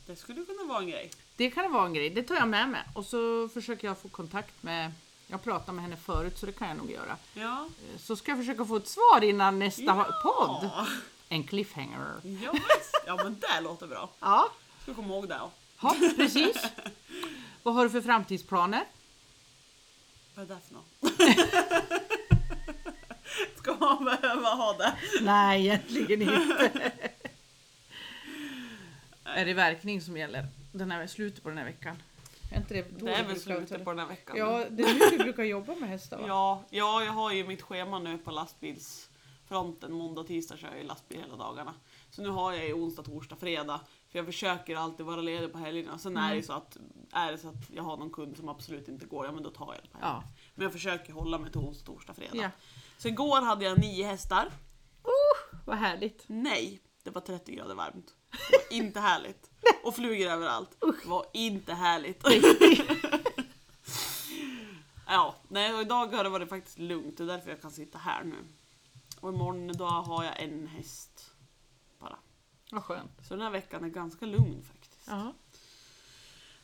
Det 0.08 0.16
skulle 0.16 0.46
kunna 0.46 0.64
vara 0.64 0.80
en 0.80 0.88
grej. 0.90 1.12
Det 1.36 1.52
kan 1.52 1.72
vara 1.74 1.86
en 1.86 1.94
grej, 1.94 2.10
det 2.10 2.24
tar 2.24 2.36
jag 2.36 2.48
med 2.48 2.70
mig. 2.70 2.82
Och 2.96 3.06
så 3.06 3.50
försöker 3.50 3.88
jag 3.88 3.98
få 3.98 4.08
kontakt 4.10 4.64
med, 4.64 4.92
jag 5.28 5.44
pratade 5.44 5.72
med 5.72 5.84
henne 5.84 5.98
förut 5.98 6.38
så 6.38 6.46
det 6.46 6.52
kan 6.52 6.68
jag 6.68 6.78
nog 6.78 6.92
göra. 6.92 7.18
Ja. 7.34 7.70
Så 8.00 8.16
ska 8.16 8.32
jag 8.32 8.40
försöka 8.40 8.66
få 8.66 8.76
ett 8.76 8.88
svar 8.88 9.24
innan 9.24 9.60
nästa 9.60 9.84
Ja. 9.84 10.08
podd. 10.24 10.70
En 11.30 11.44
cliffhanger. 11.44 12.14
Ja, 12.44 12.54
ja 13.06 13.16
men 13.16 13.40
det 13.40 13.62
låter 13.62 13.88
bra. 13.88 14.10
Ja, 14.20 14.50
Ska 14.84 14.94
komma 14.94 15.08
ihåg 15.14 15.30
det. 15.30 15.40
Ja 15.82 15.96
precis. 16.16 16.58
Vad 17.64 17.74
har 17.74 17.84
du 17.84 17.90
för 17.90 18.02
framtidsplaner? 18.02 18.84
Vad 20.36 20.52
är 20.52 20.56
det 20.56 20.62
för 20.62 20.74
något? 20.74 20.86
Ska 23.58 23.76
man 23.76 24.06
behöva 24.06 24.50
ha 24.50 24.74
det? 24.74 24.96
Nej, 25.22 25.62
egentligen 25.66 26.22
inte. 26.22 26.72
är 29.24 29.46
det 29.46 29.54
verkning 29.54 30.02
som 30.02 30.18
gäller 30.18 30.48
den 30.72 30.92
här, 30.92 31.08
slutet 31.08 31.44
på 31.44 31.50
den 31.50 31.58
här 31.58 31.66
veckan? 31.66 32.04
Är 32.52 32.58
inte 32.58 32.74
det, 32.74 33.00
då 33.00 33.06
Det 33.06 33.14
är 33.14 33.24
väl 33.24 33.40
slutet 33.40 33.84
på 33.84 33.90
den 33.90 34.00
här 34.00 34.08
veckan. 34.08 34.38
Ja, 34.38 34.66
det 34.70 34.84
är 34.84 34.94
nu 34.94 35.18
du 35.18 35.24
brukar 35.24 35.44
jobba 35.44 35.76
med 35.76 35.90
hästar 35.90 36.18
va? 36.18 36.24
Ja, 36.28 36.64
ja, 36.70 37.04
jag 37.04 37.12
har 37.12 37.32
ju 37.32 37.48
mitt 37.48 37.62
schema 37.62 38.00
nu 38.00 38.18
på 38.18 38.32
lastbilsfronten. 38.32 39.94
Måndag, 39.94 40.24
tisdag 40.24 40.58
kör 40.58 40.68
jag 40.68 40.78
ju 40.78 40.84
lastbil 40.84 41.20
hela 41.20 41.36
dagarna. 41.36 41.74
Så 42.10 42.22
nu 42.22 42.30
har 42.30 42.54
jag 42.54 42.66
ju 42.66 42.74
onsdag, 42.74 43.04
torsdag, 43.04 43.36
fredag. 43.36 43.80
För 44.14 44.20
jag 44.20 44.26
försöker 44.26 44.76
alltid 44.76 45.06
vara 45.06 45.22
ledig 45.22 45.52
på 45.52 45.58
helgerna. 45.58 45.98
Sen 45.98 46.18
är 46.18 46.36
det 46.36 46.44
så 46.44 46.54
att 46.54 46.78
är 47.14 47.32
det 47.32 47.38
så 47.38 47.50
att 47.50 47.70
jag 47.70 47.84
har 47.84 47.98
någon 47.98 48.10
kund 48.12 48.38
som 48.38 48.50
absolut 48.50 48.88
inte 48.88 49.06
går, 49.06 49.26
ja 49.26 49.32
men 49.32 49.44
då 49.44 49.50
tar 49.50 49.74
jag 49.74 49.84
det 49.84 49.90
på 49.90 49.98
helgerna. 49.98 50.24
Ja. 50.26 50.34
Men 50.56 50.64
jag 50.64 50.72
försöker 50.72 51.14
hålla 51.14 51.38
mig 51.38 51.52
till 51.52 51.60
onsdag, 51.62 51.86
torsdag, 51.86 52.14
fredag. 52.14 52.36
ja. 52.36 52.50
Så 52.98 53.08
igår 53.08 53.42
hade 53.42 53.66
jag 53.66 53.80
nio 53.80 54.06
hästar. 54.06 54.46
Uh, 54.46 55.60
vad 55.66 55.78
härligt. 55.78 56.24
Nej, 56.28 56.80
det 57.04 57.10
var 57.10 57.22
30 57.22 57.56
grader 57.56 57.76
varmt. 57.76 58.14
Det 58.32 58.38
var 58.70 58.78
inte 58.78 59.00
härligt. 59.00 59.50
och 59.84 59.96
flugor 59.96 60.28
överallt. 60.28 60.78
Det 60.80 61.10
var 61.10 61.26
inte 61.34 61.74
härligt. 61.74 62.24
ja, 65.08 65.36
nej 65.48 65.74
och 65.74 65.82
idag 65.82 66.08
har 66.08 66.24
det 66.24 66.30
varit 66.30 66.50
faktiskt 66.50 66.80
lugnt. 66.80 67.18
Det 67.18 67.24
är 67.24 67.28
därför 67.28 67.50
jag 67.50 67.62
kan 67.62 67.72
sitta 67.72 67.98
här 67.98 68.24
nu. 68.24 68.36
Och 69.20 69.30
imorgon 69.30 69.68
då 69.68 69.86
har 69.86 70.24
jag 70.24 70.42
en 70.42 70.68
häst. 70.68 71.33
Vad 72.74 72.84
skönt. 72.84 73.12
Så 73.28 73.34
den 73.34 73.42
här 73.44 73.50
veckan 73.50 73.84
är 73.84 73.90
ganska 73.90 74.26
lugn 74.26 74.64
faktiskt. 74.72 75.08
Ja. 75.08 75.34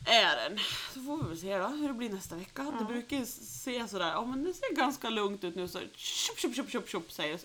Är 0.06 0.36
den. 0.50 0.58
Så 0.94 1.00
får 1.02 1.22
vi 1.22 1.28
väl 1.28 1.38
se 1.38 1.58
då 1.58 1.66
hur 1.66 1.88
det 1.88 1.94
blir 1.94 2.10
nästa 2.10 2.36
vecka. 2.36 2.62
Det 2.62 2.72
Ja. 2.80 2.84
brukar 2.84 3.16
ju 3.16 3.26
se 3.26 3.88
sådär, 3.88 4.08
ja 4.10 4.24
men 4.24 4.44
det 4.44 4.54
ser 4.54 4.74
ganska 4.76 5.10
lugnt 5.10 5.44
ut 5.44 5.54
nu 5.56 5.68
så 5.68 5.78
tjup, 5.94 6.38
tjup, 6.38 6.54
tjup, 6.56 6.70
tjup, 6.70 6.88
tjup, 6.88 7.12
säger. 7.12 7.40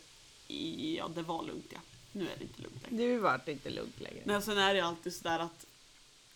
Ja, 0.97 1.07
det 1.15 1.21
var 1.21 1.43
lugnt 1.43 1.65
ja. 1.69 1.79
Nu 2.11 2.23
är 2.23 2.37
det 2.37 2.43
inte 2.43 2.61
lugnt 2.61 2.91
längre. 2.91 3.03
Det 3.07 3.17
vart 3.17 3.47
inte 3.47 3.69
lugnt 3.69 3.99
längre. 3.99 4.21
Nej, 4.25 4.41
sen 4.41 4.57
är 4.57 4.73
det 4.73 4.79
ju 4.79 4.85
alltid 4.85 5.13
sådär 5.15 5.39
att 5.39 5.65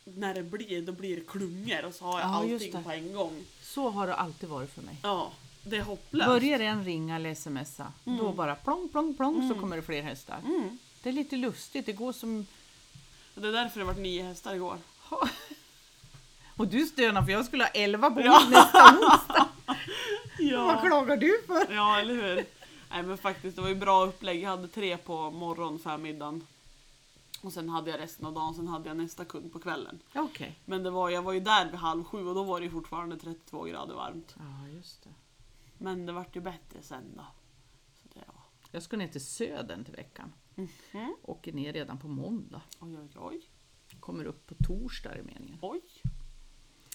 när 0.03 0.33
det 0.33 0.43
blir, 0.43 0.81
då 0.81 0.91
blir 0.91 1.15
det 1.15 1.27
klungor 1.27 1.85
och 1.85 1.93
så 1.93 2.05
har 2.05 2.19
jag 2.19 2.29
Ja, 2.29 2.35
allting 2.35 2.71
det. 2.71 2.83
på 2.83 2.91
en 2.91 3.13
gång. 3.13 3.43
Så 3.61 3.89
har 3.89 4.07
det 4.07 4.15
alltid 4.15 4.49
varit 4.49 4.71
för 4.73 4.81
mig. 4.81 4.95
Ja, 5.03 5.31
det 5.63 5.77
är 5.77 5.81
hopplöst. 5.81 6.27
Börjar 6.27 6.59
en 6.59 6.83
ringa 6.83 7.15
eller 7.15 7.35
smsa, 7.35 7.93
då 8.03 8.31
bara 8.33 8.55
plong, 8.55 8.89
plong, 8.89 9.13
plong 9.13 9.49
så 9.53 9.59
kommer 9.59 9.75
det 9.75 9.81
fler 9.81 10.01
hästar. 10.01 10.39
Mm. 10.45 10.77
Det 11.03 11.09
är 11.09 11.13
lite 11.13 11.35
lustigt, 11.37 11.85
det 11.85 11.93
går 11.93 12.11
som... 12.13 12.47
Det 13.35 13.47
är 13.47 13.51
därför 13.51 13.79
det 13.79 13.85
varit 13.85 13.97
nio 13.99 14.23
hästar 14.23 14.55
igår. 14.55 14.77
Och 16.57 16.67
du 16.67 16.85
stönar 16.85 17.23
för 17.23 17.31
jag 17.31 17.45
skulle 17.45 17.63
ha 17.63 17.69
elva 17.71 18.11
på 18.11 18.21
Ja. 18.21 18.47
nästa 18.49 18.97
onsdag. 18.99 19.49
Vad 20.37 20.47
Ja. 20.47 20.81
klagar 20.81 21.17
du 21.17 21.41
för? 21.47 21.73
ja, 21.73 21.99
eller 21.99 22.13
hur? 22.13 22.45
Nej 22.91 23.03
men 23.03 23.17
faktiskt, 23.17 23.55
det 23.55 23.61
var 23.61 23.69
ju 23.69 23.75
bra 23.75 24.05
upplägg. 24.05 24.41
Jag 24.43 24.49
hade 24.49 24.67
tre 24.67 24.97
på 24.97 25.31
morgon, 25.31 25.79
förmiddagen. 25.79 26.47
Och 27.41 27.53
sen 27.53 27.69
hade 27.69 27.91
jag 27.91 27.99
resten 27.99 28.25
av 28.25 28.33
dagen, 28.33 28.55
sen 28.55 28.67
hade 28.67 28.87
jag 28.89 28.97
nästa 28.97 29.25
kund 29.25 29.53
på 29.53 29.59
kvällen. 29.59 29.99
Okej. 30.15 30.55
Men 30.65 30.83
det 30.83 30.89
var, 30.89 31.09
jag 31.09 31.21
var 31.21 31.33
ju 31.33 31.39
där 31.39 31.65
vid 31.65 31.75
halv 31.75 32.03
sju 32.03 32.27
och 32.27 32.35
då 32.35 32.43
var 32.43 32.59
det 32.59 32.65
ju 32.65 32.71
fortfarande 32.71 33.17
32 33.17 33.63
grader 33.63 33.95
varmt. 33.95 34.35
Ja, 34.37 34.67
just 34.77 35.03
det. 35.03 35.09
Men 35.77 36.05
det 36.05 36.11
vart 36.11 36.35
ju 36.35 36.41
bättre 36.41 36.81
sen 36.81 37.03
då. 37.15 37.23
Så 38.03 38.07
det 38.19 38.23
var... 38.27 38.35
Jag 38.71 38.83
ska 38.83 38.97
ner 38.97 39.07
till 39.07 39.25
Södern 39.25 39.83
till 39.85 39.93
veckan. 39.95 40.33
Mhm. 40.93 41.15
Åker 41.21 41.53
ner 41.53 41.73
redan 41.73 41.97
på 41.97 42.07
måndag. 42.07 42.61
Oj, 42.79 42.97
oj, 42.97 43.09
oj. 43.15 43.41
Kommer 43.99 44.25
upp 44.25 44.47
på 44.47 44.55
torsdag 44.63 45.17
i 45.19 45.21
meningen. 45.23 45.57
Oj. 45.61 45.81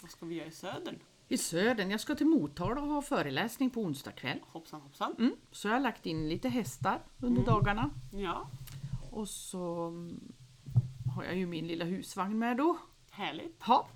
Vad 0.03 0.11
ska 0.11 0.27
vi 0.27 0.35
göra 0.35 0.49
i 0.49 0.53
södern? 0.53 0.99
I 1.29 1.39
Södern. 1.39 1.91
Jag 1.91 2.01
ska 2.01 2.15
till 2.15 2.27
Motala 2.27 2.81
och 2.81 2.87
ha 2.89 3.03
föreläsning 3.03 3.71
på 3.71 3.81
onsdag 3.81 4.13
kväll. 4.13 4.39
Hoppsan 4.47 4.81
hoppsan. 4.81 5.15
Mm. 5.19 5.37
Så 5.53 5.69
jag 5.69 5.73
har 5.75 5.81
lagt 5.81 6.07
in 6.07 6.29
lite 6.29 6.49
hästar 6.49 7.01
under 7.21 7.43
dagarna. 7.45 7.91
Ja, 8.13 8.49
Och 9.11 9.29
så 9.29 9.87
mm, 9.87 10.33
har 11.17 11.25
jag 11.25 11.37
ju 11.37 11.47
min 11.47 11.67
lilla 11.67 11.85
husvagn 11.85 12.39
med 12.39 12.57
då. 12.57 12.79
härligt. 13.11 13.57
Ja. 13.67 13.89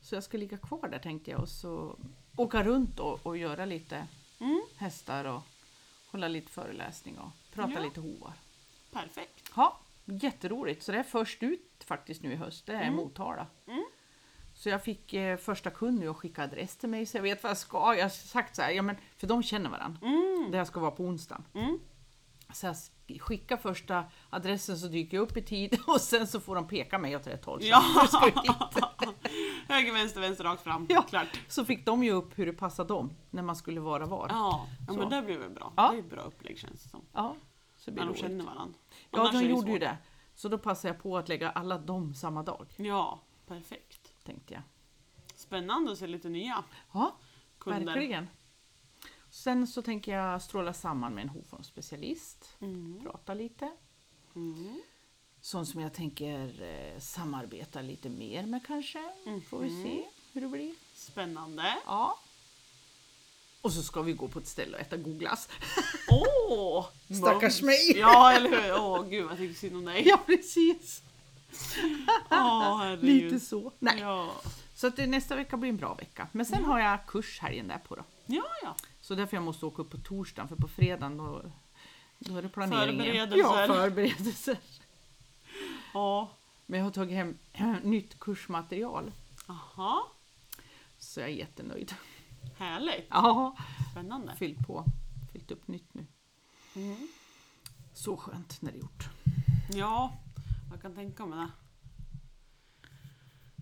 Så 0.00 0.14
jag 0.14 0.24
ska 0.24 0.38
ligga 0.38 0.58
kvar 0.58 0.88
där 0.88 0.98
tänkte 0.98 1.30
jag 1.30 1.40
och 1.40 1.48
så 1.48 1.98
åka 2.36 2.62
runt 2.64 2.98
och, 2.98 3.26
och 3.26 3.36
göra 3.36 3.64
lite 3.64 4.06
Mm, 4.38 4.62
hästar 4.76 5.24
och 5.24 5.42
hålla 6.10 6.28
lite 6.28 6.50
föreläsning 6.50 7.18
och 7.18 7.30
prata 7.52 7.72
Ja. 7.72 7.80
lite 7.84 8.00
hovar. 8.00 8.32
Perfekt. 8.92 9.50
Ja, 9.56 9.80
jätteroligt. 10.04 10.82
Så 10.82 10.92
det 10.92 10.98
är 10.98 11.02
först 11.02 11.42
ut 11.42 11.84
faktiskt 11.84 12.22
nu 12.22 12.32
i 12.32 12.36
höst, 12.36 12.66
det 12.66 12.72
är 12.72 12.82
Mm. 12.82 12.94
Motala. 12.94 13.46
Mm. 13.66 13.84
Så 14.54 14.68
jag 14.68 14.84
fick 14.84 15.14
eh, 15.14 15.36
första 15.36 15.70
kund 15.70 16.00
nu 16.00 16.08
och 16.08 16.16
skicka 16.16 16.44
adress 16.44 16.76
till 16.76 16.88
mig 16.88 17.06
så 17.06 17.16
jag 17.16 17.22
vet 17.22 17.42
vad 17.42 17.50
jag 17.50 17.56
ska. 17.58 17.94
Jag 17.96 18.04
har 18.04 18.08
sagt 18.08 18.56
så 18.56 18.62
här, 18.62 18.70
ja, 18.70 18.82
men, 18.82 18.96
för 19.16 19.26
de 19.26 19.42
känner 19.42 19.70
varandra. 19.70 20.00
Mm. 20.02 20.50
Där 20.50 20.58
jag 20.58 20.66
ska 20.66 20.80
vara 20.80 20.90
på 20.90 21.04
onsdagen. 21.04 21.44
Mm. 21.54 21.78
Så 22.52 22.66
jag 22.66 22.72
sk- 22.74 23.18
skickar 23.18 23.56
första 23.56 24.04
adressen 24.30 24.78
så 24.78 24.86
dyker 24.86 25.16
jag 25.16 25.22
upp 25.30 25.36
i 25.36 25.42
tid 25.42 25.78
och 25.86 26.00
sen 26.00 26.26
så 26.26 26.40
får 26.40 26.54
de 26.54 26.68
peka 26.68 26.98
mig 26.98 27.16
åt 27.16 27.26
rätt 27.26 27.44
håll. 27.44 27.58
Ja. 27.62 27.82
Höger, 29.68 29.92
vänster, 29.92 30.20
vänster, 30.20 30.44
rakt 30.44 30.62
fram. 30.62 30.86
Ja. 30.88 31.02
Klart. 31.02 31.40
Så 31.48 31.64
fick 31.64 31.86
de 31.86 32.04
ju 32.04 32.10
upp 32.12 32.38
hur 32.38 32.46
det 32.46 32.52
passade 32.52 32.88
dem 32.88 33.12
när 33.30 33.42
man 33.42 33.56
skulle 33.56 33.80
vara 33.80 34.06
var. 34.06 34.26
Ja, 34.30 34.66
ja 34.88 34.92
men 34.92 35.08
det 35.08 35.22
blir 35.22 35.38
väl 35.38 35.50
bra. 35.50 35.72
Ja. 35.76 35.90
Det 35.92 35.96
är 35.98 36.02
ett 36.02 36.10
bra 36.10 36.20
upplägg 36.22 36.58
känns 36.58 36.82
det 36.82 36.88
som. 36.88 37.04
Ja, 37.12 37.36
så 37.84 37.90
blir 37.90 38.04
När 38.04 38.12
de 38.12 38.18
känner 38.18 38.44
varandra. 38.44 38.78
Ja, 39.10 39.30
de 39.32 39.44
gjorde 39.48 39.70
ju 39.72 39.78
det. 39.78 39.96
Så 40.34 40.48
då 40.48 40.58
passade 40.58 40.94
jag 40.94 41.02
på 41.02 41.18
att 41.18 41.28
lägga 41.28 41.50
alla 41.50 41.78
dem 41.78 42.14
samma 42.14 42.42
dag, 42.42 42.66
Ja, 42.76 43.20
perfekt. 43.46 44.24
tänkte 44.24 44.54
jag. 44.54 44.62
Spännande 45.34 45.92
att 45.92 45.98
se 45.98 46.06
lite 46.06 46.28
nya 46.28 46.64
Ja, 46.92 47.16
kunder. 47.58 47.84
verkligen. 47.94 48.28
Sen 49.30 49.66
så 49.66 49.82
tänker 49.82 50.16
jag 50.16 50.42
stråla 50.42 50.72
samman 50.72 51.14
med 51.14 51.22
en 51.22 51.28
hovformsspecialist, 51.28 52.56
Mm. 52.60 53.00
prata 53.02 53.34
lite. 53.34 53.72
Mm. 54.34 54.80
Sånt 55.40 55.68
som 55.68 55.80
jag 55.80 55.92
tänker 55.94 56.62
eh, 56.62 56.98
samarbeta 57.00 57.82
lite 57.82 58.08
mer 58.08 58.46
med 58.46 58.66
kanske. 58.66 59.12
Får 59.48 59.58
vi 59.58 59.70
Mhm. 59.70 59.82
se 59.82 60.04
hur 60.32 60.40
det 60.40 60.48
blir. 60.48 60.74
Spännande. 60.94 61.78
Ja. 61.86 62.18
Och 63.62 63.72
så 63.72 63.82
ska 63.82 64.02
vi 64.02 64.12
gå 64.12 64.28
på 64.28 64.38
ett 64.38 64.46
ställe 64.46 64.74
och 64.76 64.80
äta 64.80 64.96
god 64.96 65.18
glass. 65.18 65.48
Åh! 66.08 66.86
Stackars 67.18 67.42
mums. 67.42 67.62
mig. 67.62 67.98
Ja, 67.98 68.32
eller 68.32 68.50
hur? 68.50 68.74
Åh 68.74 69.08
gud, 69.08 69.30
jag 69.30 69.38
tycker 69.38 69.54
synd 69.54 69.76
om 69.76 69.84
dig. 69.84 70.02
Ja, 70.08 70.20
precis. 70.26 71.02
Herregud. 72.30 73.04
Lite 73.04 73.40
så. 73.40 73.72
Nej. 73.78 74.00
Ja. 74.00 74.32
Så 74.74 74.86
att 74.86 74.96
det, 74.96 75.06
nästa 75.06 75.36
vecka 75.36 75.56
blir 75.56 75.70
en 75.70 75.76
bra 75.76 75.94
vecka. 75.94 76.28
Men 76.32 76.46
sen 76.46 76.64
har 76.64 76.80
jag 76.80 77.06
kurs 77.06 77.38
helgen 77.40 77.68
därpå 77.68 77.94
då. 77.94 78.04
ja, 78.26 78.44
ja. 78.62 78.76
Så 79.00 79.14
därför 79.14 79.36
jag 79.36 79.44
måste 79.44 79.66
åka 79.66 79.82
upp 79.82 79.90
på 79.90 79.98
torsdagen 79.98 80.48
för 80.48 80.56
på 80.56 80.68
fredagen 80.68 81.16
då, 81.16 81.42
då 82.18 82.36
är 82.36 82.42
det 82.42 82.48
planeringen. 82.48 82.98
Förberedelser. 82.98 83.38
Ja, 83.38 83.66
förberedelser. 83.66 84.56
Ja. 85.94 86.30
Men 86.66 86.78
jag 86.78 86.86
har 86.86 86.92
tagit 86.92 87.16
hem 87.16 87.36
nytt 87.82 88.18
kursmaterial. 88.18 89.12
Aha. 89.46 90.08
Så 90.98 91.20
jag 91.20 91.28
är 91.28 91.32
jättenöjd. 91.34 91.94
Härligt. 92.58 93.06
Ja, 93.10 93.56
Spännande. 93.90 94.36
fyllt 94.36 94.66
på. 94.66 94.84
Fyllt 95.32 95.50
upp 95.50 95.68
nytt 95.68 95.94
nu. 95.94 96.06
Mm. 96.76 97.08
Så 97.94 98.16
skönt 98.16 98.62
när 98.62 98.72
det 98.72 98.78
är 98.78 98.80
gjort. 98.80 99.08
Ja, 99.74 100.12
jag 100.70 100.82
kan 100.82 100.94
tänka 100.94 101.26
mig 101.26 101.38
det. 101.38 101.50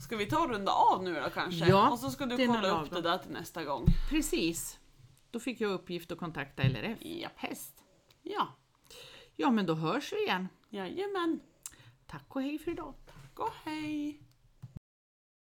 Ska 0.02 0.16
vi 0.16 0.26
ta 0.26 0.40
och 0.40 0.50
runda 0.50 0.72
av 0.72 1.02
nu 1.02 1.14
då 1.14 1.30
kanske? 1.30 1.66
Ja, 1.66 1.90
och 1.90 1.98
så 1.98 2.10
ska 2.10 2.26
du 2.26 2.46
kolla 2.46 2.80
upp 2.82 2.90
det 2.90 3.00
där 3.00 3.18
till 3.18 3.30
nästa 3.32 3.64
gång. 3.64 3.86
Precis. 4.10 4.78
Då 5.30 5.40
fick 5.40 5.60
jag 5.60 5.70
uppgift 5.72 6.12
att 6.12 6.18
kontakta 6.18 6.62
LRF. 6.62 6.98
Japp. 7.02 7.32
Häst. 7.36 7.84
Ja, 8.22 8.48
Ja, 9.36 9.50
men 9.50 9.66
då 9.66 9.74
hörs 9.74 10.12
vi 10.12 10.22
igen. 10.22 10.48
jajamän. 10.70 11.40
Tack 12.06 12.36
och 12.36 12.42
hej 12.42 12.58
för 12.58 12.70
idag. 12.70 12.94
Gå 13.34 13.50
hej! 13.64 14.20